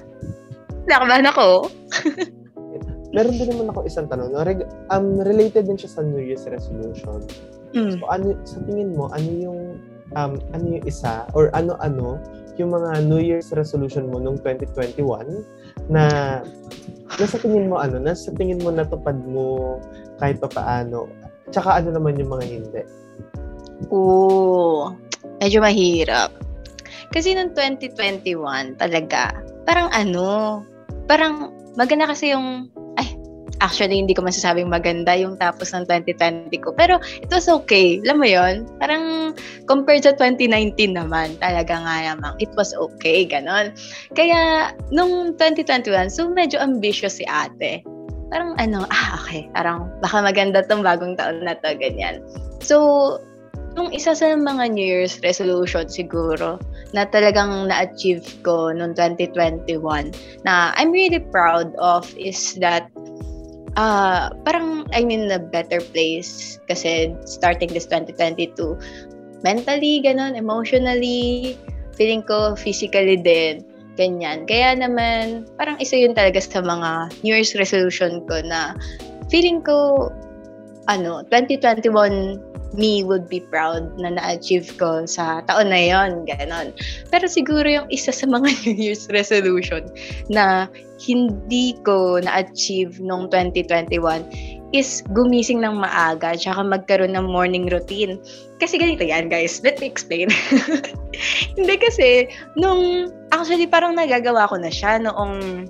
Nakabahan 0.88 1.28
ako. 1.28 1.68
Meron 3.10 3.34
din 3.34 3.50
naman 3.50 3.70
ako 3.70 3.86
isang 3.86 4.06
tanong. 4.06 4.30
No? 4.30 4.42
Reg- 4.42 4.68
um, 4.90 5.18
related 5.22 5.66
din 5.66 5.78
siya 5.78 5.90
sa 5.90 6.02
New 6.02 6.22
Year's 6.22 6.46
resolution. 6.46 7.26
Mm. 7.74 7.98
So, 7.98 8.06
ano, 8.10 8.34
sa 8.46 8.58
tingin 8.66 8.94
mo, 8.94 9.10
ano 9.10 9.30
yung, 9.30 9.60
um, 10.14 10.32
ano 10.54 10.64
yung 10.78 10.84
isa, 10.86 11.26
or 11.34 11.50
ano-ano, 11.54 12.18
yung 12.58 12.76
mga 12.76 13.08
New 13.08 13.22
Year's 13.22 13.50
resolution 13.56 14.10
mo 14.10 14.20
nung 14.20 14.36
2021 14.42 15.00
na 15.88 16.04
nasa 17.16 17.36
tingin 17.40 17.72
mo 17.72 17.80
ano, 17.80 17.96
nasa 17.98 18.30
tingin 18.36 18.60
mo 18.60 18.70
natupad 18.70 19.16
mo 19.26 19.80
kahit 20.20 20.38
pa 20.38 20.48
paano. 20.52 21.08
Tsaka 21.50 21.82
ano 21.82 21.96
naman 21.96 22.20
yung 22.20 22.30
mga 22.30 22.44
hindi? 22.46 22.82
Oo, 23.90 24.92
medyo 25.40 25.58
mahirap. 25.64 26.30
Kasi 27.10 27.34
noong 27.34 27.56
2021 27.56 28.78
talaga, 28.78 29.34
parang 29.66 29.90
ano, 29.90 30.62
parang 31.10 31.50
maganda 31.74 32.06
kasi 32.06 32.30
yung 32.30 32.70
actually 33.60 34.00
hindi 34.00 34.16
ko 34.16 34.24
masasabing 34.24 34.68
maganda 34.68 35.12
yung 35.14 35.36
tapos 35.36 35.72
ng 35.76 35.84
2020 35.86 36.50
ko. 36.64 36.72
Pero 36.74 36.98
it 37.20 37.30
was 37.30 37.46
okay. 37.46 38.00
Alam 38.04 38.16
mo 38.20 38.26
yon 38.26 38.54
Parang 38.80 39.36
compared 39.68 40.04
sa 40.04 40.16
2019 40.16 40.96
naman, 40.96 41.36
talaga 41.38 41.76
nga 41.80 41.96
namang 42.12 42.34
it 42.40 42.50
was 42.56 42.72
okay, 42.74 43.24
ganon. 43.28 43.72
Kaya 44.16 44.72
nung 44.90 45.36
2021, 45.36 46.10
so 46.10 46.26
medyo 46.28 46.58
ambitious 46.58 47.20
si 47.20 47.24
ate. 47.28 47.84
Parang 48.32 48.56
ano, 48.58 48.88
ah 48.90 49.20
okay, 49.20 49.46
parang 49.54 49.90
baka 50.00 50.22
maganda 50.24 50.64
tong 50.64 50.82
bagong 50.82 51.14
taon 51.18 51.44
na 51.44 51.54
to, 51.60 51.74
ganyan. 51.76 52.22
So, 52.60 53.18
yung 53.78 53.94
isa 53.94 54.14
sa 54.18 54.34
mga 54.34 54.74
New 54.74 54.82
Year's 54.82 55.22
resolution 55.22 55.86
siguro 55.86 56.58
na 56.90 57.06
talagang 57.06 57.70
na-achieve 57.70 58.26
ko 58.42 58.74
noong 58.74 58.98
2021 58.98 59.78
na 60.42 60.74
I'm 60.74 60.90
really 60.90 61.22
proud 61.22 61.70
of 61.78 62.10
is 62.18 62.58
that 62.58 62.90
uh, 63.76 64.30
parang 64.42 64.86
I'm 64.90 65.10
in 65.10 65.30
a 65.30 65.38
better 65.38 65.78
place 65.78 66.58
kasi 66.66 67.14
starting 67.26 67.70
this 67.70 67.86
2022, 67.86 68.56
mentally, 69.46 70.02
ganun, 70.02 70.34
emotionally, 70.34 71.54
feeling 71.94 72.24
ko 72.24 72.56
physically 72.56 73.20
din, 73.20 73.62
ganyan. 73.94 74.48
Kaya 74.48 74.74
naman, 74.74 75.46
parang 75.60 75.78
isa 75.78 75.94
yun 76.00 76.16
talaga 76.16 76.40
sa 76.42 76.64
mga 76.64 77.14
New 77.22 77.34
Year's 77.36 77.54
resolution 77.54 78.24
ko 78.26 78.42
na 78.42 78.74
feeling 79.30 79.62
ko, 79.62 80.10
ano, 80.90 81.22
2021 81.30 82.49
me 82.74 83.02
would 83.02 83.26
be 83.26 83.40
proud 83.40 83.98
na 83.98 84.14
na-achieve 84.14 84.70
ko 84.78 85.06
sa 85.06 85.42
taon 85.46 85.74
na 85.74 85.80
yon 85.80 86.22
ganon. 86.26 86.70
Pero 87.10 87.26
siguro 87.26 87.66
yung 87.66 87.88
isa 87.90 88.14
sa 88.14 88.26
mga 88.26 88.48
New 88.66 88.76
Year's 88.78 89.10
resolution 89.10 89.86
na 90.30 90.70
hindi 91.00 91.74
ko 91.82 92.20
na-achieve 92.20 93.00
nung 93.00 93.32
2021 93.32 94.60
is 94.70 95.02
gumising 95.10 95.66
ng 95.66 95.82
maaga 95.82 96.38
tsaka 96.38 96.62
magkaroon 96.62 97.18
ng 97.18 97.26
morning 97.26 97.66
routine. 97.66 98.22
Kasi 98.62 98.78
ganito 98.78 99.02
yan, 99.02 99.26
guys. 99.26 99.58
Let 99.66 99.82
me 99.82 99.90
explain. 99.90 100.30
hindi 101.58 101.74
kasi, 101.80 102.30
nung, 102.54 103.10
actually 103.34 103.66
parang 103.66 103.98
nagagawa 103.98 104.46
ko 104.46 104.62
na 104.62 104.70
siya 104.70 105.02
noong, 105.02 105.66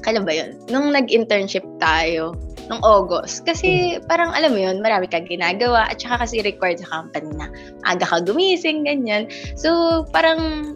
kailan 0.00 0.24
ba 0.24 0.32
yun? 0.32 0.56
Nung 0.72 0.96
nag-internship 0.96 1.66
tayo, 1.76 2.32
nung 2.68 2.84
August. 2.84 3.44
Kasi 3.48 3.98
hmm. 3.98 4.06
parang 4.06 4.30
alam 4.32 4.52
mo 4.52 4.60
yun, 4.60 4.80
marami 4.84 5.08
kang 5.08 5.28
ginagawa 5.28 5.88
at 5.88 6.00
saka 6.00 6.24
kasi 6.24 6.44
required 6.44 6.80
sa 6.80 6.88
company 6.88 7.32
na 7.34 7.48
aga 7.88 8.06
ka 8.06 8.18
gumising, 8.24 8.84
ganyan. 8.84 9.26
So, 9.56 10.04
parang 10.12 10.74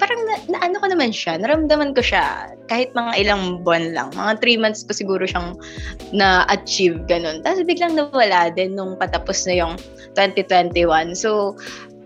parang 0.00 0.20
na, 0.24 0.34
na 0.48 0.58
ano 0.64 0.80
ko 0.80 0.88
naman 0.88 1.12
siya, 1.12 1.36
naramdaman 1.36 1.92
ko 1.92 2.00
siya 2.00 2.56
kahit 2.72 2.88
mga 2.96 3.20
ilang 3.20 3.60
buwan 3.60 3.92
lang. 3.92 4.08
Mga 4.16 4.40
3 4.40 4.62
months 4.64 4.80
ko 4.88 4.96
siguro 4.96 5.28
siyang 5.28 5.60
na-achieve, 6.16 7.04
ganun. 7.04 7.44
Tapos 7.44 7.68
biglang 7.68 7.92
nawala 7.92 8.48
din 8.48 8.72
nung 8.72 8.96
patapos 8.96 9.44
na 9.44 9.60
yung 9.60 9.74
2021. 10.16 11.12
So, 11.12 11.54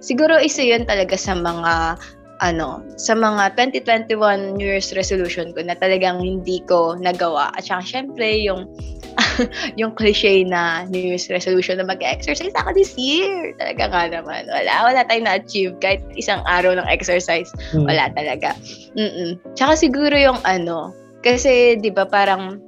siguro 0.02 0.42
isa 0.42 0.66
yun 0.66 0.84
talaga 0.84 1.14
sa 1.14 1.38
mga 1.38 1.96
ano, 2.42 2.82
sa 2.98 3.14
mga 3.14 3.54
2021 3.54 4.58
New 4.58 4.66
Year's 4.66 4.90
resolution 4.96 5.54
ko 5.54 5.62
na 5.62 5.78
talagang 5.78 6.18
hindi 6.18 6.58
ko 6.66 6.98
nagawa. 6.98 7.54
At 7.54 7.66
saka 7.66 7.82
syempre 7.84 8.42
yung 8.42 8.66
yung 9.80 9.94
cliche 9.94 10.42
na 10.42 10.86
New 10.90 11.14
Year's 11.14 11.30
resolution 11.30 11.78
na 11.78 11.86
mag-exercise 11.86 12.54
ako 12.58 12.74
this 12.74 12.98
year. 12.98 13.54
Talaga 13.62 13.84
nga 13.90 14.02
naman. 14.10 14.50
Wala, 14.50 14.72
wala 14.90 15.00
tayong 15.06 15.26
na-achieve 15.30 15.74
kahit 15.78 16.02
isang 16.18 16.42
araw 16.46 16.74
ng 16.74 16.88
exercise. 16.90 17.50
Hmm. 17.70 17.86
Wala 17.86 18.10
talaga. 18.14 18.58
Mm-mm. 18.98 19.38
Tsaka 19.54 19.78
siguro 19.78 20.14
yung 20.18 20.38
ano, 20.42 20.90
kasi 21.22 21.78
'di 21.78 21.90
ba 21.94 22.04
parang 22.04 22.60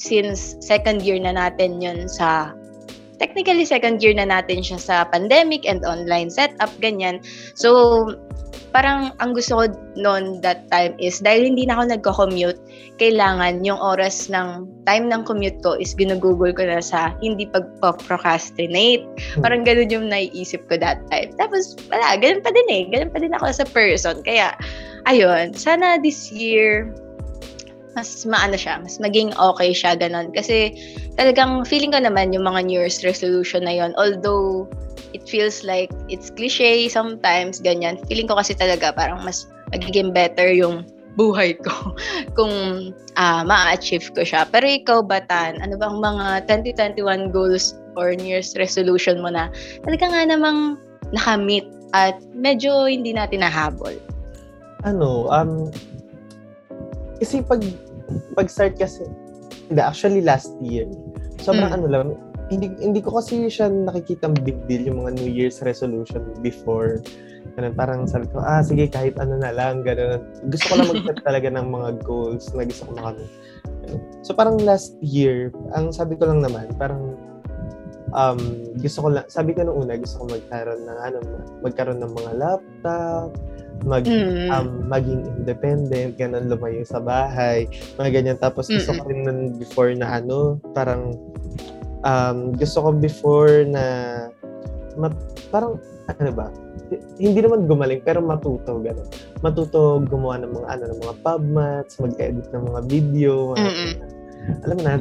since 0.00 0.56
second 0.64 1.04
year 1.04 1.20
na 1.20 1.36
natin 1.36 1.78
yun 1.78 2.08
sa 2.08 2.56
technically 3.20 3.68
second 3.68 4.00
year 4.00 4.16
na 4.16 4.24
natin 4.24 4.64
siya 4.64 4.80
sa 4.80 4.96
pandemic 5.04 5.68
and 5.68 5.84
online 5.84 6.32
setup 6.32 6.72
ganyan. 6.80 7.20
So 7.52 8.08
parang 8.70 9.14
ang 9.18 9.34
gusto 9.34 9.58
ko 9.58 9.64
noon 9.98 10.38
that 10.40 10.66
time 10.70 10.94
is 11.02 11.18
dahil 11.18 11.46
hindi 11.50 11.66
na 11.66 11.78
ako 11.78 11.84
nagko-commute, 11.90 12.60
kailangan 13.02 13.66
yung 13.66 13.78
oras 13.78 14.30
ng 14.30 14.66
time 14.86 15.10
ng 15.10 15.26
commute 15.26 15.58
ko 15.62 15.74
is 15.78 15.94
ginugugol 15.94 16.54
ko 16.54 16.62
na 16.62 16.78
sa 16.78 17.14
hindi 17.20 17.46
pagpa-procrastinate. 17.50 19.04
Hmm. 19.36 19.42
Parang 19.42 19.62
ganun 19.66 19.90
yung 19.90 20.06
naiisip 20.08 20.62
ko 20.70 20.78
that 20.78 21.02
time. 21.10 21.34
Tapos 21.36 21.74
wala, 21.90 22.16
ganun 22.18 22.42
pa 22.42 22.54
din 22.54 22.68
eh. 22.70 22.82
Ganun 22.88 23.10
pa 23.10 23.18
din 23.18 23.34
ako 23.34 23.50
sa 23.50 23.66
person. 23.66 24.22
Kaya, 24.22 24.54
ayun, 25.10 25.52
sana 25.52 25.98
this 25.98 26.30
year 26.30 26.90
mas 27.98 28.22
maano 28.22 28.54
siya, 28.54 28.78
mas 28.78 29.02
maging 29.02 29.34
okay 29.34 29.74
siya, 29.74 29.98
ganun. 29.98 30.30
Kasi 30.30 30.70
talagang 31.18 31.66
feeling 31.66 31.90
ko 31.90 31.98
naman 31.98 32.30
yung 32.30 32.46
mga 32.46 32.70
New 32.70 32.78
Year's 32.78 33.02
resolution 33.02 33.66
na 33.66 33.74
yon 33.74 33.92
although 33.98 34.70
it 35.12 35.26
feels 35.28 35.62
like 35.64 35.90
it's 36.08 36.30
cliche 36.30 36.88
sometimes, 36.88 37.60
ganyan. 37.60 38.00
Feeling 38.06 38.28
ko 38.30 38.38
kasi 38.38 38.54
talaga 38.54 38.94
parang 38.94 39.22
mas 39.26 39.46
magiging 39.70 40.14
better 40.14 40.50
yung 40.50 40.86
buhay 41.18 41.58
ko 41.58 41.94
kung 42.38 42.54
uh, 43.18 43.42
ma-achieve 43.42 44.06
ko 44.14 44.22
siya. 44.22 44.46
Pero 44.48 44.66
ikaw, 44.66 44.98
Batan, 45.02 45.58
ano 45.60 45.74
bang 45.76 45.96
mga 45.98 46.26
2021 46.46 47.34
goals 47.34 47.74
or 47.98 48.14
New 48.14 48.30
Year's 48.30 48.54
resolution 48.56 49.18
mo 49.20 49.28
na 49.28 49.50
talaga 49.82 50.06
nga 50.10 50.22
namang 50.26 50.78
nakamit 51.10 51.66
at 51.90 52.16
medyo 52.32 52.86
hindi 52.86 53.10
natin 53.10 53.42
nahabol? 53.42 53.98
Ano, 54.86 55.26
um, 55.28 55.68
kasi 57.18 57.42
pag, 57.44 57.60
pag-start 58.38 58.78
kasi, 58.78 59.04
hindi, 59.68 59.82
actually 59.82 60.22
last 60.22 60.54
year, 60.62 60.86
sobrang 61.42 61.68
mm. 61.68 61.76
ano 61.76 61.86
lang, 61.90 62.08
hindi 62.50 62.66
hindi 62.82 63.00
ko 63.00 63.22
kasi 63.22 63.46
siya 63.46 63.70
nakikita 63.70 64.26
big 64.42 64.58
deal 64.66 64.90
yung 64.90 65.06
mga 65.06 65.22
New 65.22 65.30
Year's 65.30 65.62
resolution 65.62 66.34
before. 66.42 66.98
Ganun, 67.54 67.74
parang 67.74 68.00
sabi 68.06 68.26
ko, 68.30 68.42
ah, 68.42 68.62
sige, 68.62 68.90
kahit 68.90 69.18
ano 69.18 69.38
na 69.38 69.54
lang, 69.54 69.86
ganun. 69.86 70.22
Gusto 70.50 70.64
ko 70.70 70.74
lang 70.78 70.88
mag-set 70.92 71.18
talaga 71.22 71.48
ng 71.50 71.66
mga 71.70 71.90
goals 72.02 72.50
na 72.54 72.66
gusto 72.66 72.90
ko 72.90 72.90
makamit. 72.98 73.30
So, 74.22 74.36
parang 74.36 74.62
last 74.62 74.94
year, 75.02 75.50
ang 75.74 75.90
sabi 75.90 76.14
ko 76.14 76.30
lang 76.30 76.46
naman, 76.46 76.70
parang 76.78 77.18
um, 78.14 78.38
gusto 78.78 79.02
ko 79.02 79.08
lang, 79.18 79.26
sabi 79.26 79.54
ko 79.54 79.66
nung 79.66 79.86
una, 79.86 79.98
gusto 79.98 80.22
ko 80.22 80.24
magkaroon 80.30 80.82
ng, 80.86 80.98
ano, 81.00 81.18
magkaroon 81.64 81.98
ng 82.02 82.12
mga 82.14 82.32
laptop, 82.38 83.34
mag 83.88 84.04
mm. 84.04 84.52
um, 84.52 84.84
maging 84.86 85.24
independent, 85.40 86.12
ganun 86.20 86.52
lumayo 86.52 86.84
sa 86.84 87.00
bahay, 87.00 87.64
mga 87.96 88.10
ganyan. 88.12 88.38
Tapos 88.38 88.68
gusto 88.68 88.92
Mm-mm. 88.92 89.00
ko 89.00 89.08
rin 89.08 89.20
nun 89.24 89.40
before 89.56 89.90
na 89.96 90.20
ano, 90.20 90.60
parang 90.76 91.16
um, 92.04 92.52
gusto 92.56 92.78
ko 92.84 92.88
before 92.96 93.64
na 93.68 93.84
mat, 94.98 95.14
parang 95.48 95.78
ano 96.20 96.32
ba 96.34 96.48
hindi 97.20 97.38
naman 97.38 97.70
gumaling 97.70 98.02
pero 98.02 98.18
matuto 98.18 98.82
gano'n. 98.82 99.08
Matuto 99.44 100.02
gumawa 100.10 100.42
ng 100.42 100.52
mga 100.56 100.68
ano 100.74 100.84
ng 100.90 101.00
mga 101.06 101.14
pub 101.22 101.42
mats, 101.46 102.00
mag-edit 102.02 102.48
ng 102.50 102.64
mga 102.66 102.80
video, 102.90 103.54
mga, 103.54 103.70
alam 104.66 104.74
mo 104.74 104.82
na 104.82 104.94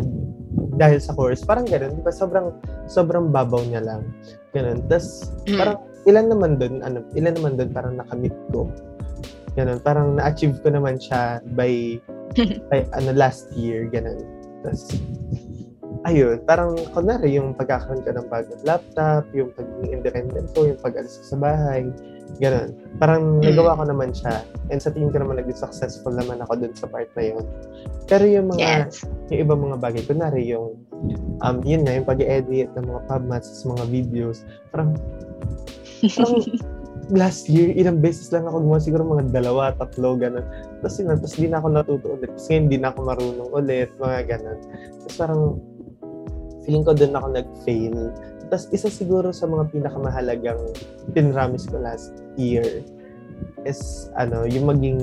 dahil 0.75 0.99
sa 1.01 1.15
course, 1.15 1.41
parang 1.43 1.65
gano'n, 1.65 1.97
di 1.97 2.03
ba? 2.03 2.13
Sobrang 2.13 2.53
sobrang 2.85 3.31
babaw 3.33 3.63
niya 3.65 3.81
lang. 3.81 4.01
Gano'n. 4.53 4.85
Tapos 4.91 5.33
mm. 5.49 5.57
parang 5.57 5.77
ilan 6.05 6.25
naman 6.29 6.51
doon, 6.61 6.75
ano, 6.85 6.99
ilan 7.17 7.33
naman 7.35 7.53
doon 7.57 7.69
parang 7.73 7.93
nakamit 7.97 8.35
ko. 8.53 8.69
Ganun, 9.57 9.81
parang 9.81 10.15
na-achieve 10.19 10.61
ko 10.61 10.69
naman 10.69 11.01
siya 11.01 11.41
by 11.57 11.97
by 12.69 12.85
ano 12.93 13.09
last 13.17 13.49
year, 13.57 13.89
ganun. 13.89 14.21
Tapos 14.61 14.93
ayun, 16.07 16.39
parang 16.47 16.77
kunwari 16.95 17.35
yung 17.35 17.51
pagkakaroon 17.55 18.05
ka 18.05 18.15
ng 18.15 18.27
bagong 18.31 18.63
laptop, 18.63 19.23
yung 19.35 19.51
pagiging 19.51 19.99
independent 19.99 20.47
ko, 20.55 20.69
yung 20.69 20.79
pag-alis 20.79 21.19
sa 21.23 21.35
bahay, 21.35 21.91
ganun. 22.37 22.71
Parang 23.01 23.41
mm. 23.41 23.49
nagawa 23.51 23.79
ko 23.79 23.83
naman 23.89 24.09
siya. 24.15 24.45
And 24.71 24.79
sa 24.79 24.93
tingin 24.93 25.11
ko 25.11 25.19
naman 25.19 25.41
naging 25.41 25.59
successful 25.59 26.13
naman 26.15 26.39
ako 26.45 26.61
dun 26.61 26.73
sa 26.77 26.87
part 26.87 27.09
na 27.17 27.33
yun. 27.35 27.43
Pero 28.05 28.23
yung 28.23 28.53
mga, 28.53 28.87
yes. 28.87 29.03
yung 29.33 29.39
ibang 29.49 29.61
mga 29.65 29.77
bagay, 29.81 30.01
kunwari 30.05 30.45
yung, 30.47 30.79
um, 31.43 31.57
yun 31.65 31.83
nga, 31.83 31.97
yung 31.97 32.07
pag-edit 32.07 32.69
ng 32.77 32.85
mga 32.85 33.01
pubmats, 33.09 33.65
mga 33.65 33.85
videos, 33.89 34.47
parang, 34.71 34.95
parang 36.15 36.37
last 37.09 37.49
year, 37.49 37.73
ilang 37.73 37.97
beses 37.97 38.29
lang 38.29 38.45
ako 38.45 38.61
gumawa, 38.61 38.79
siguro 38.81 39.01
mga 39.01 39.33
dalawa, 39.33 39.73
tatlo, 39.73 40.13
ganun. 40.15 40.45
Tapos 40.79 40.95
yun, 41.01 41.09
tapos 41.17 41.33
di 41.35 41.47
na 41.49 41.57
ako 41.57 41.67
natuto 41.73 42.07
ulit. 42.13 42.29
Tapos 42.37 42.45
ngayon, 42.47 42.65
di 42.69 42.77
na 42.77 42.87
ako 42.93 42.99
marunong 43.01 43.49
ulit, 43.49 43.89
mga 43.97 44.19
ganun. 44.29 44.59
Tapos 45.01 45.15
parang, 45.17 45.41
feeling 46.69 46.85
ko 46.85 46.93
doon 46.93 47.17
ako 47.17 47.27
nag-fail. 47.33 47.97
Tapos 48.53 48.69
isa 48.69 48.93
siguro 48.93 49.33
sa 49.33 49.49
mga 49.49 49.73
pinakamahalagang 49.73 50.61
pinramis 51.17 51.65
ko 51.65 51.81
last 51.81 52.13
year 52.37 52.85
is 53.65 54.13
ano, 54.13 54.45
yung 54.45 54.69
maging 54.69 55.01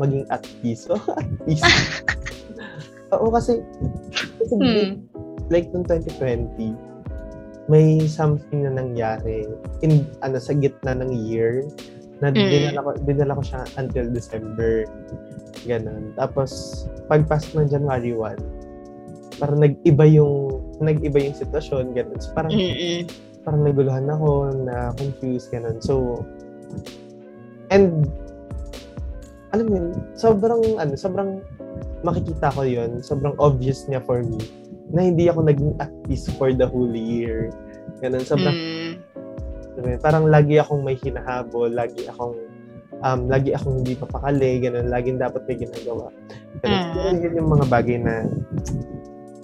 maging 0.00 0.24
at 0.32 0.40
peace. 0.64 0.88
So, 0.88 0.96
at 1.20 1.28
peace. 1.44 1.60
Oo, 3.12 3.28
kasi, 3.28 3.60
kasi 4.40 4.54
Hmm. 4.56 5.04
like 5.52 5.68
noong 5.76 5.84
2020, 5.84 6.72
may 7.68 8.00
something 8.08 8.64
na 8.64 8.72
nangyari 8.72 9.44
in 9.84 10.08
ano 10.24 10.40
sa 10.40 10.56
gitna 10.56 10.96
ng 10.96 11.12
year 11.28 11.68
na 12.24 12.32
Mm. 12.32 12.48
dinala 12.48 12.80
ko 12.80 12.90
dinala 13.04 13.36
ko 13.36 13.42
siya 13.44 13.60
until 13.76 14.08
December. 14.08 14.88
Ganun. 15.68 16.16
Tapos 16.16 16.82
pagpas 17.12 17.52
ng 17.52 17.68
January 17.68 18.16
1, 18.16 18.40
parang 19.36 19.60
nag-iba 19.60 20.04
yung 20.08 20.51
nag-iba 20.82 21.18
yung 21.22 21.38
sitwasyon, 21.38 21.94
ganun. 21.94 22.18
So, 22.18 22.34
parang 22.34 22.52
Mm-mm. 22.52 23.06
parang 23.42 23.62
naguluhan 23.66 24.06
ako, 24.06 24.54
na 24.66 24.94
confused 24.94 25.50
ganun. 25.50 25.82
So 25.82 26.22
and 27.74 28.06
alam 29.52 29.66
mo 29.68 29.74
yun, 29.76 29.88
sobrang 30.16 30.62
ano, 30.80 30.94
sobrang 30.96 31.42
makikita 32.06 32.54
ko 32.54 32.64
yun, 32.64 33.04
sobrang 33.04 33.36
obvious 33.36 33.84
niya 33.90 34.00
for 34.00 34.24
me 34.24 34.40
na 34.92 35.08
hindi 35.08 35.28
ako 35.28 35.44
naging 35.44 35.72
at 35.80 35.92
peace 36.06 36.28
for 36.38 36.52
the 36.52 36.64
whole 36.64 36.92
year. 36.92 37.52
Ganun, 38.00 38.24
sobrang 38.24 38.54
Mm. 38.54 38.92
yun, 39.82 39.98
parang 40.00 40.30
lagi 40.30 40.56
akong 40.62 40.80
may 40.80 40.96
hinahabol, 40.96 41.68
lagi 41.68 42.06
akong 42.08 42.36
um, 43.02 43.20
lagi 43.28 43.52
akong 43.52 43.82
hindi 43.82 43.98
papakali, 43.98 44.62
ganun, 44.62 44.88
laging 44.88 45.18
dapat 45.20 45.42
may 45.50 45.56
ginagawa. 45.58 46.08
Ganun. 46.62 46.84
Mm. 46.94 47.16
Yun 47.20 47.32
yung 47.42 47.50
mga 47.50 47.66
bagay 47.68 47.96
na 48.00 48.14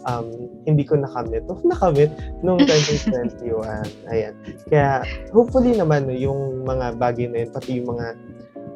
um, 0.09 0.49
hindi 0.65 0.83
ko 0.89 0.97
nakamit. 0.97 1.45
O, 1.53 1.61
nakamit 1.63 2.09
noong 2.41 2.65
2021. 2.65 3.53
Ayan. 4.13 4.35
Kaya, 4.73 5.05
hopefully 5.31 5.77
naman, 5.77 6.09
no, 6.09 6.17
yung 6.17 6.65
mga 6.65 6.97
bagay 6.97 7.29
na 7.29 7.45
yun, 7.45 7.51
pati 7.53 7.71
yung 7.79 7.93
mga 7.93 8.07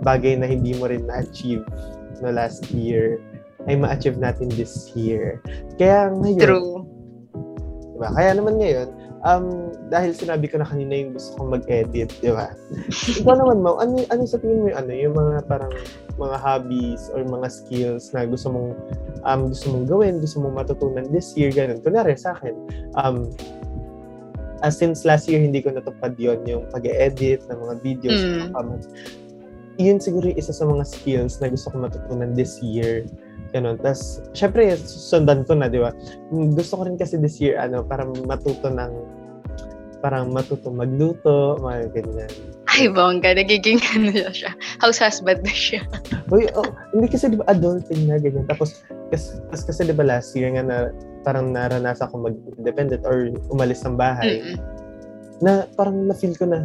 bagay 0.05 0.37
na 0.37 0.47
hindi 0.47 0.77
mo 0.77 0.91
rin 0.91 1.09
na-achieve 1.09 1.65
no 2.23 2.31
last 2.31 2.71
year, 2.71 3.19
ay 3.67 3.75
ma-achieve 3.75 4.19
natin 4.21 4.47
this 4.55 4.95
year. 4.95 5.43
Kaya 5.81 6.13
ngayon, 6.13 6.43
True. 6.43 6.73
Diba? 7.99 8.09
Kaya 8.15 8.31
naman 8.35 8.59
ngayon, 8.59 8.89
um, 9.23 9.71
dahil 9.89 10.15
sinabi 10.15 10.51
ko 10.51 10.59
na 10.59 10.67
kanina 10.67 10.95
yung 10.99 11.15
gusto 11.15 11.35
kong 11.39 11.55
mag-edit, 11.59 12.11
di 12.19 12.31
ba? 12.31 12.51
Ikaw 12.91 13.35
naman, 13.39 13.59
Mau, 13.63 13.79
ano, 13.79 14.03
ano 14.11 14.23
sa 14.27 14.39
tingin 14.39 14.63
mo 14.63 14.67
yung, 14.71 14.79
ano, 14.79 14.91
yung 14.93 15.15
mga 15.15 15.47
parang 15.47 15.73
mga 16.19 16.37
hobbies 16.39 17.09
or 17.15 17.25
mga 17.25 17.49
skills 17.49 18.13
na 18.13 18.29
gusto 18.29 18.53
mong 18.53 18.77
um, 19.25 19.49
gusto 19.49 19.73
mong 19.73 19.87
gawin, 19.89 20.21
gusto 20.21 20.43
mong 20.43 20.55
matutunan 20.67 21.07
this 21.11 21.33
year, 21.39 21.49
ganun. 21.55 21.81
Kunwari 21.81 22.19
sa 22.19 22.35
akin, 22.37 22.55
um, 22.99 23.31
uh, 24.63 24.71
since 24.71 25.07
last 25.07 25.27
year 25.27 25.43
hindi 25.43 25.63
ko 25.63 25.71
natupad 25.75 26.15
yon 26.19 26.43
yung 26.47 26.65
pag-edit 26.71 27.43
ng 27.51 27.59
mga 27.59 27.75
videos, 27.83 28.19
Mm. 28.23 28.31
mga 28.31 28.49
comments. 28.55 28.87
Yun 29.81 29.99
siguro 29.99 30.29
yung 30.29 30.39
isa 30.39 30.53
sa 30.53 30.69
mga 30.69 30.85
skills 30.85 31.41
na 31.41 31.49
gusto 31.49 31.73
kong 31.73 31.89
matutunan 31.89 32.37
this 32.37 32.61
year. 32.61 33.09
Ganun. 33.53 33.77
Tapos, 33.85 34.25
syempre, 34.33 34.75
sundan 34.81 35.45
ko 35.45 35.53
na, 35.53 35.69
di 35.69 35.77
ba? 35.77 35.93
Gusto 36.33 36.81
ko 36.81 36.83
rin 36.89 36.97
kasi 36.97 37.21
this 37.21 37.37
year, 37.37 37.61
ano, 37.61 37.85
para 37.85 38.09
matuto 38.25 38.73
ng, 38.73 38.93
parang 40.01 40.33
matuto 40.33 40.73
magluto, 40.73 41.61
mga 41.61 41.93
ganyan. 41.93 42.33
Ay, 42.73 42.89
bongga. 42.89 43.37
Nagiging 43.37 43.79
ano 43.95 44.09
na 44.09 44.33
siya. 44.33 44.57
House 44.81 44.99
husband 44.99 45.45
na 45.45 45.53
siya. 45.53 45.85
Uy, 46.33 46.49
oh, 46.57 46.65
hindi 46.97 47.13
kasi 47.13 47.29
di 47.29 47.37
ba 47.37 47.45
adulting 47.53 48.09
na 48.09 48.17
ganyan. 48.17 48.49
Tapos, 48.49 48.81
kasi, 49.13 49.37
kasi, 49.53 49.63
kasi 49.69 49.81
di 49.85 49.95
ba 49.95 50.09
last 50.09 50.33
year 50.33 50.49
nga 50.57 50.65
na 50.65 50.77
parang 51.23 51.53
naranasan 51.53 52.09
ko 52.09 52.25
mag-independent 52.25 53.05
or 53.05 53.31
umalis 53.53 53.85
ng 53.85 53.95
bahay, 53.95 54.43
Mm-mm. 54.43 54.57
na 55.45 55.69
parang 55.77 56.09
na-feel 56.09 56.35
ko 56.35 56.49
na, 56.49 56.65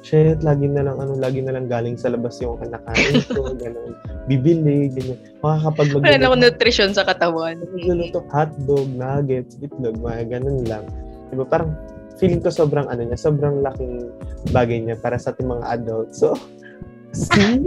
shit, 0.00 0.40
lagi 0.40 0.66
na 0.68 0.84
lang, 0.84 0.96
ano, 0.96 1.16
lagi 1.16 1.44
na 1.44 1.52
lang 1.56 1.68
galing 1.68 1.96
sa 1.96 2.08
labas 2.08 2.40
yung 2.40 2.56
kinakain 2.56 3.20
ko, 3.28 3.52
gano'n, 3.62 3.92
bibili, 4.24 4.88
ganyan. 4.88 5.18
Makakapag 5.44 5.88
Wala 6.00 6.16
na 6.16 6.26
akong 6.28 6.42
nutrition 6.44 6.90
sa 6.96 7.04
katawan. 7.04 7.60
magluluto 7.60 8.24
hotdog, 8.32 8.88
nuggets, 8.96 9.60
itlog, 9.60 10.00
mga 10.00 10.40
ganun 10.40 10.64
lang. 10.64 10.84
Di 11.28 11.36
ba, 11.36 11.44
parang 11.44 11.76
feeling 12.16 12.40
ko 12.40 12.52
sobrang 12.52 12.88
ano 12.88 13.04
niya, 13.04 13.16
sobrang 13.16 13.60
laking 13.64 14.08
bagay 14.52 14.80
niya 14.80 14.96
para 15.00 15.16
sa 15.16 15.32
ating 15.32 15.48
mga 15.48 15.64
adults. 15.80 16.20
So, 16.20 16.36
see, 17.16 17.60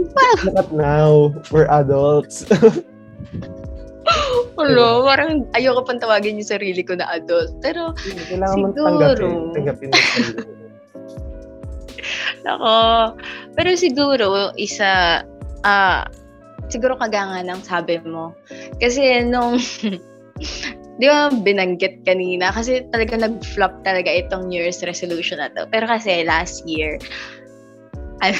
look 0.46 0.56
at 0.58 0.70
now, 0.72 1.30
we're 1.54 1.70
adults. 1.70 2.46
Hello, 4.54 5.02
parang 5.02 5.50
ayoko 5.58 5.82
pang 5.82 5.98
tawagin 5.98 6.38
yung 6.38 6.46
sarili 6.46 6.86
ko 6.86 6.94
na 6.94 7.10
adult. 7.10 7.50
Pero, 7.58 7.90
Kailangan 8.30 8.70
Siguro. 8.70 8.86
tanggapin, 8.86 9.32
tanggapin 9.50 9.88
mo 9.90 9.98
sarili. 9.98 10.63
Nako. 12.44 13.16
Pero 13.56 13.70
siguro, 13.74 14.52
isa, 14.60 15.24
ah, 15.64 16.04
siguro 16.68 16.96
kaganga 17.00 17.40
ng 17.42 17.60
sabi 17.64 17.98
mo. 18.04 18.36
Kasi 18.78 19.24
nung, 19.24 19.56
di 21.00 21.06
ba 21.08 21.32
binanggit 21.32 22.04
kanina, 22.04 22.52
kasi 22.52 22.84
talaga 22.92 23.16
nag-flop 23.16 23.82
talaga 23.82 24.12
itong 24.12 24.52
New 24.52 24.60
Year's 24.60 24.84
resolution 24.84 25.40
na 25.40 25.48
to. 25.56 25.64
Pero 25.72 25.88
kasi 25.88 26.22
last 26.22 26.62
year, 26.68 27.00
ano, 28.20 28.38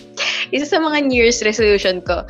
isa 0.54 0.66
sa 0.66 0.78
mga 0.78 1.10
New 1.10 1.18
Year's 1.18 1.42
resolution 1.42 2.00
ko 2.06 2.24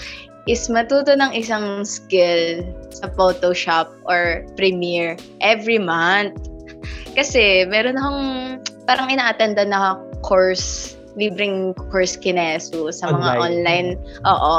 is 0.49 0.67
matuto 0.73 1.13
ng 1.13 1.37
isang 1.37 1.85
skill 1.85 2.65
sa 2.89 3.13
Photoshop 3.13 3.93
or 4.09 4.43
Premiere 4.57 5.21
every 5.45 5.77
month. 5.77 6.35
Kasi 7.13 7.69
meron 7.69 8.01
akong 8.01 8.25
parang 8.89 9.13
ina-attenda 9.13 9.69
na 9.69 10.01
course 10.25 11.00
libreng 11.19 11.75
course 11.91 12.15
kinesu 12.15 12.91
sa 12.95 13.11
mga 13.11 13.41
Online. 13.41 13.41
online. 13.41 13.89
Oo. 14.27 14.55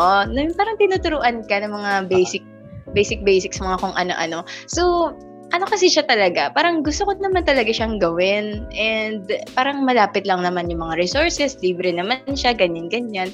Parang 0.55 0.75
tinuturuan 0.79 1.43
ka 1.47 1.63
ng 1.63 1.71
mga 1.71 1.91
basic 2.11 2.43
basic 2.91 3.23
basics 3.23 3.61
mga 3.63 3.79
kung 3.79 3.95
ano-ano. 3.95 4.43
So, 4.67 5.13
ano 5.51 5.67
kasi 5.67 5.91
siya 5.91 6.07
talaga, 6.07 6.51
parang 6.51 6.79
gusto 6.83 7.03
ko 7.03 7.11
naman 7.19 7.43
talaga 7.43 7.71
siyang 7.71 7.99
gawin 7.99 8.63
and 8.71 9.27
parang 9.51 9.83
malapit 9.83 10.23
lang 10.23 10.43
naman 10.43 10.71
yung 10.71 10.79
mga 10.79 10.95
resources, 10.99 11.59
libre 11.59 11.91
naman 11.91 12.23
siya, 12.31 12.55
ganyan-ganyan. 12.55 13.27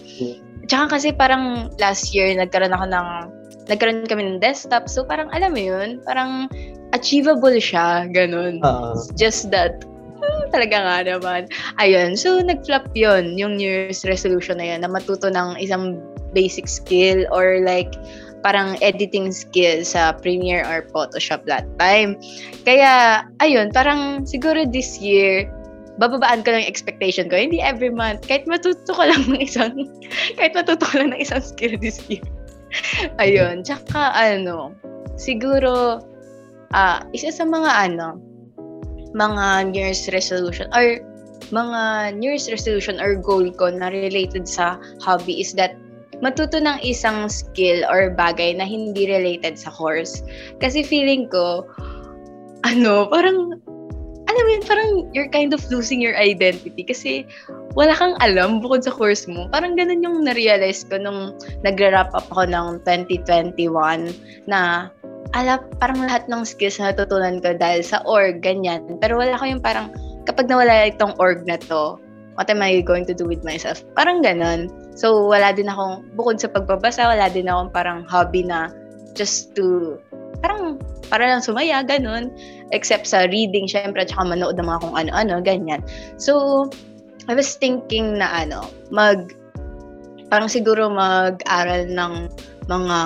Tsaka 0.66 0.98
kasi 0.98 1.14
parang 1.14 1.70
last 1.78 2.12
year, 2.18 2.34
nagkaroon 2.34 2.74
ako 2.74 2.86
ng, 2.90 3.08
nagkaroon 3.70 4.10
kami 4.10 4.22
ng 4.26 4.42
desktop, 4.42 4.90
so 4.90 5.06
parang 5.06 5.30
alam 5.30 5.54
mo 5.54 5.62
yun, 5.62 6.02
parang 6.10 6.50
achievable 6.98 7.62
siya, 7.62 8.10
ganun. 8.10 8.66
It's 8.98 9.14
just 9.14 9.54
that, 9.54 9.86
hmm, 9.86 9.97
talaga 10.50 10.78
nga 10.80 10.98
naman. 11.04 11.52
Ayun, 11.80 12.18
so 12.18 12.40
nag-flop 12.42 12.90
yun, 12.96 13.38
yung 13.38 13.60
New 13.60 13.68
Year's 13.68 14.04
resolution 14.08 14.58
na 14.58 14.76
yun, 14.76 14.82
na 14.82 14.90
matuto 14.90 15.30
ng 15.30 15.60
isang 15.60 16.02
basic 16.36 16.68
skill 16.68 17.26
or 17.32 17.64
like, 17.64 17.94
parang 18.46 18.78
editing 18.86 19.34
skill 19.34 19.84
sa 19.84 20.14
Premiere 20.14 20.64
or 20.64 20.86
Photoshop 20.94 21.44
that 21.50 21.66
time. 21.82 22.16
Kaya, 22.64 23.26
ayun, 23.42 23.74
parang 23.74 24.24
siguro 24.24 24.64
this 24.64 25.02
year, 25.02 25.50
bababaan 25.98 26.46
ko 26.46 26.54
lang 26.54 26.64
yung 26.64 26.72
expectation 26.72 27.28
ko. 27.28 27.36
Hindi 27.36 27.60
every 27.60 27.90
month. 27.90 28.24
Kahit 28.30 28.46
matuto 28.46 28.94
ko 28.94 29.04
lang 29.04 29.26
ng 29.28 29.42
isang, 29.42 29.74
kahit 30.38 30.54
matuto 30.54 30.86
ko 30.86 31.02
lang 31.02 31.12
ng 31.14 31.22
isang 31.22 31.42
skill 31.42 31.76
this 31.82 32.00
year. 32.08 32.24
ayun. 33.24 33.66
Tsaka, 33.66 34.14
ano, 34.14 34.72
siguro, 35.18 36.02
ah 36.76 37.02
isa 37.16 37.34
sa 37.34 37.48
mga, 37.48 37.72
ano, 37.92 38.22
mga 39.18 39.74
New 39.74 39.82
Year's 39.82 40.06
resolution 40.14 40.70
or 40.78 41.02
mga 41.50 42.14
New 42.22 42.30
Year's 42.30 42.48
resolution 42.48 43.02
or 43.02 43.18
goal 43.18 43.50
ko 43.50 43.74
na 43.74 43.90
related 43.90 44.46
sa 44.46 44.78
hobby 45.02 45.42
is 45.42 45.58
that 45.58 45.74
matuto 46.22 46.58
ng 46.58 46.78
isang 46.82 47.30
skill 47.30 47.86
or 47.90 48.14
bagay 48.14 48.54
na 48.58 48.66
hindi 48.66 49.10
related 49.10 49.58
sa 49.58 49.70
course. 49.74 50.22
Kasi 50.62 50.82
feeling 50.82 51.30
ko, 51.30 51.66
ano, 52.66 53.06
parang, 53.10 53.62
alam 54.28 54.44
mo 54.44 54.50
yun, 54.50 54.64
parang 54.66 54.90
you're 55.14 55.30
kind 55.30 55.54
of 55.54 55.62
losing 55.70 56.02
your 56.02 56.18
identity 56.18 56.82
kasi 56.82 57.24
wala 57.78 57.94
kang 57.94 58.18
alam 58.20 58.58
bukod 58.60 58.82
sa 58.82 58.94
course 58.94 59.30
mo. 59.30 59.46
Parang 59.54 59.78
ganun 59.78 60.02
yung 60.02 60.26
na-realize 60.26 60.82
ko 60.90 60.98
nung 60.98 61.38
nag-wrap 61.62 62.10
up 62.18 62.26
ako 62.34 62.50
ng 62.50 62.82
2021 62.82 63.62
na 64.50 64.90
ala, 65.36 65.60
parang 65.82 66.04
lahat 66.06 66.30
ng 66.32 66.46
skills 66.48 66.80
na 66.80 66.92
natutunan 66.92 67.42
ko 67.44 67.56
dahil 67.58 67.82
sa 67.84 68.00
org, 68.08 68.40
ganyan. 68.40 69.00
Pero 69.02 69.20
wala 69.20 69.36
ko 69.36 69.46
yung 69.48 69.64
parang, 69.64 69.92
kapag 70.24 70.48
nawala 70.48 70.88
itong 70.88 71.16
org 71.20 71.44
na 71.48 71.60
to, 71.60 72.00
what 72.38 72.48
am 72.54 72.62
I 72.62 72.80
going 72.86 73.04
to 73.10 73.16
do 73.18 73.26
with 73.26 73.42
myself? 73.42 73.82
Parang 73.98 74.22
ganon. 74.22 74.70
So, 74.94 75.26
wala 75.26 75.52
din 75.52 75.68
akong, 75.68 76.06
bukod 76.14 76.38
sa 76.38 76.48
pagbabasa, 76.54 77.10
wala 77.10 77.28
din 77.34 77.50
akong 77.50 77.74
parang 77.74 78.06
hobby 78.06 78.46
na 78.46 78.70
just 79.18 79.58
to, 79.58 79.98
parang, 80.40 80.78
para 81.10 81.26
lang 81.26 81.42
sumaya, 81.42 81.82
ganon. 81.82 82.30
Except 82.70 83.10
sa 83.10 83.26
reading, 83.28 83.66
syempre, 83.66 84.06
at 84.06 84.14
manood 84.14 84.56
ng 84.60 84.68
mga 84.70 84.82
kung 84.86 84.96
ano-ano, 84.96 85.42
ganyan. 85.42 85.82
So, 86.22 86.68
I 87.28 87.36
was 87.36 87.58
thinking 87.58 88.22
na 88.22 88.30
ano, 88.32 88.70
mag, 88.94 89.34
parang 90.30 90.48
siguro 90.48 90.88
mag-aral 90.88 91.90
ng 91.90 92.14
mga 92.68 93.00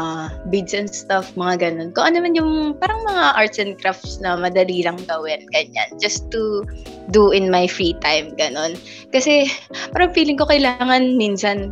beads 0.50 0.74
and 0.74 0.90
stuff, 0.90 1.34
mga 1.38 1.70
ganun. 1.70 1.90
Kung 1.94 2.14
ano 2.14 2.18
man 2.26 2.34
yung 2.34 2.76
parang 2.82 3.06
mga 3.06 3.26
arts 3.38 3.62
and 3.62 3.78
crafts 3.78 4.18
na 4.18 4.34
madali 4.34 4.82
lang 4.82 4.98
gawin, 5.06 5.46
ganyan. 5.54 5.90
Just 6.02 6.30
to 6.34 6.66
do 7.14 7.30
in 7.30 7.54
my 7.54 7.70
free 7.70 7.94
time, 8.02 8.34
ganun. 8.36 8.76
Kasi 9.14 9.50
parang 9.94 10.14
feeling 10.14 10.38
ko 10.38 10.50
kailangan 10.50 11.16
minsan 11.16 11.70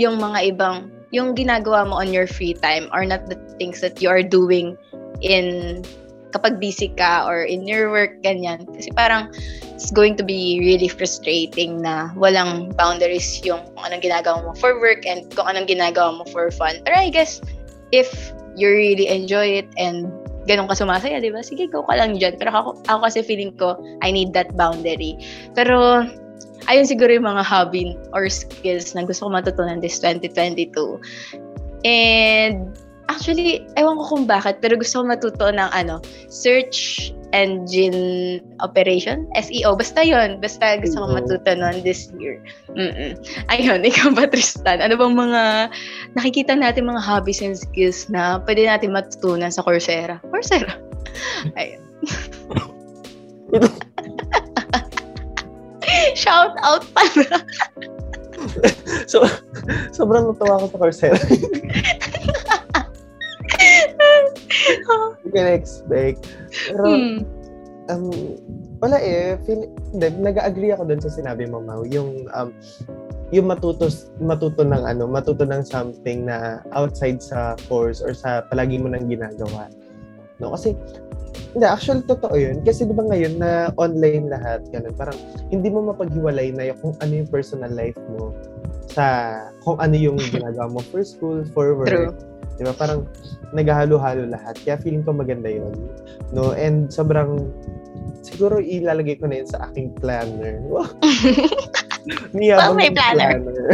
yung 0.00 0.16
mga 0.16 0.56
ibang 0.56 0.88
yung 1.12 1.32
ginagawa 1.32 1.88
mo 1.88 2.00
on 2.00 2.12
your 2.12 2.28
free 2.28 2.52
time 2.52 2.88
are 2.92 3.04
not 3.04 3.24
the 3.28 3.36
things 3.56 3.80
that 3.80 4.00
you 4.00 4.08
are 4.08 4.24
doing 4.24 4.76
in 5.24 5.80
kapag 6.32 6.60
busy 6.60 6.92
ka 6.92 7.24
or 7.24 7.44
in 7.44 7.64
your 7.64 7.90
work, 7.90 8.20
ganyan. 8.20 8.64
Kasi 8.68 8.92
parang 8.92 9.32
it's 9.72 9.90
going 9.90 10.16
to 10.18 10.24
be 10.24 10.60
really 10.60 10.88
frustrating 10.88 11.80
na 11.80 12.10
walang 12.18 12.74
boundaries 12.76 13.40
yung 13.46 13.62
kung 13.74 13.84
anong 13.88 14.02
ginagawa 14.02 14.42
mo 14.44 14.52
for 14.58 14.76
work 14.82 15.06
and 15.06 15.28
kung 15.32 15.46
anong 15.48 15.68
ginagawa 15.70 16.18
mo 16.18 16.24
for 16.28 16.50
fun. 16.50 16.80
Pero 16.84 16.96
I 16.98 17.08
guess, 17.08 17.40
if 17.94 18.10
you 18.58 18.68
really 18.68 19.06
enjoy 19.06 19.62
it 19.62 19.68
and 19.78 20.10
ganun 20.48 20.66
ka 20.66 20.74
sumasaya, 20.74 21.20
di 21.20 21.28
ba? 21.28 21.44
Sige, 21.44 21.68
go 21.68 21.84
ka 21.84 21.94
lang 21.94 22.16
dyan. 22.16 22.40
Pero 22.40 22.50
ako, 22.56 22.70
ako 22.88 23.00
kasi 23.04 23.20
feeling 23.20 23.52
ko, 23.54 23.76
I 24.00 24.08
need 24.08 24.32
that 24.32 24.56
boundary. 24.56 25.20
Pero, 25.52 26.08
ayun 26.66 26.88
siguro 26.88 27.12
yung 27.12 27.28
mga 27.28 27.44
hobby 27.44 27.94
or 28.16 28.32
skills 28.32 28.96
na 28.96 29.04
gusto 29.04 29.28
ko 29.28 29.36
matutunan 29.36 29.84
this 29.84 30.00
2022. 30.00 30.98
And, 31.84 32.72
Actually, 33.08 33.64
ewan 33.80 33.96
ko 33.96 34.04
kung 34.04 34.24
bakit, 34.28 34.60
pero 34.60 34.76
gusto 34.76 35.00
ko 35.00 35.04
matuto 35.08 35.48
ng 35.48 35.70
ano, 35.72 36.00
search 36.28 37.08
engine 37.32 38.40
operation, 38.60 39.28
SEO. 39.36 39.76
Basta 39.76 40.00
yon 40.00 40.40
Basta 40.40 40.76
gusto 40.80 41.00
ko 41.00 41.06
matuto 41.12 41.50
nun 41.56 41.82
this 41.84 42.08
year. 42.16 42.40
Mm-mm. 42.72 43.16
Ayun, 43.52 43.84
ikaw 43.88 44.12
ba, 44.12 44.28
Tristan? 44.28 44.80
Ano 44.80 44.96
bang 44.96 45.16
mga 45.16 45.72
nakikita 46.16 46.56
natin 46.56 46.88
mga 46.88 47.02
hobbies 47.04 47.40
and 47.44 47.56
skills 47.56 48.08
na 48.08 48.40
pwede 48.44 48.64
natin 48.68 48.92
matutunan 48.92 49.52
sa 49.52 49.64
Coursera? 49.64 50.20
Coursera. 50.28 50.76
Ayun. 51.60 51.82
Shout 56.20 56.52
out 56.60 56.84
pala. 56.92 57.40
so, 59.08 59.24
sobrang 59.92 60.28
natuwa 60.28 60.60
ako 60.60 60.66
sa 60.68 60.78
Coursera. 60.80 61.18
You 65.24 65.30
can 65.30 65.48
expect. 65.48 66.28
Pero, 66.68 66.84
hmm. 66.84 67.18
um, 67.90 68.10
wala 68.80 68.96
eh. 69.00 69.36
Feel, 69.44 69.68
hindi, 69.94 70.06
nag-agree 70.18 70.72
ako 70.72 70.88
dun 70.88 71.02
sa 71.02 71.12
sinabi 71.12 71.48
mo, 71.48 71.62
Mau. 71.62 71.84
Yung, 71.88 72.28
um, 72.32 72.50
yung 73.32 73.46
matuto, 73.48 73.88
matuto 74.20 74.64
ng 74.64 74.84
ano, 74.88 75.04
matuto 75.04 75.44
ng 75.44 75.60
something 75.64 76.24
na 76.28 76.64
outside 76.72 77.20
sa 77.20 77.56
course 77.68 78.00
or 78.00 78.16
sa 78.16 78.44
palagi 78.48 78.80
mo 78.80 78.88
nang 78.88 79.08
ginagawa. 79.08 79.68
No? 80.40 80.54
Kasi, 80.54 80.72
hindi, 81.52 81.66
actually, 81.66 82.04
totoo 82.04 82.36
yun. 82.36 82.60
Kasi 82.62 82.84
di 82.84 82.94
ba 82.94 83.04
ngayon 83.04 83.40
na 83.40 83.72
online 83.80 84.28
lahat, 84.28 84.64
ganun, 84.68 84.94
parang 84.96 85.16
hindi 85.48 85.68
mo 85.72 85.92
mapaghiwalay 85.92 86.52
na 86.52 86.72
yung, 86.72 86.78
kung 86.80 86.94
ano 87.00 87.12
yung 87.24 87.30
personal 87.30 87.72
life 87.72 87.98
mo 88.16 88.32
sa 88.88 89.06
kung 89.62 89.76
ano 89.78 89.94
yung 89.94 90.16
ginagawa 90.34 90.66
mo 90.72 90.80
for 90.90 91.04
school, 91.04 91.44
for 91.52 91.76
work. 91.76 91.88
True. 91.88 92.12
Di 92.58 92.66
ba? 92.66 92.74
Parang 92.74 93.06
naghahalo-halo 93.54 94.28
lahat. 94.28 94.58
Kaya 94.66 94.76
feeling 94.82 95.06
ko 95.06 95.14
maganda 95.14 95.48
yun. 95.48 95.72
No? 96.34 96.52
And 96.52 96.90
sobrang, 96.90 97.48
siguro 98.26 98.58
ilalagay 98.58 99.22
ko 99.22 99.30
na 99.30 99.40
yun 99.40 99.48
sa 99.48 99.70
aking 99.70 99.94
planner. 100.02 100.58
Wow. 100.66 100.90
oh, 102.66 102.74
may 102.74 102.90
planner. 102.90 103.38
planner. 103.38 103.70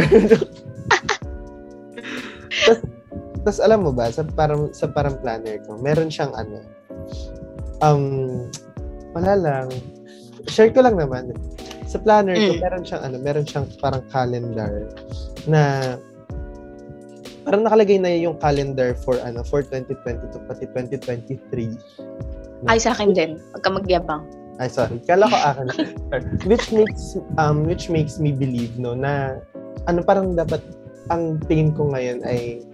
Tapos 3.45 3.61
alam 3.61 3.85
mo 3.85 3.93
ba, 3.93 4.09
sa 4.09 4.25
parang, 4.25 4.73
sa 4.73 4.89
parang 4.89 5.21
planner 5.21 5.61
ko, 5.69 5.77
meron 5.77 6.09
siyang 6.09 6.33
ano, 6.33 6.65
um, 7.85 8.49
wala 9.13 9.33
lang, 9.37 9.67
share 10.49 10.73
ko 10.73 10.81
lang 10.81 10.97
naman. 10.97 11.29
Sa 11.85 12.01
planner 12.01 12.33
ko, 12.33 12.57
mm. 12.57 12.61
meron 12.65 12.81
siyang 12.81 13.03
ano, 13.05 13.15
meron 13.21 13.45
siyang 13.45 13.69
parang 13.77 14.01
calendar 14.09 14.89
na 15.45 15.93
parang 17.45 17.61
nakalagay 17.61 18.01
na 18.01 18.09
yung 18.17 18.35
calendar 18.41 18.97
for 18.97 19.21
ano 19.21 19.45
for 19.45 19.61
2022 19.61 20.49
pati 20.49 20.65
2023. 20.73 22.65
Ay, 22.65 22.81
sa 22.81 22.91
akin 22.97 23.13
din. 23.13 23.37
Huwag 23.53 23.61
ka 23.61 23.69
magyabang. 23.69 24.25
Ay, 24.57 24.67
sorry. 24.71 24.97
Kala 25.05 25.29
ko 25.29 25.37
akin. 25.37 25.67
which 26.49 26.73
makes 26.73 27.15
um 27.37 27.63
which 27.69 27.87
makes 27.87 28.17
me 28.17 28.33
believe 28.33 28.73
no 28.81 28.97
na 28.97 29.37
ano 29.85 30.01
parang 30.01 30.33
dapat 30.33 30.59
ang 31.13 31.37
tingin 31.45 31.69
ko 31.77 31.93
ngayon 31.93 32.25
ay 32.25 32.65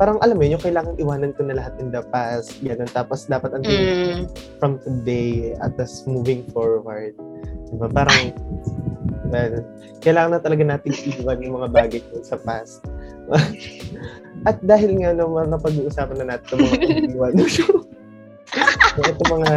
parang 0.00 0.16
alam 0.24 0.40
mo 0.40 0.42
yun, 0.48 0.56
yung 0.56 0.64
kailangan 0.64 0.96
iwanan 0.96 1.36
ko 1.36 1.44
na 1.44 1.60
lahat 1.60 1.76
in 1.76 1.92
the 1.92 2.00
past, 2.08 2.56
ganun. 2.64 2.88
Tapos 2.88 3.28
dapat 3.28 3.52
ang 3.52 3.60
tingin 3.60 3.84
mm. 3.92 4.20
from 4.56 4.80
today 4.80 5.52
at 5.60 5.76
us 5.76 6.08
moving 6.08 6.40
forward. 6.56 7.12
Diba? 7.68 7.84
Parang, 7.92 8.32
well, 9.32 9.60
kailangan 10.00 10.30
na 10.32 10.40
talaga 10.40 10.64
natin 10.64 10.96
iwan 11.20 11.44
yung 11.44 11.60
mga 11.60 11.68
bagay 11.68 12.00
sa 12.24 12.40
past. 12.40 12.80
At 14.48 14.56
dahil 14.64 14.96
nga 15.04 15.12
naman 15.12 15.52
napag-uusapan 15.52 16.16
na 16.24 16.34
natin 16.34 16.44
itong 16.48 16.64
mga 16.64 16.80
iiwan 17.12 17.34
ito 19.10 19.24
mga 19.30 19.54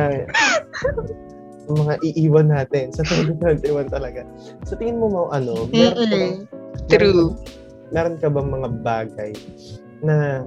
mga 1.72 1.94
iiwan 2.04 2.48
natin 2.52 2.92
sa 2.92 3.08
2021 3.08 3.88
talaga. 3.96 4.28
Sa 4.68 4.76
tingin 4.76 5.00
mo 5.00 5.08
mo 5.08 5.22
ano, 5.32 5.68
meron 5.72 5.96
ka 5.96 6.06
bang, 6.12 6.38
True. 6.92 7.32
Meron, 7.94 8.18
ka 8.20 8.28
bang 8.28 8.50
mga 8.50 8.70
bagay 8.84 9.32
na 10.04 10.44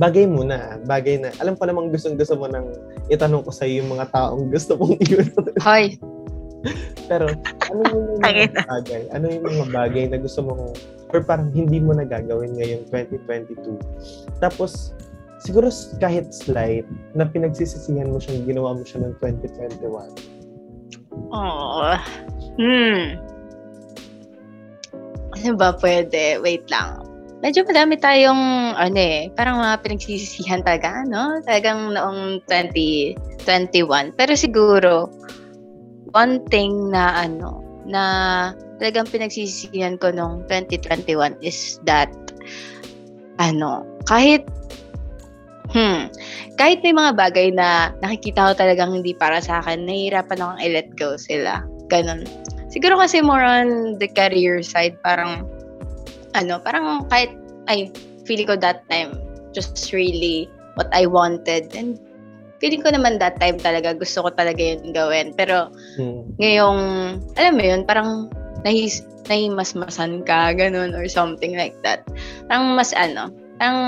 bagay 0.00 0.24
mo 0.26 0.42
na, 0.42 0.80
bagay 0.88 1.20
na, 1.20 1.30
alam 1.38 1.54
ko 1.54 1.68
namang 1.68 1.92
gustong 1.92 2.18
gusto 2.18 2.34
mo 2.34 2.48
nang 2.48 2.66
itanong 3.12 3.44
ko 3.44 3.50
sa 3.52 3.68
yung 3.68 3.92
mga 3.92 4.10
taong 4.10 4.50
gusto 4.50 4.74
mong 4.74 4.96
iwan. 5.06 5.30
Hoy, 5.62 6.00
pero, 7.06 7.28
ano 7.68 7.80
yung 7.92 8.06
mga 8.18 8.64
bagay? 8.64 9.02
Ano 9.12 9.24
yung 9.28 9.44
mga 9.44 9.64
bagay 9.70 10.04
na 10.08 10.18
gusto 10.18 10.40
mo 10.40 10.72
or 11.14 11.22
parang 11.22 11.54
hindi 11.54 11.78
mo 11.78 11.94
na 11.94 12.02
gagawin 12.02 12.58
ngayong 12.58 12.90
2022? 12.90 13.78
Tapos, 14.42 14.90
siguro 15.38 15.70
kahit 16.02 16.34
slight 16.34 16.84
na 17.14 17.24
pinagsisisihan 17.24 18.10
mo 18.10 18.18
siyang 18.18 18.42
ginawa 18.42 18.74
mo 18.74 18.82
siya 18.82 19.06
ng 19.06 19.14
2021. 19.22 20.34
Oh. 21.30 21.94
Hmm. 22.58 23.22
Ano 25.38 25.50
ba 25.54 25.78
pwede? 25.78 26.42
Wait 26.42 26.66
lang. 26.66 27.06
Medyo 27.44 27.68
madami 27.68 28.00
tayong, 28.00 28.72
ano 28.74 28.96
eh, 28.98 29.28
parang 29.36 29.60
mga 29.60 29.84
pinagsisisihan 29.84 30.64
talaga, 30.64 31.04
no? 31.04 31.38
Talagang 31.44 31.92
noong 31.92 32.40
2021. 32.48 34.16
Pero 34.16 34.32
siguro, 34.32 35.12
one 36.16 36.40
thing 36.48 36.88
na 36.88 37.28
ano, 37.28 37.60
na 37.84 38.02
talagang 38.78 39.06
pinagsisisihan 39.10 39.98
ko 39.98 40.10
nung 40.10 40.42
2021 40.50 41.38
is 41.44 41.78
that 41.86 42.10
ano, 43.38 43.82
kahit 44.06 44.46
hmm, 45.74 46.10
kahit 46.54 46.82
may 46.86 46.94
mga 46.94 47.12
bagay 47.18 47.48
na 47.50 47.90
nakikita 47.98 48.50
ko 48.50 48.52
talagang 48.54 48.94
hindi 48.94 49.14
para 49.14 49.42
sa 49.42 49.58
akin, 49.62 49.86
nahihirapan 49.86 50.38
akong 50.38 50.60
i-let 50.62 50.88
go 50.94 51.18
sila. 51.18 51.62
Ganun. 51.90 52.26
Siguro 52.70 52.98
kasi 52.98 53.22
more 53.22 53.42
on 53.42 53.98
the 53.98 54.10
career 54.10 54.62
side, 54.62 54.98
parang 55.02 55.46
ano, 56.34 56.58
parang 56.58 57.06
kahit 57.10 57.34
ay 57.70 57.90
feeling 58.26 58.50
ko 58.50 58.58
that 58.58 58.82
time 58.90 59.14
just 59.54 59.94
really 59.94 60.50
what 60.74 60.90
I 60.90 61.06
wanted 61.06 61.70
and 61.78 61.96
feeling 62.58 62.82
ko 62.82 62.90
naman 62.90 63.22
that 63.22 63.38
time 63.38 63.60
talaga 63.62 63.94
gusto 63.94 64.26
ko 64.26 64.30
talaga 64.34 64.58
yun 64.58 64.90
gawin. 64.90 65.34
Pero 65.34 65.70
hmm. 65.98 66.38
ngayong, 66.38 66.80
alam 67.38 67.52
mo 67.54 67.62
yun, 67.62 67.82
parang 67.86 68.30
nahis, 68.64 69.04
nahimasmasan 69.28 70.24
ka, 70.24 70.52
ganun, 70.56 70.96
or 70.96 71.06
something 71.08 71.56
like 71.56 71.76
that. 71.84 72.04
Parang 72.48 72.76
mas 72.76 72.96
ano, 72.96 73.30
parang 73.60 73.78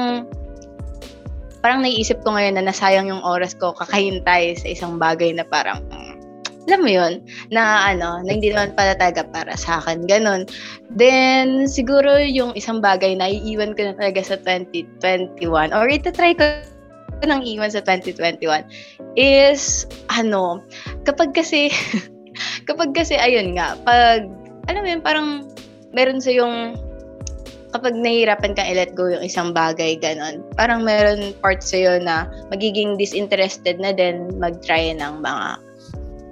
parang 1.64 1.80
naiisip 1.82 2.22
ko 2.22 2.36
ngayon 2.36 2.60
na 2.60 2.70
nasayang 2.70 3.10
yung 3.10 3.24
oras 3.26 3.56
ko 3.56 3.74
kakahintay 3.74 4.54
sa 4.54 4.66
isang 4.70 5.02
bagay 5.02 5.34
na 5.34 5.42
parang 5.42 5.82
alam 6.66 6.82
mo 6.82 6.90
yun, 6.90 7.22
na 7.54 7.94
ano, 7.94 8.18
na 8.26 8.30
hindi 8.34 8.50
naman 8.50 8.74
pala 8.74 8.98
talaga 8.98 9.22
para 9.30 9.54
sa 9.54 9.78
akin, 9.78 10.02
ganun. 10.10 10.50
Then, 10.90 11.70
siguro 11.70 12.18
yung 12.18 12.58
isang 12.58 12.82
bagay 12.82 13.14
na 13.14 13.30
iiwan 13.30 13.78
ko 13.78 13.86
na 13.86 13.94
talaga 13.94 14.34
sa 14.34 14.36
2021 14.42 15.46
or 15.70 15.86
ito-try 15.86 16.34
ko 16.34 16.58
nang 17.22 17.46
iwan 17.46 17.70
sa 17.70 17.80
2021 17.86 18.66
is 19.14 19.86
ano, 20.10 20.60
kapag 21.06 21.32
kasi 21.32 21.70
kapag 22.68 22.92
kasi 22.92 23.14
ayun 23.14 23.54
nga, 23.54 23.78
pag 23.86 24.26
alam 24.66 24.80
mo 24.82 24.88
yun, 24.88 25.02
parang 25.02 25.28
meron 25.94 26.20
sa 26.20 26.30
yung 26.30 26.76
kapag 27.74 27.92
nahihirapan 27.92 28.56
kang 28.56 28.68
i-let 28.72 28.96
go 28.96 29.10
yung 29.10 29.24
isang 29.24 29.52
bagay, 29.52 30.00
ganon, 30.00 30.40
parang 30.56 30.80
meron 30.86 31.36
part 31.44 31.60
sa'yo 31.60 32.00
na 32.00 32.24
magiging 32.48 32.96
disinterested 32.96 33.76
na 33.76 33.92
din 33.92 34.32
mag-try 34.40 34.96
ng 34.96 35.20
mga 35.20 35.60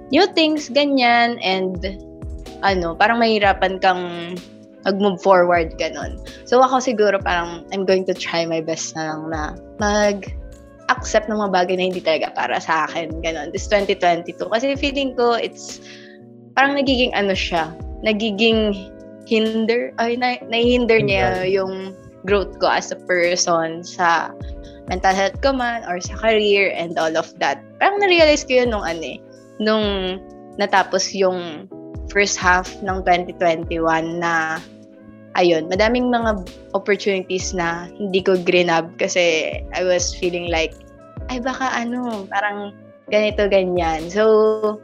new 0.09 0.25
things, 0.33 0.73
ganyan, 0.73 1.37
and 1.45 2.01
ano, 2.65 2.97
parang 2.97 3.21
mahirapan 3.21 3.77
kang 3.77 4.33
mag-move 4.85 5.21
forward, 5.21 5.73
ganon. 5.77 6.17
So, 6.49 6.61
ako 6.61 6.81
siguro 6.81 7.17
parang 7.21 7.65
I'm 7.73 7.85
going 7.85 8.05
to 8.09 8.13
try 8.13 8.45
my 8.45 8.61
best 8.61 8.93
na 8.97 9.13
lang 9.13 9.21
na 9.29 9.41
mag 9.81 10.29
accept 10.89 11.25
ng 11.29 11.37
mga 11.41 11.51
bagay 11.53 11.75
na 11.77 11.85
hindi 11.89 12.01
talaga 12.01 12.29
para 12.37 12.61
sa 12.61 12.85
akin. 12.85 13.21
Ganon. 13.25 13.49
This 13.49 13.65
2022. 13.69 14.37
Kasi 14.37 14.77
feeling 14.77 15.17
ko, 15.17 15.33
it's 15.33 15.81
parang 16.53 16.77
nagiging 16.77 17.11
ano 17.17 17.33
siya, 17.33 17.73
nagiging 18.05 18.77
hinder, 19.25 19.89
ay, 19.97 20.15
na, 20.15 20.37
nahihinder 20.45 21.01
niya 21.01 21.49
yung 21.49 21.97
growth 22.23 22.53
ko 22.61 22.69
as 22.69 22.93
a 22.93 22.99
person 23.09 23.81
sa 23.81 24.29
mental 24.89 25.13
health 25.13 25.37
ko 25.41 25.49
man 25.49 25.81
or 25.89 25.97
sa 25.97 26.13
career 26.21 26.69
and 26.77 26.97
all 27.01 27.13
of 27.17 27.33
that. 27.41 27.61
Parang 27.81 27.97
na-realize 27.97 28.45
ko 28.45 28.61
yun 28.61 28.69
nung 28.69 28.85
ano 28.85 29.01
eh, 29.01 29.19
nung 29.57 29.85
natapos 30.61 31.13
yung 31.17 31.65
first 32.13 32.37
half 32.37 32.69
ng 32.85 33.01
2021 33.01 33.73
na 34.21 34.61
ayun, 35.35 35.67
madaming 35.67 36.13
mga 36.13 36.47
opportunities 36.77 37.51
na 37.51 37.89
hindi 37.97 38.21
ko 38.21 38.37
grinab 38.39 38.93
kasi 39.01 39.57
I 39.73 39.81
was 39.83 40.13
feeling 40.15 40.47
like, 40.53 40.73
ay 41.33 41.41
baka 41.41 41.73
ano, 41.73 42.29
parang 42.29 42.77
ganito, 43.09 43.49
ganyan. 43.49 44.07
So, 44.07 44.79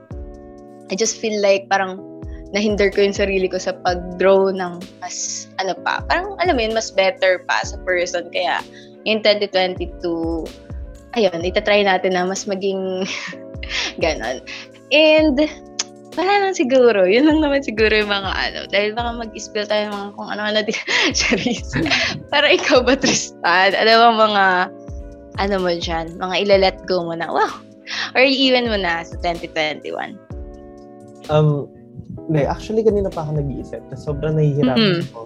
I 0.91 0.97
just 0.97 1.23
feel 1.23 1.39
like 1.39 1.71
parang 1.71 2.10
nahinder 2.51 2.91
ko 2.91 3.03
yung 3.03 3.15
sarili 3.15 3.47
ko 3.47 3.55
sa 3.55 3.71
pag-draw 3.83 4.51
ng 4.51 4.83
mas, 4.99 5.47
ano 5.59 5.71
pa, 5.87 6.03
parang 6.07 6.35
alam 6.43 6.55
mo 6.55 6.61
yun, 6.61 6.75
mas 6.75 6.91
better 6.91 7.43
pa 7.47 7.63
sa 7.63 7.79
person. 7.87 8.27
Kaya, 8.31 8.59
in 9.07 9.23
2022, 9.23 9.87
ayun, 11.15 11.39
itatry 11.43 11.83
natin 11.87 12.15
na 12.15 12.27
mas 12.27 12.43
maging 12.43 13.07
ganon. 14.03 14.43
And, 14.91 15.47
wala 16.19 16.33
lang 16.43 16.55
siguro. 16.55 17.07
Yun 17.07 17.31
lang 17.31 17.39
naman 17.39 17.63
siguro 17.63 17.91
yung 17.91 18.11
mga 18.11 18.31
ano. 18.35 18.59
Dahil 18.67 18.91
baka 18.91 19.15
mag-spill 19.15 19.67
tayo 19.67 19.87
mga 19.95 20.11
kung 20.19 20.27
ano-ano 20.27 20.59
din. 20.67 20.75
Charis. 21.17 21.71
Para 22.27 22.51
ikaw 22.51 22.83
ba, 22.83 22.99
Tristan? 22.99 23.71
Ano 23.79 23.91
ba 23.95 24.09
mga, 24.27 24.45
ano 25.39 25.55
mo 25.63 25.71
dyan? 25.71 26.19
Mga 26.19 26.35
ilalet 26.43 26.77
go 26.83 27.07
mo 27.07 27.15
na, 27.15 27.31
wow. 27.31 27.51
Or 28.11 28.23
even 28.23 28.67
mo 28.67 28.75
na 28.75 29.07
sa 29.07 29.15
2021. 29.23 30.19
Um, 31.31 31.71
hindi, 32.31 32.47
actually 32.47 32.79
kanina 32.87 33.11
pa 33.11 33.27
ako 33.27 33.43
nag-iisip. 33.43 33.83
Sobrang 33.99 34.39
nahihirapan 34.39 35.03
mm-hmm. 35.03 35.11
ako. 35.11 35.21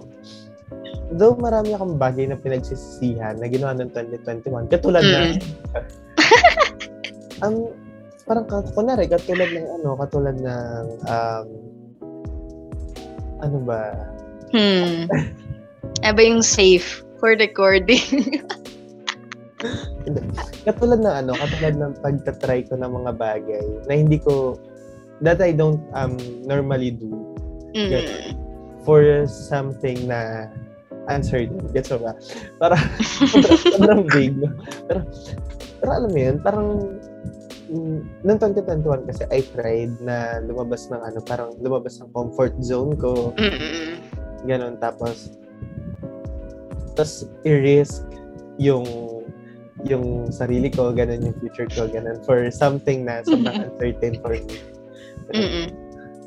Though 1.14 1.38
marami 1.38 1.70
akong 1.70 2.02
bagay 2.02 2.26
na 2.26 2.34
pinagsisisihan 2.34 3.38
na 3.38 3.46
ginawa 3.46 3.78
ng 3.78 3.94
2021. 3.94 4.66
Katulad 4.66 5.06
mm-hmm. 5.06 5.38
na, 5.38 5.78
um, 7.46 7.70
parang 8.26 8.44
kunwari, 8.74 9.06
katulad 9.06 9.46
ng 9.54 9.66
ano, 9.80 9.94
katulad 10.02 10.34
ng, 10.34 10.86
um, 11.06 11.46
ano 13.38 13.58
ba? 13.62 13.94
Hmm. 14.50 15.06
ano 16.02 16.12
ba 16.18 16.22
yung 16.26 16.42
safe 16.42 17.06
for 17.22 17.38
recording? 17.38 18.02
katulad 20.66 20.98
ng 21.02 21.14
ano, 21.22 21.32
katulad 21.38 21.74
ng 21.78 21.92
pagtatry 22.02 22.66
ko 22.66 22.74
ng 22.74 22.90
mga 22.90 23.12
bagay 23.14 23.66
na 23.86 23.94
hindi 23.94 24.18
ko, 24.18 24.58
that 25.22 25.40
I 25.40 25.52
don't 25.52 25.82
um 25.94 26.16
normally 26.44 26.92
do. 26.92 27.12
Mm. 27.76 28.36
For 28.86 29.02
something 29.26 30.06
na 30.06 30.48
uncertain. 31.10 31.58
Gets 31.74 31.90
mo 31.94 32.10
ba? 32.10 32.12
Para, 32.58 32.76
sobrang 33.74 34.06
vague. 34.10 34.46
Pero, 34.86 35.00
pero 35.82 35.90
alam 35.90 36.10
mo 36.10 36.18
yun, 36.18 36.36
parang 36.42 36.66
noong 38.22 38.38
2021 38.38 39.10
kasi 39.10 39.22
I 39.34 39.42
tried 39.54 39.92
na 40.02 40.38
lumabas 40.46 40.86
ng 40.90 41.02
ano, 41.02 41.18
parang 41.26 41.54
lumabas 41.58 41.98
ng 41.98 42.10
comfort 42.14 42.54
zone 42.62 42.94
ko. 42.94 43.34
Mm-mm. 43.34 43.98
Ganon. 44.46 44.78
Tapos, 44.78 45.34
tapos 46.94 47.26
i-risk 47.42 48.06
yung 48.56 48.86
yung 49.84 50.32
sarili 50.32 50.72
ko, 50.72 50.90
ganun 50.90 51.30
yung 51.30 51.36
future 51.38 51.68
ko, 51.70 51.86
ganun, 51.86 52.18
for 52.24 52.48
something 52.50 53.04
na 53.06 53.22
sobrang 53.22 53.62
uncertain 53.70 54.18
for 54.24 54.34
me. 54.34 54.58
Mm-mm. 55.34 55.66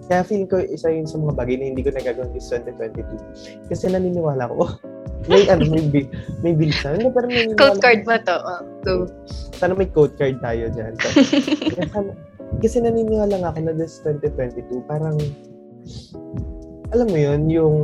Kaya 0.09 0.25
feeling 0.25 0.49
ko 0.49 0.57
isa 0.57 0.89
yun 0.89 1.05
sa 1.05 1.21
mga 1.21 1.37
bagay 1.37 1.55
na 1.61 1.69
hindi 1.69 1.85
ko 1.85 1.93
nagagawin 1.93 2.33
this 2.33 2.49
2022. 2.49 3.69
Kasi 3.69 3.93
naniniwala 3.93 4.49
ko, 4.49 4.65
oh, 4.65 4.73
may 5.29 5.45
ano, 5.45 5.69
may, 5.69 5.85
may 6.41 6.53
bilisan. 6.57 6.97
Ano, 6.97 7.13
pero 7.13 7.29
naniniwala 7.29 7.61
Code 7.61 7.79
card 7.79 8.01
mo 8.09 8.15
to. 8.17 8.37
Oh, 8.41 8.61
go. 8.81 8.93
Sana 9.53 9.77
may 9.77 9.85
code 9.85 10.17
card 10.17 10.41
tayo 10.41 10.65
dyan. 10.73 10.97
So, 10.97 11.07
kasi, 11.77 12.09
kasi 12.57 12.77
naniniwala 12.81 13.37
nga 13.37 13.49
ako 13.53 13.59
na 13.69 13.73
this 13.77 14.01
2022, 14.01 14.89
parang, 14.89 15.21
alam 16.89 17.07
mo 17.07 17.19
yun, 17.21 17.45
yung, 17.45 17.77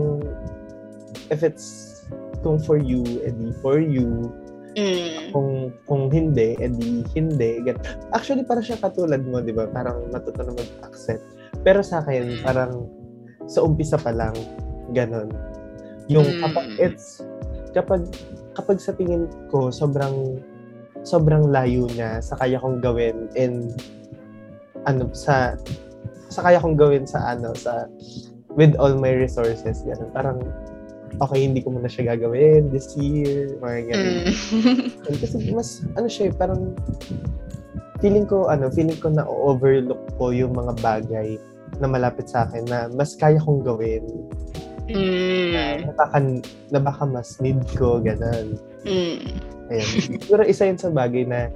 if 1.30 1.46
it's 1.46 2.02
kung 2.42 2.58
for 2.58 2.82
you, 2.82 3.06
edi 3.22 3.54
for 3.62 3.78
you, 3.78 4.34
Mm. 4.76 5.32
Kung 5.32 5.72
kung 5.88 6.12
hindi, 6.12 6.60
edi 6.60 7.08
hindi. 7.16 7.64
Actually, 8.12 8.44
para 8.44 8.60
siya 8.60 8.76
katulad 8.76 9.24
mo, 9.24 9.40
di 9.40 9.56
ba? 9.56 9.72
Parang 9.72 10.12
matuto 10.12 10.44
na 10.44 10.52
mag-accept. 10.52 11.24
Pero 11.64 11.80
sa 11.80 12.04
akin, 12.04 12.40
mm. 12.40 12.44
parang 12.44 12.92
sa 13.48 13.64
umpisa 13.64 13.96
pa 13.96 14.12
lang, 14.12 14.36
ganon. 14.92 15.32
Yung 16.12 16.28
mm. 16.28 16.40
kapag 16.44 16.68
it's, 16.78 17.24
kapag, 17.72 18.04
kapag 18.54 18.78
sa 18.84 18.92
tingin 18.94 19.32
ko, 19.48 19.72
sobrang, 19.72 20.44
sobrang 21.08 21.48
layo 21.50 21.88
niya 21.96 22.20
sa 22.20 22.36
kaya 22.36 22.60
kong 22.60 22.84
gawin 22.84 23.32
in, 23.40 23.72
ano, 24.84 25.08
sa, 25.16 25.56
sa 26.28 26.44
kaya 26.44 26.60
kong 26.60 26.76
gawin 26.76 27.08
sa 27.08 27.34
ano, 27.34 27.56
sa, 27.56 27.88
with 28.60 28.76
all 28.76 28.94
my 29.00 29.16
resources, 29.16 29.82
ganun. 29.88 30.12
Parang, 30.12 30.40
okay, 31.22 31.40
hindi 31.48 31.64
ko 31.64 31.72
muna 31.72 31.88
siya 31.88 32.16
gagawin 32.16 32.72
this 32.72 32.96
year, 33.00 33.56
mga 33.60 33.92
ganun. 33.92 34.16
Mm. 34.32 35.16
Kasi 35.22 35.36
mas, 35.52 35.84
ano 35.96 36.08
siya, 36.10 36.34
parang, 36.36 36.76
feeling 38.04 38.28
ko, 38.28 38.52
ano, 38.52 38.68
feeling 38.72 38.98
ko 39.00 39.12
na 39.12 39.24
overlook 39.26 40.02
ko 40.20 40.30
yung 40.36 40.54
mga 40.56 40.74
bagay 40.84 41.40
na 41.80 41.88
malapit 41.88 42.28
sa 42.28 42.48
akin 42.48 42.64
na 42.68 42.88
mas 42.92 43.16
kaya 43.16 43.40
kong 43.40 43.64
gawin. 43.64 44.04
Mm. 44.92 45.88
Na, 45.90 45.94
baka, 45.96 46.18
na 46.72 46.80
baka 46.80 47.04
mas 47.08 47.40
need 47.42 47.60
ko, 47.74 48.00
ganun. 48.04 48.60
Mm. 48.86 49.34
Ayan. 49.74 49.90
Pero 50.30 50.44
isa 50.46 50.70
yun 50.70 50.78
sa 50.78 50.94
bagay 50.94 51.26
na 51.26 51.50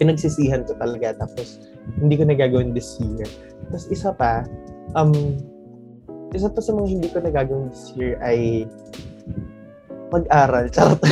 pinagsisihan 0.00 0.64
ko 0.64 0.74
talaga 0.80 1.14
tapos 1.20 1.60
hindi 2.00 2.16
ko 2.16 2.24
nagagawin 2.24 2.72
this 2.72 2.96
year. 2.96 3.28
Tapos 3.68 3.86
isa 3.92 4.10
pa, 4.16 4.48
um, 4.96 5.36
isa 6.34 6.50
pa 6.50 6.58
sa 6.58 6.74
mga 6.74 6.88
hindi 6.90 7.06
ko 7.14 7.22
nagagawin 7.22 7.70
this 7.70 7.94
year 7.94 8.18
ay 8.18 8.66
mag-aral. 10.10 10.66
Charot. 10.66 10.98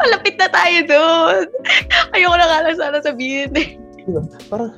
Malapit 0.00 0.40
na 0.40 0.48
tayo 0.48 0.78
doon. 0.88 1.44
Ayoko 2.16 2.36
na 2.40 2.46
nga 2.48 2.64
lang 2.64 2.76
sana 2.80 2.98
sabihin 3.04 3.52
eh. 3.60 3.76
Diba? 4.08 4.24
Parang, 4.48 4.72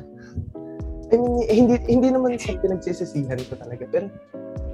I 1.10 1.14
mean, 1.14 1.34
hindi, 1.46 1.78
hindi 1.86 2.08
naman 2.10 2.34
sa 2.38 2.58
pinagsisisihan 2.58 3.38
ko 3.46 3.54
talaga. 3.54 3.86
Pero, 3.86 4.10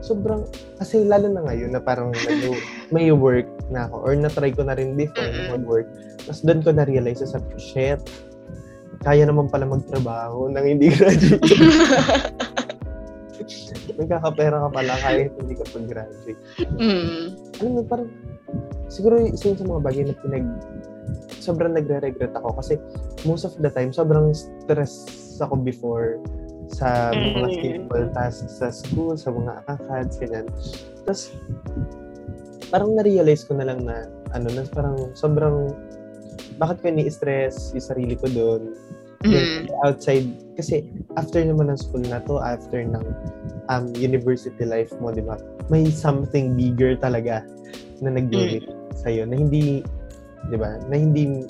sobrang, 0.01 0.49
kasi 0.81 1.05
lalo 1.05 1.29
na 1.29 1.45
ngayon 1.45 1.77
na 1.77 1.81
parang 1.85 2.09
may, 2.25 2.57
may 2.95 3.07
work 3.13 3.45
na 3.69 3.85
ako 3.89 3.97
or 4.01 4.13
na-try 4.17 4.49
ko 4.49 4.65
na 4.65 4.73
rin 4.77 4.97
before 4.97 5.29
mm-hmm. 5.29 5.61
mag-work. 5.61 5.89
Tapos 6.25 6.41
doon 6.41 6.61
ko 6.65 6.73
na-realize 6.73 7.21
sa 7.21 7.41
shit, 7.61 8.01
kaya 9.07 9.23
naman 9.23 9.47
pala 9.47 9.71
magtrabaho 9.71 10.51
nang 10.51 10.67
hindi 10.67 10.91
graduate. 10.91 11.39
Nagkakapera 13.97 14.67
ka 14.67 14.69
pala 14.75 14.95
kahit 14.99 15.31
hindi 15.39 15.55
ka 15.55 15.65
pag-graduate. 15.71 16.41
Mm. 16.75 17.39
Alam 17.63 17.71
mo, 17.71 17.81
parang, 17.87 18.11
siguro 18.91 19.23
isa 19.23 19.55
sa 19.55 19.63
mga 19.63 19.79
bagay 19.87 20.03
na 20.11 20.15
pinag, 20.19 20.47
sobrang 21.39 21.79
nagre-regret 21.79 22.35
ako 22.35 22.59
kasi 22.59 22.83
most 23.23 23.47
of 23.47 23.55
the 23.63 23.71
time, 23.71 23.95
sobrang 23.95 24.35
stress 24.35 25.07
ako 25.39 25.55
before 25.63 26.19
sa 26.75 27.15
mga 27.15 27.47
mm. 27.47 27.57
simple 27.63 28.05
tasks 28.11 28.59
sa 28.59 28.75
school, 28.75 29.15
sa 29.15 29.31
mga 29.31 29.63
ACADS, 29.71 30.19
ganyan. 30.19 30.47
Tapos, 31.07 31.31
parang 32.75 32.99
na-realize 32.99 33.47
ko 33.47 33.55
na 33.55 33.71
lang 33.71 33.87
na, 33.87 34.11
ano, 34.35 34.51
na 34.51 34.67
parang 34.75 35.15
sobrang 35.15 35.71
bakit 36.57 36.83
ko 36.83 36.91
ni-stress 36.93 37.73
yung 37.77 37.85
sarili 37.85 38.15
ko 38.17 38.27
doon. 38.31 38.63
Mm. 39.27 39.67
outside, 39.83 40.29
kasi 40.55 40.87
after 41.19 41.43
naman 41.43 41.73
ng 41.73 41.81
school 41.81 42.05
na 42.05 42.23
to, 42.29 42.39
after 42.39 42.79
ng 42.79 43.03
um, 43.73 43.91
university 43.97 44.63
life 44.63 44.93
mo, 45.03 45.11
di 45.11 45.25
ba, 45.25 45.41
may 45.73 45.89
something 45.91 46.55
bigger 46.55 46.95
talaga 46.95 47.43
na 48.05 48.13
nag-donate 48.13 48.69
mm. 48.69 48.95
sa'yo 49.03 49.27
na 49.27 49.35
hindi, 49.35 49.83
di 50.53 50.57
ba, 50.61 50.79
na 50.87 50.95
hindi 50.95 51.43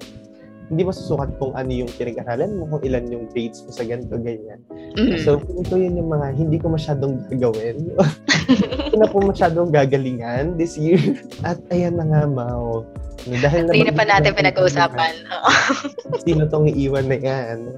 hindi 0.66 0.82
masusukat 0.82 1.38
kung 1.38 1.54
ano 1.54 1.70
yung 1.70 1.90
pinag-aralan 1.94 2.58
mo, 2.58 2.66
kung 2.66 2.82
ilan 2.82 3.06
yung 3.06 3.30
grades 3.30 3.62
mo 3.62 3.70
sa 3.70 3.86
ganito, 3.86 4.18
ganyan. 4.18 4.58
Mm-hmm. 4.98 5.22
So, 5.22 5.38
ito 5.38 5.74
yun 5.78 5.94
yung 5.94 6.10
mga 6.10 6.34
hindi 6.34 6.58
ko 6.58 6.74
masyadong 6.74 7.22
gagawin. 7.30 7.86
hindi 8.96 9.04
na 9.04 9.12
po 9.12 9.20
masyadong 9.20 9.68
gagalingan 9.68 10.56
this 10.56 10.80
year. 10.80 10.96
At 11.44 11.60
ayan 11.68 12.00
na 12.00 12.08
nga, 12.08 12.24
Mao. 12.24 12.88
Dahil 13.28 13.68
Hindi 13.68 13.92
na 13.92 13.92
pa 13.92 14.08
natin 14.08 14.32
pinag-uusapan. 14.32 15.12
Sino 16.24 16.48
tong 16.48 16.64
iiwan 16.64 17.04
na 17.04 17.20
yan? 17.20 17.76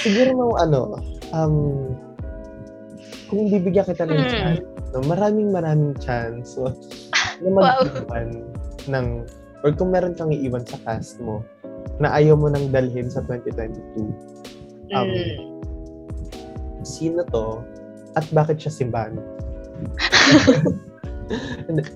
Siguro 0.00 0.30
mo, 0.32 0.44
ano, 0.56 0.96
um, 1.36 1.92
kung 3.28 3.52
bibigyan 3.52 3.84
kita 3.84 4.08
ng 4.08 4.16
hmm. 4.16 4.32
chance, 4.32 4.64
no, 4.96 5.04
maraming 5.12 5.52
maraming 5.52 5.92
chance 6.00 6.56
so, 6.56 6.72
na 7.44 7.48
mag-iwan 7.52 8.48
wow. 8.48 8.96
ng, 8.96 9.06
or 9.60 9.76
kung 9.76 9.92
meron 9.92 10.16
kang 10.16 10.32
iiwan 10.32 10.64
sa 10.64 10.80
cast 10.88 11.20
mo, 11.20 11.44
na 12.00 12.16
ayaw 12.16 12.32
mo 12.32 12.48
nang 12.48 12.72
dalhin 12.72 13.12
sa 13.12 13.20
2022, 13.28 14.08
um, 14.96 15.04
mm. 15.04 15.36
sino 16.80 17.20
to, 17.28 17.60
at 18.14 18.26
bakit 18.30 18.62
siya 18.62 18.72
simbahan? 18.72 19.18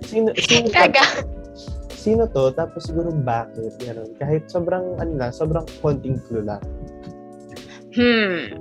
sino, 0.07 0.31
sino, 0.37 0.67
Kaga. 0.75 1.05
sino 1.93 2.27
to? 2.31 2.51
Tapos 2.55 2.87
siguro 2.87 3.11
bakit? 3.13 3.75
Ganun. 3.83 4.11
Kahit 4.19 4.47
sobrang, 4.49 4.99
ano 4.99 5.13
lang, 5.19 5.31
sobrang 5.31 5.65
konting 5.81 6.19
clue 6.27 6.45
lang. 6.45 6.63
Hmm. 7.95 8.55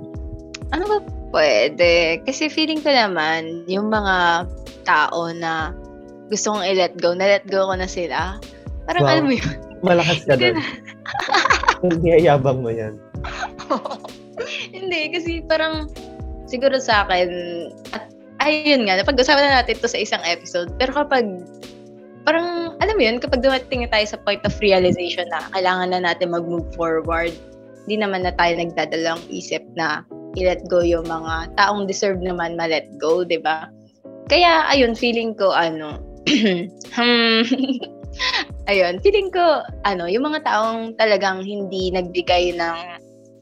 Ano 0.74 0.84
ba 0.86 0.98
pwede? 1.32 2.20
Kasi 2.24 2.48
feeling 2.48 2.80
ko 2.80 2.90
naman, 2.92 3.64
yung 3.66 3.88
mga 3.88 4.48
tao 4.84 5.30
na 5.32 5.72
gusto 6.28 6.56
kong 6.56 6.64
i-let 6.64 6.94
go, 7.00 7.16
na-let 7.16 7.44
go 7.48 7.68
ko 7.68 7.74
na 7.76 7.88
sila. 7.88 8.36
Parang 8.84 9.04
Wow. 9.04 9.12
alam 9.12 9.24
mo 9.28 9.32
yun. 9.36 9.52
Malakas 9.80 10.24
ka 10.26 10.34
doon. 10.36 10.58
Niyayabang 12.02 12.60
mo 12.60 12.70
yan. 12.72 12.98
Hindi, 14.74 15.00
kasi 15.12 15.40
parang 15.44 15.88
siguro 16.48 16.80
sa 16.80 17.04
akin, 17.04 17.28
at 17.92 18.10
ayun 18.42 18.88
nga, 18.88 18.98
napag-usapan 18.98 19.44
na 19.44 19.62
natin 19.62 19.76
to 19.78 19.86
sa 19.86 20.00
isang 20.00 20.22
episode, 20.24 20.72
pero 20.80 20.96
kapag 20.96 21.44
parang, 22.24 22.76
alam 22.84 22.94
mo 22.96 23.02
yun, 23.04 23.16
kapag 23.20 23.40
dumating 23.40 23.88
tayo 23.88 24.04
sa 24.04 24.20
point 24.24 24.40
of 24.44 24.52
realization 24.60 25.24
na 25.32 25.44
kailangan 25.56 25.96
na 25.96 26.00
natin 26.04 26.32
mag-move 26.32 26.66
forward, 26.76 27.32
hindi 27.86 28.04
naman 28.04 28.24
na 28.24 28.36
tayo 28.36 28.52
nagdadalang 28.56 29.20
isip 29.32 29.64
na 29.76 30.04
i-let 30.36 30.60
go 30.68 30.84
yung 30.84 31.08
mga 31.08 31.56
taong 31.56 31.88
deserve 31.88 32.20
naman 32.20 32.52
ma-let 32.56 32.84
go, 33.00 33.24
di 33.24 33.40
ba? 33.40 33.72
Kaya, 34.28 34.68
ayun, 34.68 34.92
feeling 34.92 35.32
ko, 35.32 35.56
ano, 35.56 36.04
hmm, 36.96 37.40
ayun, 38.70 39.00
feeling 39.00 39.32
ko, 39.32 39.64
ano, 39.88 40.04
yung 40.04 40.28
mga 40.28 40.44
taong 40.44 41.00
talagang 41.00 41.40
hindi 41.40 41.88
nagbigay 41.88 42.52
ng, 42.60 42.76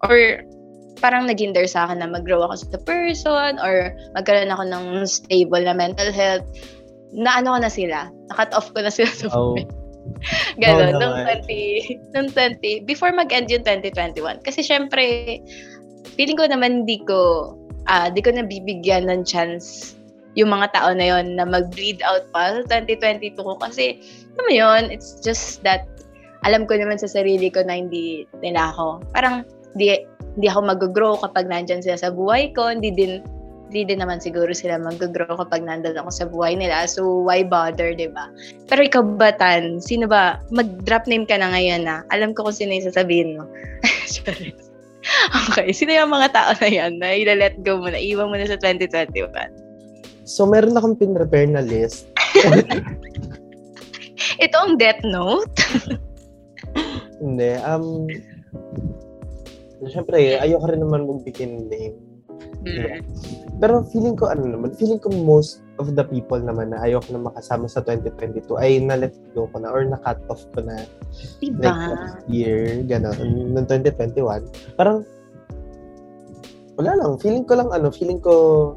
or 0.07 0.46
parang 0.99 1.28
nag-hinder 1.28 1.68
sa 1.68 1.86
akin 1.86 2.01
na 2.01 2.09
mag-grow 2.09 2.42
ako 2.44 2.55
sa 2.66 2.78
person 2.84 3.61
or 3.61 3.92
magkaroon 4.16 4.53
ako 4.53 4.64
ng 4.66 4.84
stable 5.05 5.62
na 5.62 5.76
mental 5.76 6.09
health, 6.11 6.44
na 7.14 7.38
ano 7.38 7.57
ko 7.57 7.59
na 7.62 7.72
sila, 7.72 7.99
na-cut 8.32 8.53
off 8.57 8.72
ko 8.72 8.80
na 8.82 8.92
sila 8.92 9.11
sa 9.12 9.28
Oh. 9.32 9.57
Ganon, 10.62 10.97
Oo 10.97 11.01
nung 11.03 11.16
naman. 11.26 11.42
20, 11.44 12.14
nung 12.14 12.28
20, 12.30 12.86
before 12.86 13.11
mag-end 13.11 13.51
yung 13.51 13.66
2021. 13.66 14.38
Kasi 14.47 14.62
syempre, 14.62 15.38
feeling 16.14 16.38
ko 16.38 16.47
naman 16.47 16.86
hindi 16.86 17.03
ko, 17.03 17.53
ah, 17.90 18.07
di 18.09 18.22
ko 18.22 18.30
nabibigyan 18.30 19.11
ng 19.11 19.26
chance 19.26 19.99
yung 20.36 20.53
mga 20.53 20.68
tao 20.76 20.92
na 20.92 21.11
yon 21.11 21.34
na 21.34 21.49
mag-bleed 21.49 22.05
out 22.05 22.28
pa 22.30 22.61
sa 22.68 22.84
2022 22.86 23.34
ko. 23.40 23.57
Kasi, 23.59 23.99
alam 24.36 24.44
mo 24.44 24.53
yun, 24.53 24.82
it's 24.92 25.18
just 25.24 25.64
that, 25.64 25.88
alam 26.44 26.68
ko 26.68 26.76
naman 26.76 27.01
sa 27.01 27.09
sarili 27.09 27.49
ko 27.51 27.64
na 27.64 27.80
hindi 27.80 28.28
nila 28.44 28.70
ako. 28.76 29.03
Parang, 29.16 29.42
di, 29.77 29.93
hindi 30.37 30.47
ako 30.49 30.61
mag-grow 30.68 31.14
kapag 31.20 31.49
nandyan 31.49 31.81
sila 31.81 31.97
sa 31.97 32.11
buhay 32.12 32.53
ko. 32.53 32.68
Hindi 32.68 32.93
din, 32.93 33.24
hindi 33.72 33.89
din 33.89 34.05
naman 34.05 34.20
siguro 34.20 34.53
sila 34.53 34.77
mag-grow 34.77 35.37
kapag 35.37 35.64
nandun 35.64 35.97
ako 35.97 36.11
sa 36.12 36.24
buhay 36.29 36.57
nila. 36.57 36.85
So, 36.85 37.24
why 37.24 37.45
bother, 37.45 37.97
di 37.97 38.09
ba? 38.09 38.29
Pero 38.68 38.85
ikaw 38.85 39.03
ba, 39.16 39.33
Tan? 39.33 39.81
Sino 39.81 40.09
ba? 40.09 40.41
Mag-drop 40.53 41.09
name 41.09 41.24
ka 41.24 41.41
na 41.41 41.53
ngayon 41.53 41.89
na. 41.89 42.05
Alam 42.12 42.37
ko 42.37 42.49
kung 42.49 42.57
sino 42.57 42.77
yung 42.77 42.89
sasabihin 42.89 43.41
mo. 43.41 43.49
Sorry. 44.20 44.53
Okay, 45.55 45.70
sino 45.70 45.95
yung 45.95 46.11
mga 46.11 46.35
tao 46.35 46.51
na 46.59 46.68
yan 46.68 46.99
na 46.99 47.14
ila-let 47.14 47.62
go 47.62 47.79
mo 47.79 47.89
na, 47.89 48.01
iwan 48.01 48.27
mo 48.27 48.37
na 48.37 48.51
sa 48.51 48.59
2021? 48.59 49.31
So, 50.27 50.45
meron 50.45 50.74
akong 50.74 50.99
pin-prepare 50.99 51.47
na 51.47 51.62
list. 51.62 52.11
Ito 54.45 54.57
ang 54.59 54.74
death 54.77 55.01
note. 55.07 55.55
Hindi. 57.22 57.55
Um, 57.62 58.11
Siyempre, 59.85 60.41
ayoko 60.41 60.66
rin 60.72 60.81
naman 60.81 61.05
magbigay 61.05 61.45
ng 61.45 61.68
name. 61.68 61.97
Mm. 62.66 63.01
Pero 63.61 63.85
feeling 63.89 64.16
ko, 64.16 64.29
ano 64.29 64.45
naman, 64.45 64.77
feeling 64.77 65.01
ko 65.01 65.09
most 65.12 65.64
of 65.81 65.93
the 65.97 66.05
people 66.05 66.41
naman 66.41 66.72
na 66.72 66.81
ayoko 66.81 67.09
na 67.12 67.20
makasama 67.29 67.68
sa 67.68 67.81
2022 67.85 68.45
ay 68.57 68.81
na-let 68.81 69.12
go 69.37 69.49
ko 69.53 69.61
na 69.61 69.68
or 69.72 69.85
na-cut 69.85 70.20
off 70.29 70.45
ko 70.57 70.64
na 70.64 70.85
Diba? 71.41 71.64
like 71.64 71.81
last 71.97 72.20
year, 72.29 72.81
gano'n, 72.85 73.16
noong 73.53 73.68
2021. 73.68 74.45
Parang, 74.77 75.05
wala 76.77 76.93
lang, 76.97 77.16
feeling 77.20 77.45
ko 77.45 77.57
lang, 77.57 77.68
ano, 77.72 77.89
feeling 77.89 78.20
ko, 78.20 78.74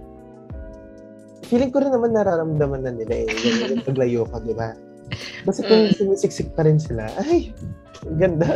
feeling 1.48 1.72
ko 1.74 1.84
rin 1.84 1.92
naman 1.92 2.16
nararamdaman 2.16 2.84
na 2.88 2.92
nila 2.96 3.26
eh, 3.26 3.28
yung, 3.28 3.84
paglayo 3.88 4.24
ko, 4.28 4.40
di 4.44 4.56
ba? 4.56 4.76
Kasi 5.44 5.66
kung 5.66 5.90
Mm. 5.90 5.96
sumisiksik 5.98 6.54
pa 6.54 6.64
rin 6.64 6.78
sila, 6.78 7.10
ay, 7.26 7.52
ganda. 8.18 8.48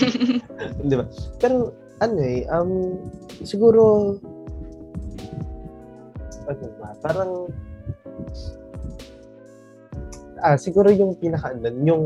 di 0.88 0.94
ba? 0.94 1.06
Pero, 1.42 1.74
ano 2.02 2.18
eh, 2.22 2.46
um, 2.50 2.98
siguro, 3.42 4.14
ano 6.46 6.66
ba, 6.78 6.88
parang, 7.02 7.32
ah, 10.44 10.58
siguro 10.58 10.90
yung 10.90 11.16
pinaka, 11.18 11.54
ano, 11.54 11.70
yung, 11.82 12.04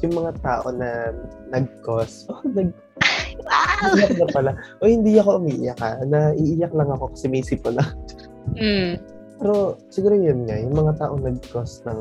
yung 0.00 0.14
mga 0.14 0.32
tao 0.40 0.66
na 0.72 1.14
nag-cause, 1.50 2.26
oh, 2.32 2.42
nag, 2.46 2.70
wow! 3.44 3.96
iiyak 3.96 4.14
na 4.20 4.26
pala. 4.30 4.50
O 4.80 4.88
hindi 4.88 5.16
ako 5.16 5.40
umiiyak 5.40 5.80
ha. 5.80 6.00
Naiiyak 6.04 6.72
lang 6.76 6.92
ako 6.92 7.12
kasi 7.16 7.26
may 7.32 7.40
sipon 7.40 7.76
lang. 7.76 7.90
Mm. 8.56 9.00
Pero 9.40 9.80
siguro 9.88 10.14
yun 10.16 10.44
nga, 10.44 10.56
yung 10.60 10.76
mga 10.76 10.92
taong 11.00 11.24
nag-cause 11.24 11.80
ng 11.88 12.00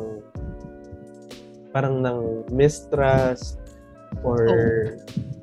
parang 1.69 2.01
ng 2.01 2.49
mistrust 2.49 3.61
or 4.23 4.43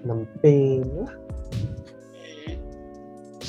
ng 0.05 0.21
pain. 0.41 0.87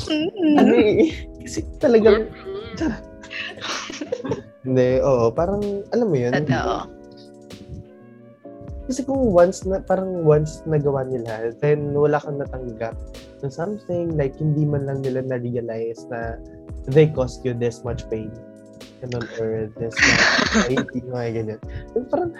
Ano 0.07 0.71
Mm. 0.71 0.71
eh, 0.71 1.11
kasi 1.43 1.67
talagang, 1.83 2.31
hindi, 4.63 5.03
oo, 5.03 5.27
parang, 5.33 5.59
alam 5.91 6.07
mo 6.07 6.15
yun, 6.15 6.31
Totoo. 6.31 6.95
Kasi 8.87 9.03
kung 9.03 9.35
once 9.35 9.67
na, 9.67 9.83
parang 9.83 10.23
once 10.23 10.63
nagawa 10.63 11.03
nila, 11.03 11.51
then 11.59 11.91
wala 11.91 12.23
kang 12.23 12.39
natanggap 12.39 12.95
na 13.43 13.51
something, 13.51 14.15
like 14.15 14.31
hindi 14.39 14.63
man 14.63 14.87
lang 14.87 15.03
nila 15.03 15.27
na-realize 15.27 16.07
na 16.07 16.39
they 16.87 17.03
caused 17.11 17.43
you 17.43 17.51
this 17.51 17.83
much 17.83 18.07
pain. 18.07 18.31
Ganun, 19.03 19.27
or 19.43 19.67
this 19.75 19.91
much 19.91 20.23
anxiety, 20.71 21.03
mga 21.03 21.29
ganyan. 21.35 21.59
Then 21.91 22.03
parang, 22.07 22.31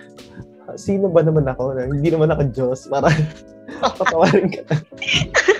sino 0.75 1.07
ba 1.07 1.23
naman 1.23 1.47
ako? 1.47 1.77
Na, 1.77 1.87
hindi 1.87 2.09
naman 2.11 2.33
ako 2.33 2.41
Diyos 2.51 2.79
para 2.91 3.07
patawarin 3.99 4.51
ka. 4.51 4.63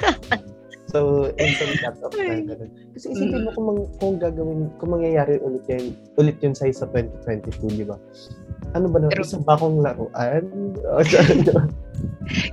so, 0.92 1.32
instant 1.40 1.80
cut 1.80 1.96
off 2.04 2.12
na 2.18 2.44
ganun. 2.44 2.72
Kasi 2.98 3.16
isipin 3.16 3.48
mo 3.48 3.50
kung, 3.56 3.66
mang- 3.72 3.92
kung 4.02 4.16
gagawin, 4.20 4.68
kung 4.82 4.92
mangyayari 4.92 5.40
ulit 5.40 5.64
yan, 5.72 5.96
ulit 6.20 6.36
yun 6.44 6.56
sa 6.58 6.68
2022, 6.68 7.80
di 7.80 7.86
ba? 7.88 7.96
Ano 8.76 8.92
ba 8.92 9.00
na, 9.00 9.08
True. 9.14 9.24
isa 9.24 9.40
ba 9.40 9.56
akong 9.56 9.80
laruan? 9.80 10.44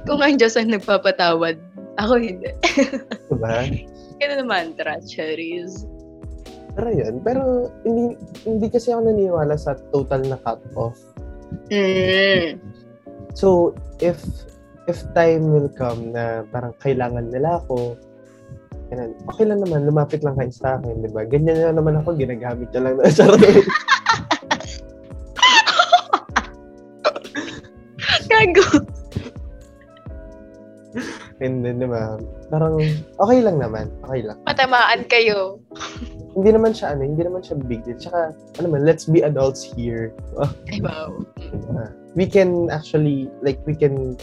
Kung 0.07 0.23
ang 0.23 0.39
Diyos 0.39 0.55
ang 0.55 0.71
nagpapatawad, 0.71 1.59
ako 1.99 2.13
hindi. 2.23 2.55
diba? 3.31 3.67
Ganun 4.23 4.39
na 4.39 4.47
mantra, 4.47 5.03
cherries. 5.03 5.83
Pero 6.75 6.89
yun, 6.91 7.15
pero 7.23 7.71
hindi, 7.87 8.19
hindi 8.47 8.67
kasi 8.67 8.91
ako 8.91 9.11
naniniwala 9.11 9.55
sa 9.55 9.79
total 9.95 10.27
na 10.27 10.39
cut-off. 10.43 10.99
Mm. 11.73 12.61
So, 13.35 13.73
if 14.01 14.21
if 14.85 15.01
time 15.17 15.49
will 15.49 15.71
come 15.73 16.13
na 16.13 16.45
parang 16.53 16.77
kailangan 16.81 17.33
nila 17.33 17.61
ako, 17.65 17.97
ganun, 18.93 19.13
okay 19.33 19.45
lang 19.49 19.61
naman, 19.65 19.89
lumapit 19.89 20.21
lang 20.21 20.37
kayo 20.37 20.53
sa 20.53 20.77
akin, 20.77 21.01
di 21.01 21.09
ba? 21.09 21.25
Ganyan 21.25 21.57
na 21.57 21.73
naman 21.73 21.97
ako, 22.01 22.15
ginagamit 22.21 22.69
niya 22.69 22.83
lang 22.85 22.95
na 23.01 23.09
charot. 23.17 23.41
And 31.43 31.67
then, 31.67 31.83
di 31.83 31.89
ba? 31.91 32.15
Parang, 32.47 32.79
okay 33.19 33.39
lang 33.43 33.59
naman, 33.59 33.91
okay 34.07 34.23
lang. 34.23 34.39
Matamaan 34.47 35.03
kayo. 35.11 35.59
Hindi 36.35 36.55
naman 36.55 36.71
siya, 36.71 36.95
ano, 36.95 37.03
hindi 37.03 37.27
naman 37.27 37.43
siya 37.43 37.59
big 37.59 37.83
deal. 37.83 37.99
Tsaka, 37.99 38.31
ano 38.63 38.67
man, 38.71 38.87
let's 38.87 39.11
be 39.11 39.23
adults 39.27 39.67
here. 39.67 40.15
Ay, 40.71 40.79
wow. 40.79 41.11
diba? 41.43 41.91
We 42.15 42.31
can 42.31 42.71
actually, 42.71 43.27
like, 43.43 43.59
we 43.67 43.75
can 43.75 44.15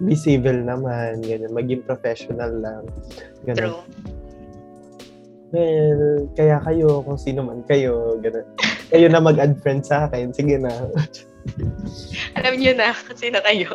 be 0.00 0.16
civil 0.16 0.56
naman, 0.56 1.20
ganyan, 1.20 1.52
maging 1.52 1.84
professional 1.84 2.48
lang. 2.64 2.88
Ganun. 3.44 3.76
True. 3.76 3.80
Well, 5.48 6.28
kaya 6.36 6.60
kayo, 6.60 7.00
kung 7.04 7.16
sino 7.16 7.40
man 7.40 7.64
kayo, 7.64 8.20
gano'n. 8.20 8.44
Kayo 8.92 9.06
na 9.08 9.20
mag-unfriend 9.20 9.84
sa 9.84 10.08
akin, 10.08 10.32
sige 10.32 10.60
na. 10.60 10.72
Alam 12.36 12.60
niyo 12.60 12.76
na 12.76 12.92
kung 12.92 13.16
sino 13.16 13.40
kayo. 13.40 13.72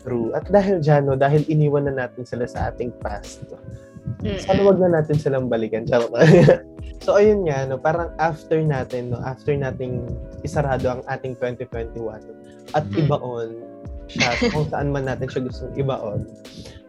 True. 0.00 0.32
At 0.32 0.48
dahil 0.48 0.80
dyan, 0.80 1.08
no, 1.08 1.16
dahil 1.16 1.44
iniwan 1.46 1.88
na 1.88 2.06
natin 2.06 2.24
sila 2.24 2.48
sa 2.48 2.72
ating 2.72 2.92
past, 3.04 3.44
no, 3.52 3.60
sana 4.40 4.60
wag 4.64 4.80
na 4.80 5.00
natin 5.00 5.16
silang 5.16 5.48
balikan. 5.48 5.84
So, 7.00 7.16
ayun 7.16 7.48
nga, 7.48 7.64
no, 7.64 7.80
parang 7.80 8.12
after 8.20 8.60
natin, 8.60 9.08
no, 9.08 9.24
after 9.24 9.56
nating 9.56 10.04
isarado 10.44 11.00
ang 11.00 11.02
ating 11.08 11.32
2021, 11.40 11.96
no, 11.96 12.32
at 12.76 12.84
ibaon 12.92 13.56
siya 14.04 14.36
kung 14.52 14.68
saan 14.68 14.92
man 14.92 15.08
natin 15.08 15.24
siya 15.24 15.48
gustong 15.48 15.72
ibaon, 15.80 16.28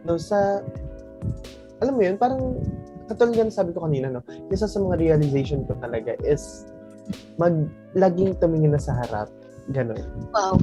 no, 0.04 0.20
sa, 0.20 0.60
alam 1.80 1.96
mo 1.96 2.04
yun, 2.04 2.20
parang 2.20 2.60
katulad 3.08 3.48
ng 3.48 3.56
sabi 3.56 3.72
ko 3.72 3.88
kanina, 3.88 4.12
no, 4.12 4.20
isa 4.52 4.68
sa 4.68 4.84
mga 4.84 5.00
realization 5.00 5.64
ko 5.64 5.72
talaga 5.80 6.12
is 6.28 6.68
mag, 7.40 7.72
laging 7.96 8.36
tumingin 8.36 8.76
na 8.76 8.82
sa 8.84 8.92
harap. 9.00 9.32
Ganon. 9.72 9.96
Wow. 10.36 10.60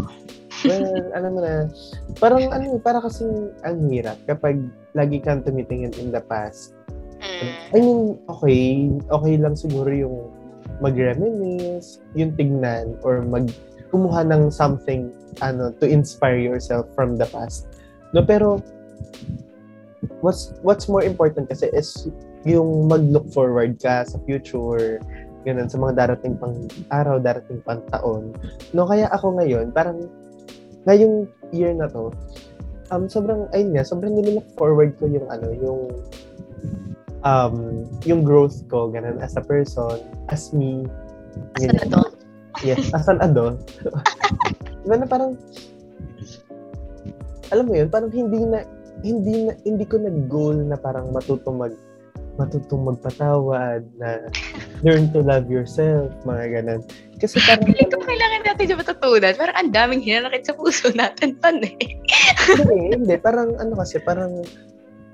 Well, 0.68 1.12
alam 1.16 1.32
mo 1.36 1.40
na, 1.40 1.72
parang 2.20 2.52
ano, 2.52 2.80
para 2.84 3.00
kasing 3.00 3.56
ang 3.64 3.88
hirap 3.88 4.20
kapag 4.28 4.60
lagi 4.92 5.24
kang 5.24 5.46
tumitingin 5.46 5.96
in 5.96 6.12
the 6.12 6.20
past. 6.20 6.76
Mm. 7.20 7.52
I 7.76 7.78
mean, 7.80 8.00
okay, 8.28 8.66
okay 9.12 9.36
lang 9.40 9.56
siguro 9.56 9.92
yung 9.92 10.18
mag-reminisce, 10.80 12.04
yung 12.16 12.36
tignan, 12.36 12.96
or 13.04 13.24
mag 13.24 13.48
kumuha 13.90 14.22
ng 14.28 14.54
something 14.54 15.10
ano 15.42 15.74
to 15.82 15.86
inspire 15.88 16.38
yourself 16.38 16.86
from 16.96 17.16
the 17.16 17.28
past. 17.32 17.68
No, 18.12 18.24
pero 18.26 18.60
what's 20.22 20.56
what's 20.64 20.88
more 20.88 21.04
important 21.04 21.48
kasi 21.50 21.70
is 21.72 22.08
yung 22.48 22.88
mag-look 22.88 23.28
forward 23.36 23.76
ka 23.80 24.08
sa 24.08 24.16
future, 24.24 25.04
ganun, 25.44 25.68
sa 25.68 25.76
mga 25.76 26.08
darating 26.08 26.40
pang 26.40 26.56
araw, 26.92 27.20
darating 27.20 27.60
pang 27.68 27.84
taon. 27.92 28.32
No, 28.72 28.88
kaya 28.88 29.12
ako 29.12 29.36
ngayon, 29.40 29.76
parang 29.76 30.08
ngayong 30.88 31.28
year 31.52 31.74
na 31.76 31.90
to, 31.90 32.14
um, 32.94 33.10
sobrang, 33.10 33.50
ayun 33.56 33.74
nga, 33.76 33.84
sobrang 33.84 34.14
nililook 34.14 34.46
forward 34.56 34.94
ko 35.00 35.10
yung 35.10 35.28
ano, 35.28 35.48
yung 35.56 35.82
um, 37.24 37.86
yung 38.06 38.22
growth 38.24 38.64
ko, 38.68 38.92
ganun, 38.92 39.20
as 39.20 39.36
a 39.36 39.44
person, 39.44 40.00
as 40.30 40.52
me. 40.54 40.86
Asa 41.58 41.68
na 41.74 41.86
to? 41.88 42.02
Yes, 42.66 42.92
as 42.92 43.08
an 43.08 43.20
adult. 43.24 43.60
diba 44.84 44.96
na 45.00 45.08
parang, 45.08 45.38
alam 47.50 47.66
mo 47.66 47.74
yun, 47.76 47.88
parang 47.88 48.12
hindi 48.12 48.44
na, 48.44 48.64
hindi 49.04 49.48
na, 49.48 49.54
hindi 49.64 49.86
ko 49.88 49.96
nag-goal 50.00 50.58
na 50.68 50.76
parang 50.76 51.12
matutong 51.16 51.58
mag, 51.60 51.74
matutong 52.40 52.88
magpatawad, 52.88 53.84
na 54.00 54.24
learn 54.88 55.12
to 55.12 55.20
love 55.20 55.52
yourself, 55.52 56.08
mga 56.24 56.64
ganun. 56.64 56.82
Kasi 57.20 57.36
parang, 57.44 57.68
Feeling 57.68 57.92
ko 57.92 58.00
kailangan 58.00 58.42
natin 58.48 58.66
yung 58.72 58.80
matutunan. 58.80 59.34
Parang 59.36 59.58
ang 59.60 59.72
daming 59.76 60.00
hinanakit 60.00 60.48
sa 60.48 60.56
puso 60.56 60.88
natin 60.96 61.36
pan 61.44 61.60
eh. 61.60 61.76
hindi, 62.56 62.96
hindi, 62.96 63.16
parang 63.20 63.60
ano 63.60 63.76
kasi, 63.76 64.00
parang, 64.00 64.48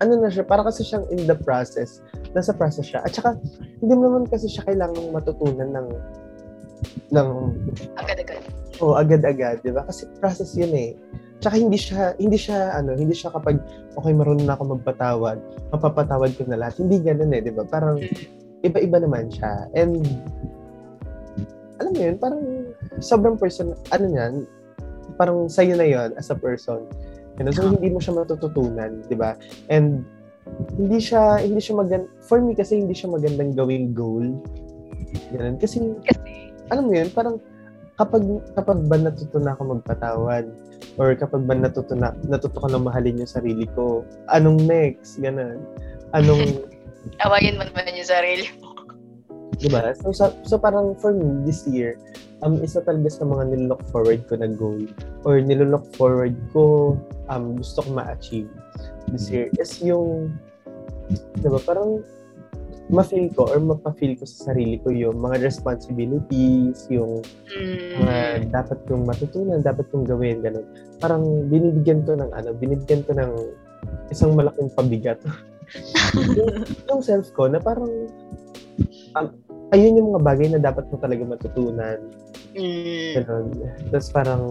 ano 0.05 0.11
na 0.21 0.29
siya, 0.29 0.45
parang 0.45 0.69
kasi 0.69 0.85
siyang 0.85 1.09
in 1.09 1.25
the 1.25 1.33
process, 1.33 2.05
nasa 2.37 2.53
process 2.53 2.85
siya. 2.85 3.01
At 3.01 3.17
saka, 3.17 3.33
hindi 3.81 3.93
mo 3.97 4.13
naman 4.13 4.29
kasi 4.29 4.45
siya 4.45 4.69
kailangang 4.69 5.09
matutunan 5.09 5.73
ng, 5.73 5.87
ng, 7.09 7.29
Agad-agad. 7.97 8.45
oh, 8.85 8.93
agad-agad, 8.93 9.65
di 9.65 9.73
ba? 9.73 9.81
Kasi 9.89 10.05
process 10.21 10.53
yun 10.53 10.71
eh. 10.77 10.93
Tsaka 11.43 11.55
hindi 11.59 11.77
siya, 11.77 12.15
hindi 12.15 12.39
siya, 12.39 12.79
ano, 12.79 12.95
hindi 12.95 13.11
siya 13.11 13.29
kapag, 13.35 13.59
okay, 13.99 14.13
marunong 14.15 14.47
na 14.47 14.55
ako 14.55 14.79
magpatawad, 14.79 15.37
mapapatawad 15.75 16.31
ko 16.39 16.47
na 16.47 16.57
lahat. 16.59 16.79
Hindi 16.79 17.03
ganun 17.03 17.35
eh, 17.35 17.41
di 17.43 17.51
ba? 17.51 17.67
Parang, 17.67 17.99
iba-iba 18.63 18.97
naman 18.97 19.29
siya. 19.29 19.67
And, 19.75 20.01
alam 21.77 21.91
mo 21.91 22.01
yun, 22.01 22.15
parang, 22.17 22.41
sobrang 23.03 23.35
person, 23.35 23.75
ano 23.91 24.05
yan, 24.07 24.33
parang 25.19 25.51
sa'yo 25.51 25.75
na 25.75 25.85
yon 25.85 26.15
as 26.15 26.31
a 26.31 26.37
person. 26.39 26.87
You 27.35 27.43
know, 27.43 27.51
so, 27.51 27.67
hindi 27.67 27.91
mo 27.91 27.99
siya 27.99 28.15
matututunan, 28.15 29.03
di 29.11 29.15
ba? 29.19 29.35
And, 29.67 30.07
hindi 30.79 31.01
siya, 31.01 31.41
hindi 31.41 31.59
siya 31.59 31.75
magand 31.81 32.05
for 32.23 32.39
me 32.39 32.53
kasi 32.55 32.79
hindi 32.79 32.95
siya 32.95 33.11
magandang 33.11 33.57
gawing 33.57 33.91
goal. 33.91 34.39
Ganun. 35.35 35.57
Kasi, 35.59 35.83
Kasi, 36.05 36.53
alam 36.71 36.87
mo 36.87 36.93
yun, 36.95 37.09
parang, 37.11 37.37
kapag, 37.99 38.23
kapag 38.55 38.79
ba 38.87 38.95
natuto 38.99 39.37
na 39.39 39.53
ako 39.55 39.79
magpatawad, 39.79 40.45
or 40.95 41.11
kapag 41.15 41.43
ba 41.43 41.55
natuto 41.55 41.93
na, 41.95 42.15
natuto 42.27 42.55
ko 42.59 42.67
na 42.71 42.79
mahalin 42.79 43.19
yung 43.19 43.29
sarili 43.29 43.67
ko, 43.75 44.07
anong 44.31 44.63
next? 44.63 45.19
Ganun. 45.19 45.59
Anong, 46.15 46.63
awayin 47.25 47.59
mo 47.59 47.67
naman 47.67 47.95
yung 47.95 48.07
sarili 48.07 48.47
mo. 48.59 48.71
di 49.55 49.71
ba? 49.71 49.95
So, 49.95 50.11
so, 50.11 50.35
so, 50.43 50.59
parang 50.59 50.99
for 50.99 51.15
me, 51.15 51.43
this 51.47 51.63
year, 51.67 51.95
um, 52.43 52.59
isa 52.59 52.83
talaga 52.83 53.07
sa 53.07 53.23
mga 53.23 53.55
nilook 53.55 53.83
forward 53.87 54.27
ko 54.27 54.35
na 54.35 54.51
goal, 54.51 54.83
or 55.23 55.39
nilook 55.39 55.87
forward 55.95 56.35
ko, 56.51 56.95
um, 57.31 57.55
gusto 57.55 57.83
ko 57.85 57.89
ma-achieve 57.95 58.51
this 59.11 59.31
year, 59.31 59.47
is 59.55 59.79
yung, 59.79 60.35
di 61.39 61.47
ba, 61.47 61.59
parang, 61.63 62.03
ma-feel 62.93 63.33
ko 63.33 63.49
or 63.49 63.57
mapa-feel 63.57 64.13
ko 64.13 64.29
sa 64.29 64.51
sarili 64.53 64.77
ko 64.77 64.93
yung 64.93 65.17
mga 65.17 65.41
responsibilities, 65.41 66.85
yung 66.93 67.25
mga 67.97 68.45
Mm. 68.45 68.53
dapat 68.53 68.77
kong 68.85 69.09
matutunan, 69.09 69.57
dapat 69.65 69.89
kong 69.89 70.05
gawin, 70.05 70.45
ganun. 70.45 70.65
Parang 71.01 71.49
binibigyan 71.49 72.05
ko 72.05 72.13
ng 72.13 72.29
ano, 72.29 72.53
binibigyan 72.53 73.01
ko 73.09 73.17
ng 73.17 73.31
isang 74.13 74.37
malaking 74.37 74.69
pabigat. 74.77 75.17
yung, 76.37 76.61
yung 76.93 77.01
self 77.01 77.25
ko 77.33 77.49
na 77.49 77.57
parang 77.57 77.89
um, 79.17 79.27
ayun 79.73 79.97
yung 79.97 80.13
mga 80.13 80.21
bagay 80.21 80.47
na 80.53 80.61
dapat 80.61 80.85
mo 80.93 81.01
talaga 81.01 81.25
matutunan. 81.25 81.97
Mm. 82.53 83.11
Ganun. 83.17 83.45
Tapos 83.89 84.09
parang 84.13 84.43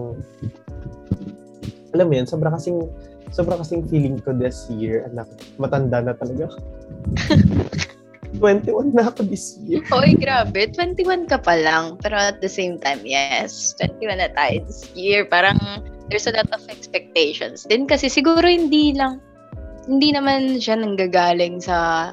alam 1.95 2.05
mo 2.11 2.13
yun, 2.19 2.27
sobra 2.27 2.51
kasing 2.51 2.83
sobra 3.31 3.55
kasing 3.59 3.87
feeling 3.87 4.19
ko 4.19 4.35
this 4.35 4.67
year, 4.67 5.07
anak, 5.07 5.27
matanda 5.55 6.03
na 6.03 6.11
talaga. 6.11 6.51
ako. 8.37 8.91
21 8.91 8.95
na 8.95 9.03
ako 9.09 9.21
this 9.25 9.57
year. 9.63 9.81
Hoy, 9.93 10.13
grabe. 10.19 10.67
21 10.71 11.31
ka 11.31 11.39
pa 11.39 11.55
lang. 11.55 11.97
Pero 12.03 12.15
at 12.19 12.43
the 12.43 12.51
same 12.51 12.77
time, 12.77 13.01
yes. 13.03 13.73
21 13.79 14.19
na 14.19 14.29
tayo 14.35 14.61
this 14.67 14.85
year. 14.93 15.23
Parang 15.25 15.57
there's 16.11 16.27
a 16.27 16.35
lot 16.35 16.49
of 16.53 16.61
expectations. 16.67 17.65
Din 17.65 17.87
kasi 17.87 18.11
siguro 18.11 18.45
hindi 18.45 18.93
lang, 18.93 19.23
hindi 19.87 20.13
naman 20.13 20.61
siya 20.61 20.77
nanggagaling 20.77 21.63
sa 21.63 22.11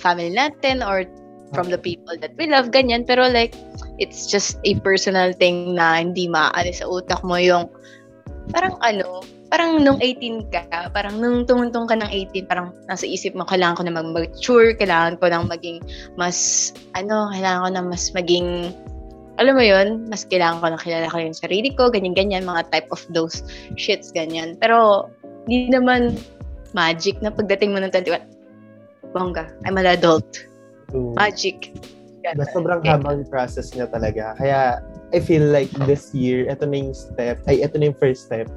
family 0.00 0.32
natin 0.32 0.84
or 0.84 1.04
from 1.52 1.70
the 1.70 1.78
people 1.78 2.16
that 2.18 2.34
we 2.36 2.50
love, 2.50 2.74
ganyan. 2.74 3.06
Pero 3.06 3.30
like, 3.30 3.54
it's 3.98 4.26
just 4.26 4.58
a 4.66 4.74
personal 4.82 5.32
thing 5.36 5.78
na 5.78 6.02
hindi 6.02 6.26
maalis 6.26 6.82
sa 6.82 6.86
utak 6.90 7.22
mo 7.22 7.38
yung 7.38 7.70
parang 8.52 8.76
ano, 8.84 9.24
parang 9.52 9.82
nung 9.84 10.00
18 10.00 10.48
ka, 10.50 10.90
parang 10.90 11.20
nung 11.20 11.44
tumuntong 11.44 11.86
ka 11.86 11.94
ng 11.98 12.10
18, 12.10 12.48
parang 12.48 12.72
nasa 12.88 13.04
isip 13.04 13.36
mo, 13.36 13.44
kailangan 13.44 13.76
ko 13.78 13.82
na 13.84 13.94
mag-mature, 13.94 14.74
kailangan 14.76 15.20
ko 15.20 15.28
nang 15.28 15.46
maging 15.46 15.78
mas, 16.16 16.70
ano, 16.96 17.28
kailangan 17.30 17.60
ko 17.62 17.70
na 17.70 17.82
mas 17.84 18.04
maging, 18.16 18.72
alam 19.38 19.54
mo 19.54 19.64
yun, 19.64 20.06
mas 20.08 20.24
kailangan 20.26 20.62
ko 20.62 20.66
na 20.72 20.80
kilala 20.80 21.12
ko 21.12 21.18
yung 21.20 21.36
sarili 21.36 21.70
ko, 21.74 21.92
ganyan-ganyan, 21.92 22.46
mga 22.46 22.66
type 22.72 22.88
of 22.90 23.02
those 23.12 23.44
shits, 23.76 24.10
ganyan. 24.10 24.56
Pero, 24.58 25.10
hindi 25.44 25.70
naman 25.70 26.16
magic 26.72 27.20
na 27.20 27.30
pagdating 27.30 27.76
mo 27.76 27.78
ng 27.84 27.92
21, 27.92 28.24
bongga, 29.14 29.52
I'm 29.68 29.78
an 29.78 29.86
adult. 29.86 30.26
So, 30.90 31.14
Magic. 31.14 31.70
Diba, 32.24 32.48
sobrang 32.56 32.80
Okay. 32.80 32.88
habang 32.88 33.28
process 33.28 33.76
niya 33.76 33.84
talaga. 33.92 34.32
Kaya, 34.40 34.80
I 35.12 35.20
feel 35.20 35.44
like 35.52 35.68
this 35.84 36.10
year, 36.16 36.48
ito 36.48 36.64
na 36.64 36.88
yung 36.88 36.96
step, 36.96 37.38
ay, 37.46 37.60
ito 37.60 37.76
na 37.76 37.92
yung 37.92 37.98
first 38.00 38.26
step. 38.26 38.48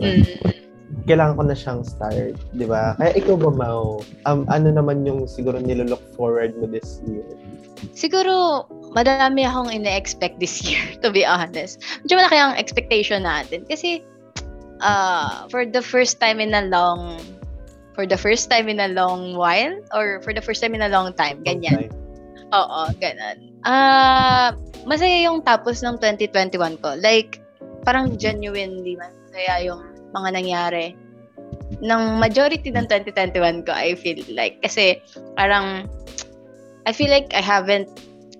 Mm. 0.00 0.24
Kailangan 1.06 1.34
ko 1.38 1.42
na 1.46 1.54
siyang 1.54 1.82
start, 1.86 2.34
di 2.54 2.66
ba? 2.66 2.98
Kaya 2.98 3.14
ikaw 3.14 3.38
ba, 3.38 3.50
Mau? 3.54 4.02
Um, 4.26 4.42
ano 4.50 4.74
naman 4.74 5.06
yung 5.06 5.30
siguro 5.30 5.62
nilolook 5.62 6.02
forward 6.18 6.54
mo 6.58 6.66
this 6.66 6.98
year? 7.06 7.26
Siguro, 7.94 8.66
madami 8.96 9.46
akong 9.46 9.70
ina-expect 9.70 10.40
this 10.42 10.66
year, 10.66 10.82
to 11.04 11.12
be 11.14 11.22
honest. 11.22 11.82
Medyo 12.02 12.14
malaki 12.18 12.38
ang 12.38 12.54
expectation 12.58 13.22
natin. 13.22 13.62
Kasi, 13.70 14.02
uh, 14.82 15.46
for 15.46 15.62
the 15.66 15.82
first 15.82 16.18
time 16.18 16.42
in 16.42 16.54
a 16.54 16.66
long, 16.66 17.22
for 17.94 18.04
the 18.06 18.18
first 18.18 18.50
time 18.50 18.66
in 18.66 18.82
a 18.82 18.90
long 18.90 19.38
while, 19.38 19.74
or 19.94 20.20
for 20.26 20.34
the 20.34 20.42
first 20.42 20.58
time 20.58 20.74
in 20.74 20.82
a 20.82 20.90
long 20.90 21.14
time, 21.14 21.42
ganyan. 21.46 21.86
Okay. 21.86 21.90
Oo, 22.54 22.82
ganun. 23.02 23.58
Ah, 23.66 24.54
masaya 24.86 25.26
yung 25.26 25.42
tapos 25.42 25.82
ng 25.82 25.98
2021 25.98 26.78
ko. 26.78 26.94
Like, 26.98 27.42
parang 27.82 28.14
genuinely 28.14 28.94
masaya 29.36 29.68
yung 29.68 29.84
mga 30.16 30.28
nangyari. 30.32 30.96
Ng 31.84 32.02
majority 32.16 32.72
ng 32.72 32.88
2021 32.88 33.68
ko, 33.68 33.72
I 33.76 33.92
feel 33.92 34.24
like. 34.32 34.64
Kasi, 34.64 34.96
parang, 35.36 35.84
I 36.88 36.96
feel 36.96 37.12
like 37.12 37.28
I 37.36 37.44
haven't 37.44 37.92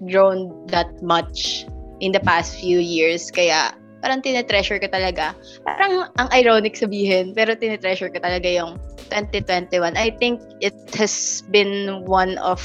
grown 0.09 0.49
that 0.73 0.89
much 1.05 1.69
in 2.01 2.17
the 2.17 2.23
past 2.25 2.57
few 2.57 2.81
years. 2.81 3.29
Kaya, 3.29 3.77
parang 4.01 4.25
tinetreasure 4.25 4.81
ko 4.81 4.89
talaga. 4.89 5.37
Parang 5.69 6.09
ang 6.17 6.29
ironic 6.33 6.81
sabihin, 6.81 7.37
pero 7.37 7.53
tinetreasure 7.53 8.09
ko 8.09 8.19
talaga 8.25 8.49
yung 8.49 8.81
2021. 9.13 10.01
I 10.01 10.17
think 10.17 10.41
it 10.65 10.77
has 10.97 11.45
been 11.53 12.09
one 12.09 12.41
of 12.41 12.65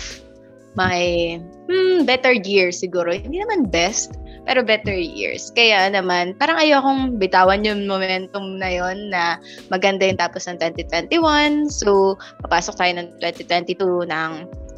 my 0.80 1.36
hmm, 1.68 2.08
better 2.08 2.32
years 2.32 2.80
siguro. 2.80 3.12
Hindi 3.12 3.44
naman 3.44 3.68
best, 3.68 4.16
pero 4.46 4.66
better 4.66 4.94
years. 4.96 5.54
Kaya 5.54 5.86
naman, 5.92 6.34
parang 6.38 6.58
ayokong 6.58 7.22
bitawan 7.22 7.62
yung 7.62 7.86
momentum 7.86 8.58
na 8.58 8.70
yon 8.74 9.14
na 9.14 9.38
maganda 9.70 10.08
yung 10.10 10.18
tapos 10.18 10.50
ng 10.50 10.58
2021. 10.58 11.70
So, 11.70 12.18
papasok 12.46 12.76
tayo 12.82 12.92
ng 12.98 13.08
2022 13.22 14.10
ng 14.10 14.32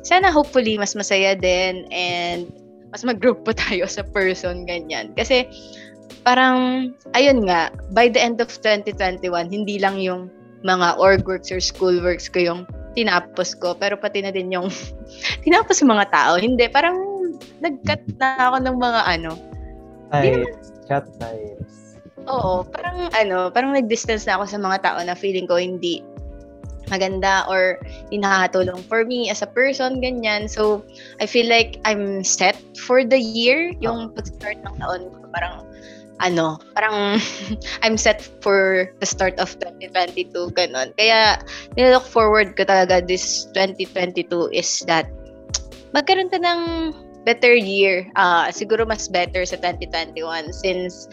sana 0.03 0.27
hopefully 0.27 0.75
mas 0.75 0.91
masaya 0.99 1.31
din 1.31 1.87
and 1.95 2.51
mas 2.91 3.01
mag-grow 3.07 3.33
pa 3.33 3.55
tayo 3.55 3.87
sa 3.89 4.05
person, 4.05 4.69
ganyan. 4.69 5.15
Kasi, 5.17 5.49
parang, 6.21 6.91
ayun 7.17 7.41
nga, 7.49 7.73
by 7.95 8.05
the 8.05 8.21
end 8.21 8.37
of 8.37 8.51
2021, 8.61 9.25
hindi 9.49 9.81
lang 9.81 9.97
yung 9.97 10.29
mga 10.61 11.01
org 11.01 11.25
works 11.25 11.49
or 11.49 11.59
school 11.59 11.97
works 12.05 12.29
ko 12.29 12.39
yung 12.39 12.61
tinapos 12.93 13.57
ko, 13.57 13.73
pero 13.73 13.97
pati 13.97 14.21
na 14.21 14.29
din 14.29 14.53
yung 14.53 14.69
tinapos 15.45 15.81
yung 15.81 15.89
mga 15.89 16.13
tao. 16.13 16.37
Hindi, 16.37 16.69
parang 16.69 17.01
nag-cut 17.59 18.03
na 18.21 18.53
ako 18.53 18.57
ng 18.61 18.77
mga 18.77 19.01
ano. 19.09 19.52
Ties. 20.13 20.69
Cut 20.85 21.09
ties. 21.17 21.97
Oo, 22.29 22.63
parang 22.63 23.09
ano, 23.17 23.49
parang 23.49 23.73
nag-distance 23.73 24.29
na 24.29 24.37
ako 24.39 24.45
sa 24.47 24.61
mga 24.61 24.77
tao 24.85 24.99
na 25.01 25.17
feeling 25.17 25.49
ko 25.49 25.57
hindi 25.57 26.05
maganda 26.91 27.47
or 27.49 27.81
hindi 28.07 28.21
nakakatulong 28.21 28.79
for 28.85 29.03
me 29.03 29.27
as 29.33 29.41
a 29.41 29.49
person, 29.49 29.97
ganyan. 29.97 30.45
So, 30.45 30.85
I 31.17 31.25
feel 31.25 31.49
like 31.49 31.81
I'm 31.83 32.21
set 32.21 32.59
for 32.85 33.01
the 33.01 33.17
year. 33.17 33.73
Yung 33.81 34.13
pag-start 34.13 34.61
ng 34.61 34.75
taon 34.77 35.09
ko, 35.09 35.17
parang 35.33 35.65
ano, 36.21 36.61
parang 36.77 37.17
I'm 37.83 37.97
set 37.97 38.21
for 38.45 38.91
the 39.01 39.07
start 39.09 39.35
of 39.41 39.49
2022, 39.59 40.53
ganun. 40.53 40.93
Kaya, 40.95 41.41
nilook 41.73 42.05
forward 42.05 42.53
ko 42.53 42.63
talaga 42.67 43.01
this 43.01 43.49
2022 43.57 44.53
is 44.53 44.85
that 44.85 45.09
magkaroon 45.97 46.29
ka 46.29 46.37
ng 46.37 46.93
better 47.23 47.55
year. 47.55 48.07
Uh, 48.15 48.51
siguro 48.51 48.87
mas 48.87 49.07
better 49.07 49.43
sa 49.47 49.57
2021 49.59 50.51
since 50.51 51.07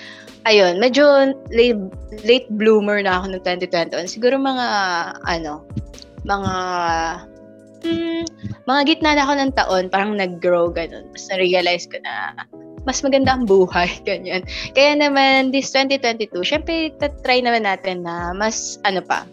ayun, 0.49 0.81
medyo 0.81 1.35
late, 1.53 1.81
late 2.25 2.49
bloomer 2.57 3.03
na 3.03 3.21
ako 3.21 3.37
ng 3.37 3.43
2021. 3.45 4.09
Siguro 4.09 4.37
mga, 4.41 4.67
ano, 5.29 5.65
mga, 6.25 6.55
hmm, 7.85 8.23
mga 8.65 8.81
gitna 8.87 9.11
na 9.17 9.25
ako 9.27 9.33
ng 9.37 9.53
taon, 9.57 9.85
parang 9.93 10.17
nag-grow, 10.17 10.73
ganun. 10.73 11.09
Mas 11.13 11.29
na-realize 11.29 11.85
ko 11.91 12.01
na, 12.01 12.33
mas 12.89 13.05
maganda 13.05 13.37
ang 13.37 13.45
buhay, 13.45 13.91
ganyan. 14.09 14.45
Kaya 14.73 14.97
naman, 14.97 15.53
this 15.53 15.73
2022, 15.75 16.33
syempre, 16.45 16.95
try 17.25 17.45
naman 17.45 17.69
natin 17.69 18.05
na 18.05 18.33
mas, 18.33 18.81
ano 18.89 19.05
pa, 19.05 19.29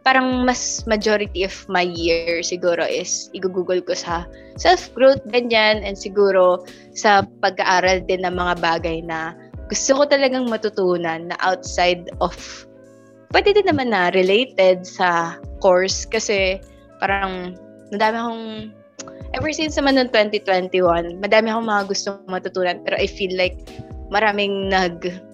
parang 0.00 0.48
mas 0.48 0.84
majority 0.88 1.44
of 1.44 1.52
my 1.68 1.84
year 1.84 2.40
siguro 2.40 2.80
is 2.84 3.28
igugugol 3.36 3.84
ko 3.84 3.92
sa 3.92 4.24
self-growth, 4.56 5.20
ganyan, 5.28 5.84
and 5.84 5.96
siguro 5.96 6.64
sa 6.96 7.24
pag-aaral 7.44 8.00
din 8.04 8.24
ng 8.24 8.34
mga 8.36 8.54
bagay 8.60 9.04
na 9.04 9.36
gusto 9.68 10.02
ko 10.02 10.02
talagang 10.08 10.50
matutunan 10.50 11.30
na 11.30 11.36
outside 11.44 12.10
of 12.18 12.34
pwede 13.30 13.54
din 13.54 13.68
naman 13.70 13.94
na 13.94 14.10
related 14.10 14.82
sa 14.82 15.38
course 15.62 16.02
kasi 16.08 16.58
parang 16.98 17.54
madami 17.94 18.16
akong 18.18 18.46
ever 19.38 19.52
since 19.54 19.78
naman 19.78 19.94
noong 19.94 20.10
2021, 20.10 21.22
madami 21.22 21.46
akong 21.54 21.68
mga 21.70 21.82
gustong 21.86 22.20
matutunan 22.26 22.82
pero 22.82 22.98
I 22.98 23.06
feel 23.06 23.30
like 23.38 23.62
maraming 24.10 24.66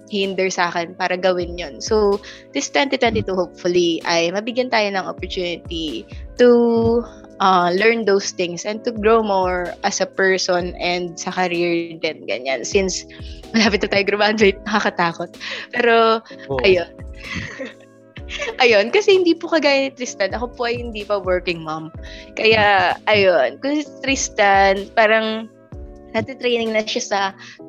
nag-hinder 0.07 0.47
sa 0.47 0.71
akin 0.71 0.95
para 0.95 1.19
gawin 1.19 1.59
yon 1.59 1.83
So, 1.83 2.23
this 2.55 2.71
2022 2.71 3.27
hopefully 3.35 3.99
ay 4.07 4.31
mabigyan 4.31 4.71
tayo 4.71 4.87
ng 4.95 5.03
opportunity 5.03 6.07
to 6.39 7.03
uh, 7.43 7.75
learn 7.75 8.07
those 8.07 8.31
things 8.31 8.63
and 8.63 8.87
to 8.87 8.95
grow 8.95 9.19
more 9.19 9.75
as 9.83 9.99
a 9.99 10.07
person 10.07 10.71
and 10.79 11.19
sa 11.19 11.35
career 11.35 11.99
din, 11.99 12.23
ganyan. 12.23 12.63
Since 12.63 13.03
malapit 13.51 13.83
na 13.83 13.91
tayo 13.91 14.03
graduate, 14.07 14.59
nakakatakot. 14.63 15.35
Pero, 15.75 16.23
oh. 16.47 16.63
ayun. 16.63 16.87
ayun, 18.63 18.87
kasi 18.95 19.19
hindi 19.19 19.35
po 19.35 19.51
kagaya 19.51 19.87
ni 19.87 19.91
Tristan, 19.91 20.31
ako 20.31 20.55
po 20.55 20.61
ay 20.71 20.79
hindi 20.79 21.03
pa 21.03 21.19
working 21.19 21.63
mom. 21.63 21.91
Kaya, 22.39 22.95
ayun, 23.11 23.59
kasi 23.59 23.83
Tristan, 23.99 24.87
parang 24.95 25.51
natitraining 26.17 26.73
na 26.73 26.81
siya 26.81 27.03
sa 27.03 27.19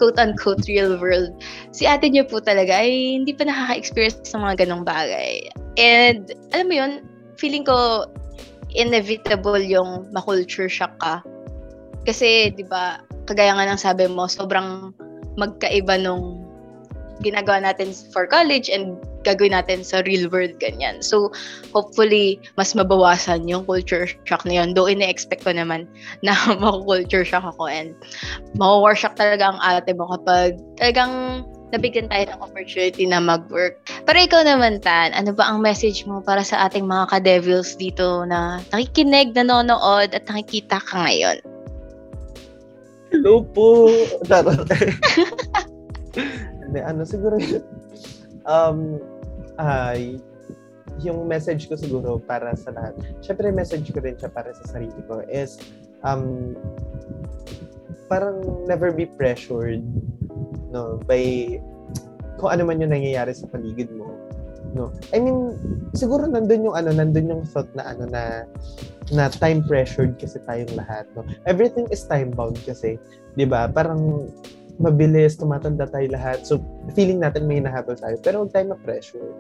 quote-unquote 0.01 0.65
real 0.65 0.97
world. 0.97 1.37
Si 1.77 1.85
ate 1.85 2.09
niyo 2.09 2.25
po 2.25 2.41
talaga 2.41 2.81
ay 2.81 3.21
hindi 3.21 3.37
pa 3.37 3.45
nakaka-experience 3.45 4.25
sa 4.25 4.41
mga 4.41 4.65
ganong 4.65 4.89
bagay. 4.89 5.45
And, 5.77 6.33
alam 6.57 6.73
mo 6.73 6.75
yun, 6.75 6.93
feeling 7.37 7.69
ko 7.69 8.09
inevitable 8.73 9.61
yung 9.61 10.09
ma-culture 10.13 10.69
shock 10.69 10.97
ka. 10.99 11.21
Kasi, 12.09 12.53
di 12.57 12.65
ba, 12.65 13.05
kagaya 13.29 13.53
nga 13.53 13.69
ng 13.69 13.81
sabi 13.81 14.09
mo, 14.09 14.25
sobrang 14.25 14.97
magkaiba 15.37 16.01
nung 16.01 16.49
ginagawa 17.21 17.63
natin 17.63 17.93
for 18.15 18.27
college 18.27 18.71
and 18.71 18.97
gagawin 19.29 19.53
natin 19.53 19.85
sa 19.85 20.01
real 20.09 20.33
world 20.33 20.57
ganyan. 20.57 21.05
So, 21.05 21.29
hopefully, 21.77 22.41
mas 22.57 22.73
mabawasan 22.73 23.45
yung 23.45 23.69
culture 23.69 24.09
shock 24.25 24.49
na 24.49 24.65
yun. 24.65 24.73
Though, 24.73 24.89
ina-expect 24.89 25.45
ko 25.45 25.53
naman 25.53 25.85
na 26.27 26.33
maku-culture 26.57 27.29
shock 27.29 27.45
ako 27.45 27.69
and 27.69 27.93
maku-war 28.57 28.97
talaga 28.97 29.53
ang 29.53 29.61
ate 29.61 29.93
mo 29.93 30.09
kapag 30.09 30.57
talagang 30.81 31.45
nabigyan 31.69 32.09
tayo 32.09 32.25
ng 32.33 32.41
opportunity 32.41 33.05
na 33.05 33.21
mag-work. 33.21 33.77
Pero 34.09 34.17
ikaw 34.17 34.41
naman, 34.41 34.81
Tan, 34.81 35.13
ano 35.13 35.37
ba 35.37 35.53
ang 35.53 35.61
message 35.61 36.09
mo 36.09 36.25
para 36.25 36.41
sa 36.41 36.65
ating 36.65 36.89
mga 36.89 37.13
ka-devils 37.13 37.77
dito 37.77 38.25
na 38.25 38.65
nakikinig, 38.73 39.37
nanonood, 39.37 40.17
at 40.17 40.25
nakikita 40.25 40.81
ka 40.81 41.05
ngayon? 41.05 41.39
Hello 43.13 43.45
po! 43.45 43.89
Hindi, 46.65 46.81
ano, 46.85 47.05
siguro, 47.05 47.37
um, 48.49 49.01
ay, 49.59 50.23
yung 51.05 51.29
message 51.29 51.69
ko 51.69 51.77
siguro 51.79 52.19
para 52.19 52.57
sa 52.59 52.75
lahat. 52.75 52.97
Syempre, 53.23 53.53
message 53.55 53.91
ko 53.93 54.01
rin 54.03 54.19
siya 54.19 54.33
para 54.33 54.51
sa 54.55 54.79
sarili 54.79 54.99
ko 55.07 55.23
is, 55.31 55.61
um, 56.03 56.57
parang 58.09 58.41
never 58.65 58.91
be 58.91 59.05
pressured 59.05 59.85
no 60.73 60.97
by 61.05 61.57
kung 62.41 62.51
ano 62.51 62.65
man 62.65 62.81
yung 62.81 62.93
nangyayari 62.93 63.37
sa 63.37 63.47
paligid 63.47 63.93
mo 63.93 64.09
no. 64.77 64.93
I 65.17 65.21
mean 65.21 65.57
siguro 65.97 66.29
nandun 66.29 66.69
yung 66.69 66.77
ano 66.77 66.93
nandun 66.93 67.31
yung 67.31 67.43
thought 67.49 67.69
na 67.77 67.89
ano 67.89 68.05
na 68.09 68.45
na 69.09 69.33
time 69.33 69.65
pressured 69.65 70.17
kasi 70.21 70.41
tayong 70.45 70.73
lahat 70.77 71.09
no. 71.17 71.25
Everything 71.49 71.89
is 71.89 72.05
time 72.05 72.33
bound 72.33 72.57
kasi 72.65 73.01
'di 73.37 73.49
ba? 73.49 73.69
Parang 73.69 74.29
mabilis 74.79 75.35
tumatanda 75.35 75.85
tayo 75.91 76.07
lahat 76.11 76.43
so 76.47 76.63
feeling 76.95 77.19
natin 77.19 77.51
may 77.51 77.59
hinahabol 77.59 77.99
tayo 77.99 78.15
pero 78.23 78.43
huwag 78.43 78.55
tayo 78.55 78.75
ma-pressure 78.75 79.31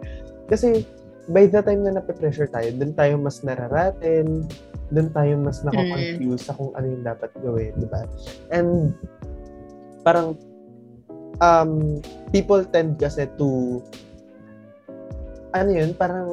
kasi 0.50 0.82
by 1.30 1.46
the 1.46 1.60
time 1.62 1.86
na 1.86 1.96
nape-pressure 1.96 2.50
tayo 2.50 2.68
dun 2.74 2.92
tayo 2.96 3.14
mas 3.20 3.40
nararaten 3.46 4.48
dun 4.88 5.08
tayo 5.12 5.36
mas 5.36 5.60
nako-confuse 5.60 6.40
mm. 6.40 6.46
sa 6.48 6.56
kung 6.56 6.72
ano 6.72 6.86
yung 6.88 7.04
dapat 7.04 7.30
gawin, 7.44 7.72
di 7.76 7.88
ba? 7.88 8.08
And 8.48 8.96
parang 10.00 10.40
um, 11.44 12.00
people 12.32 12.64
tend 12.64 12.96
kasi 12.96 13.28
to 13.36 13.80
ano 15.52 15.70
yun, 15.72 15.92
parang 15.92 16.28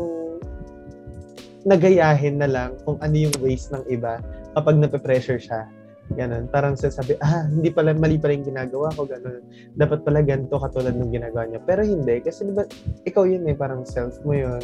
nagayahin 1.68 2.40
na 2.40 2.48
lang 2.48 2.72
kung 2.88 2.96
ano 3.04 3.16
yung 3.16 3.36
ways 3.44 3.68
ng 3.72 3.84
iba 3.92 4.24
kapag 4.56 4.80
nape-pressure 4.80 5.40
siya. 5.42 5.68
Ganon. 6.14 6.46
Parang 6.54 6.78
sasabi, 6.78 7.18
ah, 7.18 7.50
hindi 7.50 7.74
pala, 7.74 7.98
mali 7.98 8.22
pala 8.22 8.38
yung 8.38 8.46
ginagawa 8.46 8.94
ko, 8.94 9.10
ganon. 9.10 9.42
Dapat 9.74 10.06
pala 10.06 10.22
ganito 10.22 10.54
katulad 10.62 10.94
ng 10.94 11.10
ginagawa 11.10 11.50
niya. 11.50 11.62
Pero 11.66 11.82
hindi, 11.82 12.22
kasi 12.22 12.46
diba, 12.46 12.70
ikaw 13.10 13.26
yun 13.26 13.50
eh, 13.50 13.58
parang 13.58 13.82
self 13.90 14.22
mo 14.22 14.38
yun. 14.38 14.62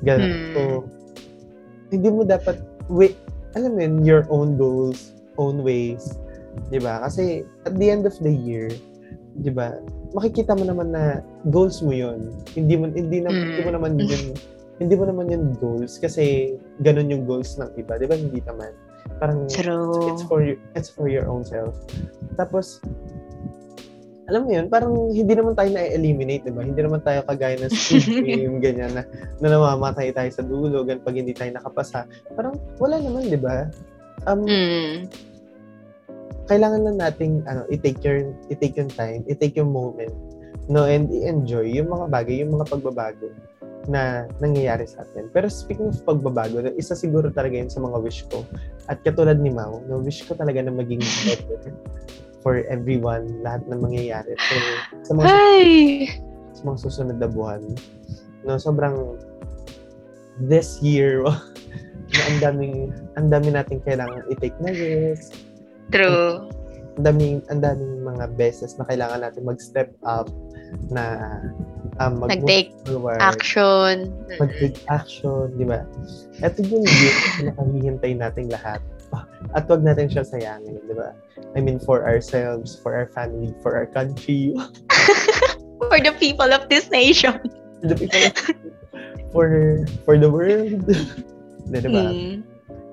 Ganon. 0.00 0.32
Hmm. 0.32 0.52
So, 0.56 0.60
hindi 1.92 2.08
mo 2.08 2.24
dapat, 2.24 2.56
wait, 2.88 3.20
alam 3.52 3.76
mo 3.76 3.80
yun, 3.84 3.94
your 4.00 4.24
own 4.32 4.56
goals, 4.56 5.12
own 5.36 5.60
ways. 5.60 6.16
Diba? 6.72 7.04
Kasi, 7.04 7.44
at 7.68 7.76
the 7.76 7.92
end 7.92 8.08
of 8.08 8.16
the 8.24 8.32
year, 8.32 8.72
'di 9.40 9.52
ba? 9.52 9.80
Makikita 10.12 10.52
mo 10.52 10.68
naman 10.68 10.92
na 10.92 11.24
goals 11.48 11.80
mo 11.80 11.96
'yon. 11.96 12.28
Hindi 12.52 12.76
mo 12.76 12.92
hindi 12.92 13.24
na 13.24 13.32
mm. 13.32 13.40
hindi 13.40 13.60
mo 13.64 13.70
naman 13.72 13.92
yun 13.96 14.36
hindi 14.80 14.94
mo 14.98 15.04
naman 15.06 15.30
yun 15.30 15.54
goals 15.62 16.00
kasi 16.00 16.56
ganun 16.82 17.06
yung 17.12 17.24
goals 17.24 17.56
ng 17.56 17.70
iba, 17.78 17.96
'di 17.96 18.06
ba? 18.08 18.16
Hindi 18.18 18.40
naman. 18.44 18.72
Parang 19.22 19.46
True. 19.46 20.10
it's 20.10 20.26
for 20.26 20.42
you, 20.42 20.58
it's 20.74 20.90
for 20.90 21.06
your 21.06 21.30
own 21.30 21.46
self. 21.46 21.78
Tapos 22.34 22.82
alam 24.26 24.46
mo 24.46 24.50
yun, 24.50 24.66
parang 24.66 25.14
hindi 25.14 25.30
naman 25.30 25.54
tayo 25.54 25.70
na-eliminate, 25.70 26.42
di 26.42 26.50
ba? 26.50 26.66
Hindi 26.66 26.82
naman 26.82 27.06
tayo 27.06 27.22
kagaya 27.30 27.54
ng 27.62 27.70
Squid 27.70 28.06
Game, 28.26 28.58
ganyan, 28.58 28.90
na, 28.98 29.06
na 29.38 29.46
namamatay 29.46 30.10
tayo 30.10 30.30
sa 30.34 30.42
dulo, 30.42 30.82
gan 30.82 30.98
pag 31.06 31.14
hindi 31.14 31.30
tayo 31.30 31.54
nakapasa. 31.54 32.08
Parang 32.34 32.58
wala 32.82 32.98
naman, 32.98 33.30
di 33.30 33.38
ba? 33.38 33.70
Um, 34.26 34.42
mm 34.42 35.06
kailangan 36.50 36.84
lang 36.84 36.96
nating 36.98 37.46
ano, 37.46 37.62
i-take 37.70 38.02
your 38.02 38.34
i-take 38.50 38.74
yung 38.74 38.90
time, 38.90 39.22
i-take 39.30 39.54
yung 39.56 39.70
moment, 39.70 40.12
no, 40.66 40.84
and 40.84 41.08
i-enjoy 41.08 41.64
yung 41.64 41.88
mga 41.88 42.06
bagay, 42.10 42.42
yung 42.42 42.58
mga 42.58 42.66
pagbabago 42.66 43.30
na 43.90 44.26
nangyayari 44.38 44.86
sa 44.86 45.02
atin. 45.02 45.30
Pero 45.30 45.46
speaking 45.50 45.90
of 45.90 45.98
pagbabago, 46.06 46.62
isa 46.78 46.94
siguro 46.94 47.30
talaga 47.30 47.58
yun 47.58 47.70
sa 47.70 47.82
mga 47.82 47.98
wish 48.02 48.26
ko. 48.30 48.46
At 48.86 49.02
katulad 49.02 49.38
ni 49.42 49.50
Mau, 49.50 49.82
no, 49.86 50.02
wish 50.02 50.22
ko 50.26 50.34
talaga 50.34 50.62
na 50.62 50.74
maging 50.74 51.02
better 51.26 51.74
for 52.42 52.66
everyone, 52.66 53.30
lahat 53.46 53.62
ng 53.70 53.78
mangyayari. 53.78 54.34
So, 54.34 54.54
sa 55.06 55.12
mga, 55.14 55.26
Hi! 55.30 55.64
sa 56.52 56.62
mga 56.66 56.78
susunod 56.82 57.16
na 57.22 57.30
buwan, 57.30 57.62
no, 58.42 58.58
sobrang 58.58 59.18
this 60.42 60.82
year, 60.82 61.22
na 62.12 62.22
ang 62.28 62.38
daming, 62.42 62.90
ang 63.14 63.30
dami 63.30 63.54
natin 63.54 63.78
kailangan 63.86 64.26
i-take 64.30 64.58
na 64.58 64.74
risk, 64.74 65.32
True. 65.92 66.48
Ang 66.96 67.04
daming, 67.04 67.36
ang 67.52 67.60
daming 67.60 68.04
mga 68.04 68.24
beses 68.36 68.76
na 68.80 68.88
kailangan 68.88 69.24
natin 69.24 69.44
mag-step 69.44 69.92
up 70.04 70.28
na 70.88 71.36
um, 72.00 72.22
mag 72.22 72.38
Nag-take 72.38 72.72
forward, 72.86 73.20
Action. 73.20 74.08
mag-take 74.40 74.78
action, 74.88 75.52
di 75.58 75.66
ba? 75.66 75.84
Ito 76.40 76.64
yung 76.64 76.86
na 76.86 77.52
nakahihintay 77.52 78.12
nating 78.16 78.48
lahat. 78.48 78.80
At 79.52 79.68
wag 79.68 79.84
natin 79.84 80.08
siya 80.08 80.24
sayangin, 80.24 80.80
di 80.88 80.94
ba? 80.96 81.12
I 81.52 81.60
mean, 81.60 81.76
for 81.76 82.06
ourselves, 82.08 82.78
for 82.80 82.96
our 82.96 83.10
family, 83.12 83.52
for 83.60 83.76
our 83.76 83.84
country, 83.84 84.56
For 85.90 85.98
the 85.98 86.14
people 86.14 86.46
of 86.54 86.70
this 86.70 86.88
nation. 86.94 87.42
for 87.82 87.86
the 87.90 87.96
people, 87.98 88.30
for, 89.34 89.48
for 90.06 90.14
the 90.14 90.30
world. 90.30 90.86
di 91.68 91.88
ba? 91.90 92.06
Mm. 92.14 92.46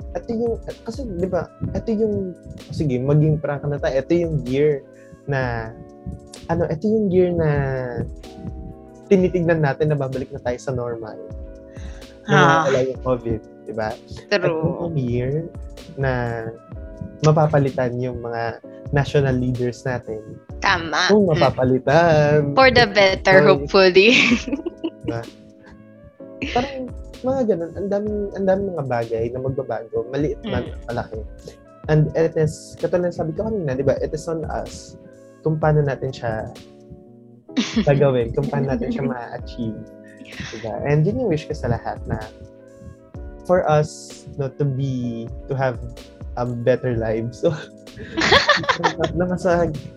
ito 0.10 0.30
yung, 0.34 0.58
kasi 0.90 1.06
di 1.06 1.30
ba, 1.30 1.54
ito 1.78 1.90
yung, 1.94 2.34
sige, 2.74 2.98
maging 2.98 3.38
prank 3.38 3.62
na 3.62 3.78
tayo, 3.78 4.02
ito 4.02 4.14
yung 4.18 4.42
year 4.50 4.82
na, 5.30 5.70
ano, 6.50 6.66
ito 6.66 6.90
yung 6.90 7.14
year 7.14 7.30
na 7.30 7.50
tinitignan 9.10 9.60
natin 9.66 9.92
na 9.92 9.98
babalik 9.98 10.30
na 10.30 10.40
tayo 10.40 10.58
sa 10.62 10.72
normal. 10.72 11.18
Ah. 12.30 12.64
Na 12.64 12.70
wala 12.70 12.80
yung 12.86 13.02
COVID, 13.02 13.42
di 13.66 13.74
ba? 13.74 13.90
True. 14.30 14.86
yung 14.86 14.96
year 14.96 15.50
na 15.98 16.46
mapapalitan 17.26 17.98
yung 18.00 18.22
mga 18.22 18.62
national 18.94 19.36
leaders 19.36 19.82
natin. 19.84 20.22
Tama. 20.62 21.10
Kung 21.10 21.28
mapapalitan. 21.28 22.54
For 22.54 22.70
the 22.70 22.86
better, 22.90 23.44
Oy. 23.44 23.48
hopefully. 23.50 24.10
parang 26.56 26.88
mga 27.20 27.42
ganun, 27.52 27.72
ang 27.76 27.88
daming, 27.92 28.20
ang 28.40 28.46
daming 28.48 28.70
mga 28.78 28.86
bagay 28.88 29.24
na 29.34 29.40
magbabago, 29.44 30.08
maliit 30.08 30.40
man, 30.48 30.72
Mm. 30.72 30.80
malaki. 30.88 31.20
And 31.90 32.14
it 32.16 32.38
is, 32.38 32.78
katulad 32.80 33.12
ng 33.12 33.18
sabi 33.18 33.32
ko 33.36 33.50
kanina, 33.50 33.76
di 33.76 33.84
ba, 33.84 33.98
it 34.00 34.14
is 34.14 34.30
on 34.30 34.46
us 34.48 34.96
kung 35.42 35.58
paano 35.58 35.84
natin 35.84 36.14
siya 36.14 36.48
gagawin, 37.90 38.34
kung 38.34 38.48
paano 38.48 38.76
natin 38.76 38.90
siya 38.92 39.06
ma-achieve. 39.06 39.80
Diba? 40.54 40.74
And 40.86 41.04
yun 41.04 41.26
yung 41.26 41.30
wish 41.32 41.50
ko 41.50 41.54
sa 41.58 41.74
lahat 41.74 42.00
na 42.06 42.22
for 43.50 43.66
us 43.66 44.24
no, 44.38 44.48
to 44.62 44.66
be, 44.66 45.26
to 45.50 45.58
have 45.58 45.82
um, 46.38 46.62
better 46.62 46.94
lives. 46.96 47.42
So, 47.42 47.52
na, 49.18 49.26
mas, 49.26 49.44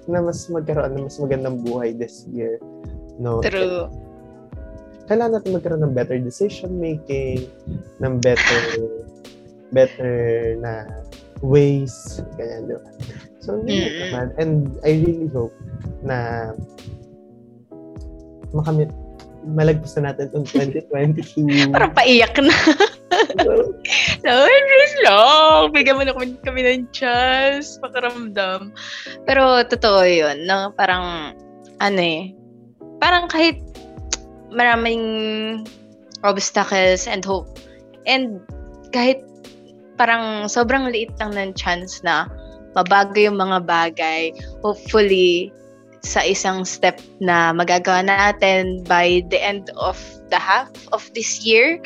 na 0.08 0.18
mas 0.18 0.38
magkaroon 0.48 0.96
ng 0.96 1.04
mas 1.06 1.16
magandang 1.20 1.62
buhay 1.62 1.94
this 1.94 2.26
year. 2.32 2.58
No? 3.20 3.44
True. 3.44 3.92
kailangan 5.10 5.44
natin 5.44 5.50
magkaroon 5.52 5.82
ng 5.84 5.94
better 5.94 6.16
decision 6.16 6.78
making, 6.80 7.44
ng 8.00 8.16
better 8.22 8.60
better 9.72 10.56
na 10.60 10.88
ways, 11.44 12.22
ganyan, 12.38 12.70
di 12.70 12.76
ba? 12.76 12.90
So, 13.42 13.58
yun 13.66 13.76
Mm-mm. 13.76 14.00
naman. 14.08 14.26
And 14.38 14.52
I 14.86 15.02
really 15.02 15.28
hope 15.28 15.56
na 16.00 16.52
makamit 18.52 18.92
malagpas 19.42 19.98
na 19.98 20.10
natin 20.10 20.30
itong 20.30 20.46
2022. 20.46 21.74
Parang 21.74 21.92
paiyak 21.92 22.38
na. 22.38 22.54
Lord, 24.22 24.64
please 24.70 24.96
lang. 25.02 25.74
Bigyan 25.74 25.98
mo 25.98 26.02
na 26.06 26.14
kami, 26.14 26.38
kami 26.46 26.60
ng 26.62 26.86
chance. 26.94 27.76
Pakaramdam. 27.82 28.70
Pero 29.26 29.66
totoo 29.66 30.06
yun. 30.06 30.46
No? 30.46 30.70
Parang, 30.78 31.34
ano 31.82 32.00
eh. 32.00 32.30
Parang 33.02 33.26
kahit 33.26 33.58
maraming 34.54 35.02
obstacles 36.22 37.10
and 37.10 37.26
hope. 37.26 37.50
And 38.06 38.38
kahit 38.94 39.26
parang 39.98 40.46
sobrang 40.46 40.90
liit 40.94 41.12
lang 41.18 41.34
ng 41.34 41.50
chance 41.58 42.00
na 42.06 42.30
mabago 42.78 43.18
yung 43.18 43.36
mga 43.36 43.66
bagay. 43.66 44.32
Hopefully, 44.62 45.50
sa 46.02 46.20
isang 46.26 46.66
step 46.66 46.98
na 47.22 47.54
magagawa 47.54 48.02
natin 48.02 48.82
by 48.84 49.22
the 49.30 49.38
end 49.38 49.70
of 49.78 49.96
the 50.34 50.38
half 50.38 50.70
of 50.90 51.06
this 51.14 51.46
year, 51.46 51.78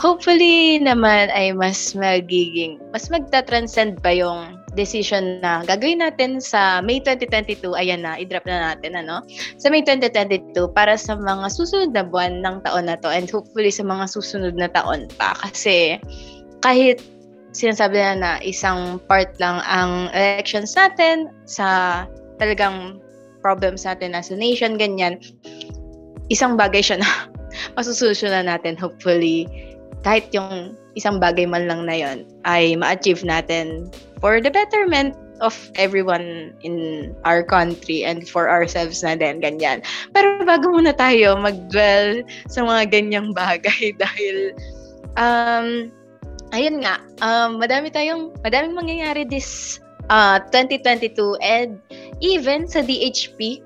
hopefully 0.00 0.80
naman 0.80 1.28
ay 1.32 1.52
mas 1.52 1.92
magiging, 1.92 2.80
mas 2.92 3.08
magta-transcend 3.12 4.00
ba 4.00 4.12
yung 4.12 4.56
decision 4.76 5.40
na 5.40 5.64
gagawin 5.64 6.04
natin 6.04 6.36
sa 6.36 6.84
May 6.84 7.00
2022, 7.00 7.72
ayan 7.72 8.04
na, 8.04 8.20
i-drop 8.20 8.44
na 8.44 8.72
natin, 8.72 8.92
ano? 8.92 9.24
Sa 9.56 9.72
May 9.72 9.80
2022, 9.80 10.52
para 10.76 11.00
sa 11.00 11.16
mga 11.16 11.48
susunod 11.48 11.96
na 11.96 12.04
buwan 12.04 12.44
ng 12.44 12.60
taon 12.68 12.92
na 12.92 13.00
to 13.00 13.08
and 13.08 13.26
hopefully 13.32 13.72
sa 13.72 13.82
mga 13.82 14.04
susunod 14.04 14.52
na 14.52 14.68
taon 14.68 15.08
pa. 15.16 15.32
Kasi 15.40 15.96
kahit 16.60 17.00
sinasabi 17.56 17.96
na 17.96 18.14
na 18.20 18.32
isang 18.44 19.00
part 19.08 19.32
lang 19.40 19.64
ang 19.64 20.12
elections 20.12 20.76
natin 20.76 21.32
sa 21.48 22.04
talagang 22.36 23.00
problems 23.46 23.86
natin 23.86 24.18
as 24.18 24.34
a 24.34 24.36
nation, 24.36 24.74
ganyan, 24.74 25.22
isang 26.26 26.58
bagay 26.58 26.82
siya 26.82 26.98
na 26.98 27.10
masusolusyonan 27.78 28.50
natin 28.50 28.74
hopefully 28.74 29.46
kahit 30.02 30.26
yung 30.34 30.74
isang 30.98 31.22
bagay 31.22 31.46
man 31.46 31.70
lang 31.70 31.86
na 31.86 31.94
yon 31.94 32.18
ay 32.42 32.74
ma-achieve 32.74 33.22
natin 33.22 33.86
for 34.18 34.42
the 34.42 34.50
betterment 34.50 35.14
of 35.44 35.52
everyone 35.76 36.56
in 36.64 37.12
our 37.28 37.44
country 37.44 38.02
and 38.02 38.24
for 38.24 38.48
ourselves 38.48 39.04
na 39.04 39.12
din, 39.12 39.44
ganyan. 39.44 39.84
Pero 40.16 40.40
bago 40.48 40.72
muna 40.72 40.96
tayo 40.96 41.36
mag-dwell 41.36 42.24
sa 42.48 42.64
mga 42.64 42.88
ganyang 42.88 43.36
bagay 43.36 43.92
dahil 44.02 44.56
um, 45.20 45.92
ayun 46.56 46.80
nga, 46.80 47.04
um, 47.20 47.60
madami 47.60 47.92
tayong, 47.92 48.32
madaming 48.40 48.72
mangyayari 48.72 49.28
this 49.28 49.76
uh, 50.08 50.40
2022 50.52 51.36
and 51.44 51.76
even 52.20 52.68
sa 52.68 52.80
DHP, 52.80 53.62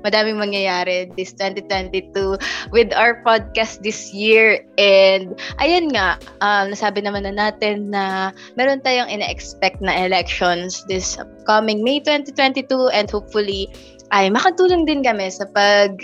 madaming 0.00 0.40
mangyayari 0.40 1.12
this 1.16 1.32
2022 1.36 2.36
with 2.72 2.90
our 2.96 3.20
podcast 3.22 3.84
this 3.84 4.12
year. 4.12 4.64
And 4.80 5.36
ayun 5.60 5.92
nga, 5.92 6.16
um, 6.40 6.72
nasabi 6.72 7.04
naman 7.04 7.28
na 7.28 7.34
natin 7.36 7.92
na 7.92 8.32
meron 8.56 8.80
tayong 8.80 9.12
ina-expect 9.12 9.84
na 9.84 9.92
elections 9.92 10.84
this 10.88 11.20
upcoming 11.20 11.84
May 11.84 12.00
2022 12.00 12.88
and 12.92 13.08
hopefully 13.12 13.68
ay 14.10 14.26
makatulong 14.26 14.88
din 14.88 15.06
kami 15.06 15.30
sa 15.30 15.46
pag 15.54 16.02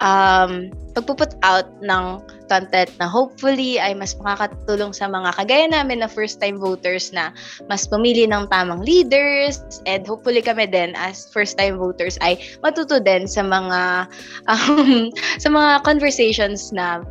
um, 0.00 0.70
pagpuput 0.94 1.34
out 1.42 1.66
ng 1.82 2.22
content 2.46 2.90
na 3.02 3.10
hopefully 3.10 3.82
ay 3.82 3.94
mas 3.94 4.14
makakatulong 4.20 4.94
sa 4.94 5.10
mga 5.10 5.34
kagaya 5.34 5.66
namin 5.66 6.02
na 6.02 6.08
first 6.10 6.38
time 6.38 6.58
voters 6.58 7.10
na 7.10 7.34
mas 7.66 7.86
pumili 7.86 8.26
ng 8.30 8.46
tamang 8.48 8.82
leaders. 8.82 9.60
And 9.84 10.06
hopefully 10.06 10.42
kami 10.42 10.70
din 10.70 10.94
as 10.94 11.26
first 11.34 11.58
time 11.58 11.78
voters 11.78 12.18
ay 12.22 12.38
matuto 12.62 13.02
din 13.02 13.26
sa 13.26 13.42
mga 13.42 14.08
um, 14.52 15.10
sa 15.38 15.48
mga 15.50 15.82
conversations 15.82 16.70
na 16.70 17.02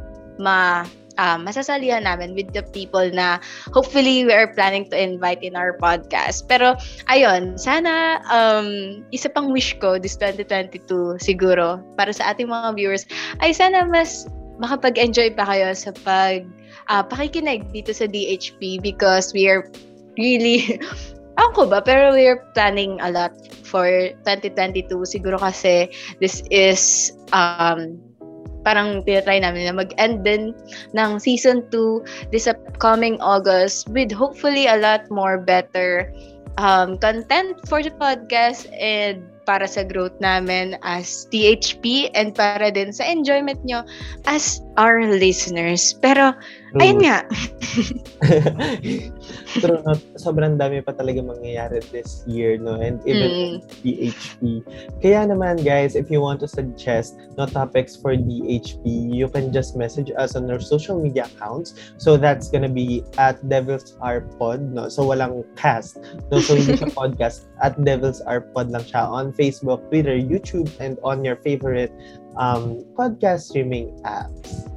ma 0.42 0.88
uh, 1.18 1.38
masasalihan 1.38 2.04
namin 2.04 2.34
with 2.34 2.50
the 2.54 2.64
people 2.74 3.04
na 3.12 3.38
hopefully 3.74 4.26
we 4.26 4.34
are 4.34 4.52
planning 4.54 4.88
to 4.90 4.96
invite 4.98 5.42
in 5.42 5.56
our 5.56 5.78
podcast. 5.78 6.46
Pero 6.48 6.76
ayun, 7.10 7.58
sana 7.60 8.24
um, 8.30 9.02
isa 9.12 9.30
pang 9.30 9.52
wish 9.52 9.78
ko 9.78 9.98
this 9.98 10.18
2022 10.18 11.20
siguro 11.22 11.82
para 11.98 12.12
sa 12.14 12.34
ating 12.34 12.50
mga 12.50 12.78
viewers 12.78 13.04
ay 13.42 13.54
sana 13.54 13.86
mas 13.86 14.26
makapag-enjoy 14.62 15.34
pa 15.34 15.50
kayo 15.50 15.74
sa 15.74 15.90
pag 16.06 16.46
uh, 16.90 17.02
pakikinig 17.02 17.66
dito 17.74 17.90
sa 17.90 18.06
DHP 18.06 18.82
because 18.82 19.34
we 19.34 19.50
are 19.50 19.66
really 20.18 20.78
ako 21.42 21.66
ba, 21.66 21.82
pero 21.82 22.14
we 22.14 22.30
are 22.30 22.46
planning 22.54 23.02
a 23.02 23.10
lot 23.10 23.34
for 23.66 23.90
2022. 24.26 24.86
Siguro 25.06 25.42
kasi 25.42 25.90
this 26.22 26.46
is 26.54 27.14
um, 27.34 27.98
parang 28.64 29.04
tinatry 29.04 29.44
namin 29.44 29.70
na 29.70 29.76
mag-end 29.76 30.24
din 30.24 30.56
ng 30.96 31.20
season 31.20 31.64
2 31.70 32.32
this 32.32 32.48
upcoming 32.48 33.20
August 33.20 33.88
with 33.92 34.10
hopefully 34.10 34.66
a 34.66 34.80
lot 34.80 35.06
more 35.12 35.38
better 35.38 36.10
um, 36.58 36.98
content 36.98 37.58
for 37.68 37.82
the 37.84 37.94
podcast 37.98 38.68
and 38.76 39.24
para 39.44 39.68
sa 39.68 39.84
growth 39.84 40.16
namin 40.24 40.80
as 40.88 41.28
THP 41.28 42.10
and 42.16 42.32
para 42.32 42.72
din 42.72 42.96
sa 42.96 43.04
enjoyment 43.04 43.60
nyo 43.68 43.84
as 44.24 44.64
our 44.80 45.04
listeners. 45.04 45.92
Pero, 46.00 46.32
ayun 46.82 46.98
nga. 47.06 47.22
True, 49.62 49.82
no? 49.86 49.94
sobrang 50.18 50.58
dami 50.58 50.82
pa 50.82 50.94
talaga 50.94 51.22
mangyayari 51.22 51.82
this 51.94 52.26
year, 52.26 52.58
no? 52.58 52.82
And 52.82 52.98
even 53.06 53.30
Mm. 53.34 53.54
DHP. 53.86 54.42
Kaya 55.02 55.30
naman, 55.30 55.62
guys, 55.62 55.94
if 55.94 56.10
you 56.10 56.22
want 56.22 56.42
to 56.42 56.50
suggest 56.50 57.18
no 57.38 57.46
topics 57.46 57.98
for 57.98 58.18
DHP, 58.18 59.14
you 59.14 59.30
can 59.30 59.54
just 59.54 59.78
message 59.78 60.10
us 60.18 60.38
on 60.38 60.50
our 60.50 60.62
social 60.62 60.98
media 60.98 61.30
accounts. 61.30 61.78
So 61.98 62.18
that's 62.18 62.50
gonna 62.50 62.72
be 62.72 63.06
at 63.18 63.38
Devils 63.50 63.98
Are 64.02 64.22
Pod, 64.42 64.62
no? 64.74 64.90
So 64.90 65.06
walang 65.06 65.46
cast. 65.54 66.02
No? 66.34 66.42
So 66.42 66.58
hindi 66.58 66.78
siya 66.78 66.90
podcast. 66.98 67.46
At 67.62 67.78
Devils 67.82 68.22
Are 68.26 68.42
Pod 68.42 68.74
lang 68.74 68.84
siya 68.84 69.06
on 69.08 69.32
Facebook, 69.34 69.86
Twitter, 69.94 70.18
YouTube, 70.18 70.68
and 70.82 70.98
on 71.06 71.24
your 71.24 71.38
favorite 71.40 71.94
um, 72.38 72.82
podcast 72.98 73.54
streaming 73.54 73.94
apps. 74.04 74.73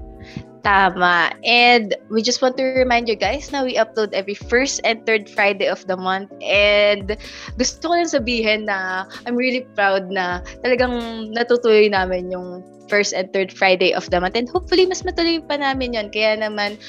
Tama. 0.67 1.31
And 1.47 1.95
we 2.11 2.27
just 2.27 2.43
want 2.43 2.59
to 2.59 2.67
remind 2.75 3.07
you 3.07 3.15
guys 3.15 3.55
na 3.55 3.63
we 3.63 3.79
upload 3.79 4.11
every 4.11 4.35
first 4.35 4.83
and 4.83 4.99
third 5.07 5.31
Friday 5.31 5.71
of 5.71 5.87
the 5.87 5.95
month. 5.95 6.35
And 6.43 7.15
gusto 7.55 7.87
ko 7.87 7.95
lang 7.95 8.11
sabihin 8.11 8.67
na 8.67 9.07
I'm 9.31 9.39
really 9.39 9.63
proud 9.79 10.11
na 10.11 10.43
talagang 10.67 11.31
natutuloy 11.31 11.87
namin 11.95 12.35
yung 12.35 12.67
first 12.91 13.15
and 13.15 13.31
third 13.31 13.55
Friday 13.55 13.95
of 13.95 14.11
the 14.11 14.19
month. 14.19 14.35
And 14.35 14.51
hopefully, 14.51 14.91
mas 14.91 15.07
matuloy 15.07 15.39
pa 15.47 15.55
namin 15.63 15.95
yon 15.95 16.11
Kaya 16.11 16.35
naman, 16.35 16.83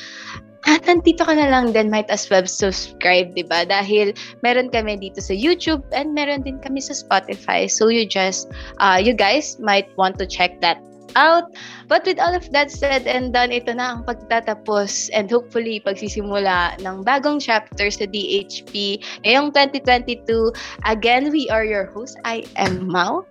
ah, 0.66 0.82
nandito 0.82 1.22
ka 1.22 1.38
na 1.38 1.46
lang 1.46 1.70
din, 1.70 1.94
might 1.94 2.10
as 2.10 2.26
well 2.34 2.50
subscribe, 2.50 3.38
di 3.38 3.46
ba? 3.46 3.62
Dahil 3.62 4.18
meron 4.42 4.74
kami 4.74 4.98
dito 4.98 5.22
sa 5.22 5.38
YouTube 5.38 5.86
and 5.94 6.18
meron 6.18 6.42
din 6.42 6.58
kami 6.66 6.82
sa 6.82 6.98
Spotify. 6.98 7.70
So 7.70 7.94
you 7.94 8.10
just, 8.10 8.50
uh, 8.82 8.98
you 8.98 9.14
guys 9.14 9.62
might 9.62 9.90
want 10.02 10.18
to 10.18 10.26
check 10.26 10.58
that 10.66 10.82
out. 11.18 11.50
But 11.90 12.06
with 12.06 12.22
all 12.22 12.38
of 12.38 12.46
that 12.54 12.70
said 12.70 13.10
and 13.10 13.34
done, 13.34 13.50
ito 13.50 13.74
na 13.74 13.98
ang 13.98 14.06
pagtatapos 14.06 15.10
and 15.18 15.26
hopefully 15.26 15.82
pagsisimula 15.82 16.78
ng 16.78 17.02
bagong 17.02 17.42
chapter 17.42 17.90
sa 17.90 18.06
DHP 18.06 19.02
ngayong 19.26 19.50
2022. 19.58 20.54
Again, 20.86 21.34
we 21.34 21.50
are 21.50 21.66
your 21.66 21.90
host. 21.90 22.22
I 22.22 22.46
am 22.62 22.86
Mau. 22.86 23.26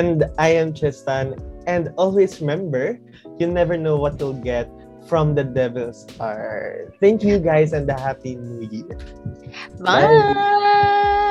And 0.00 0.24
I 0.40 0.56
am 0.56 0.72
Tristan. 0.72 1.36
And 1.68 1.92
always 2.00 2.40
remember, 2.40 2.96
you 3.36 3.44
never 3.44 3.76
know 3.76 4.00
what 4.00 4.16
you'll 4.16 4.40
get 4.40 4.72
from 5.04 5.34
the 5.34 5.44
devil's 5.44 6.06
art. 6.20 6.96
Thank 7.00 7.24
you 7.24 7.38
guys 7.38 7.72
and 7.76 7.88
a 7.90 7.98
happy 7.98 8.36
new 8.36 8.64
year. 8.72 8.96
Bye. 9.80 10.08
Bye. 10.08 11.27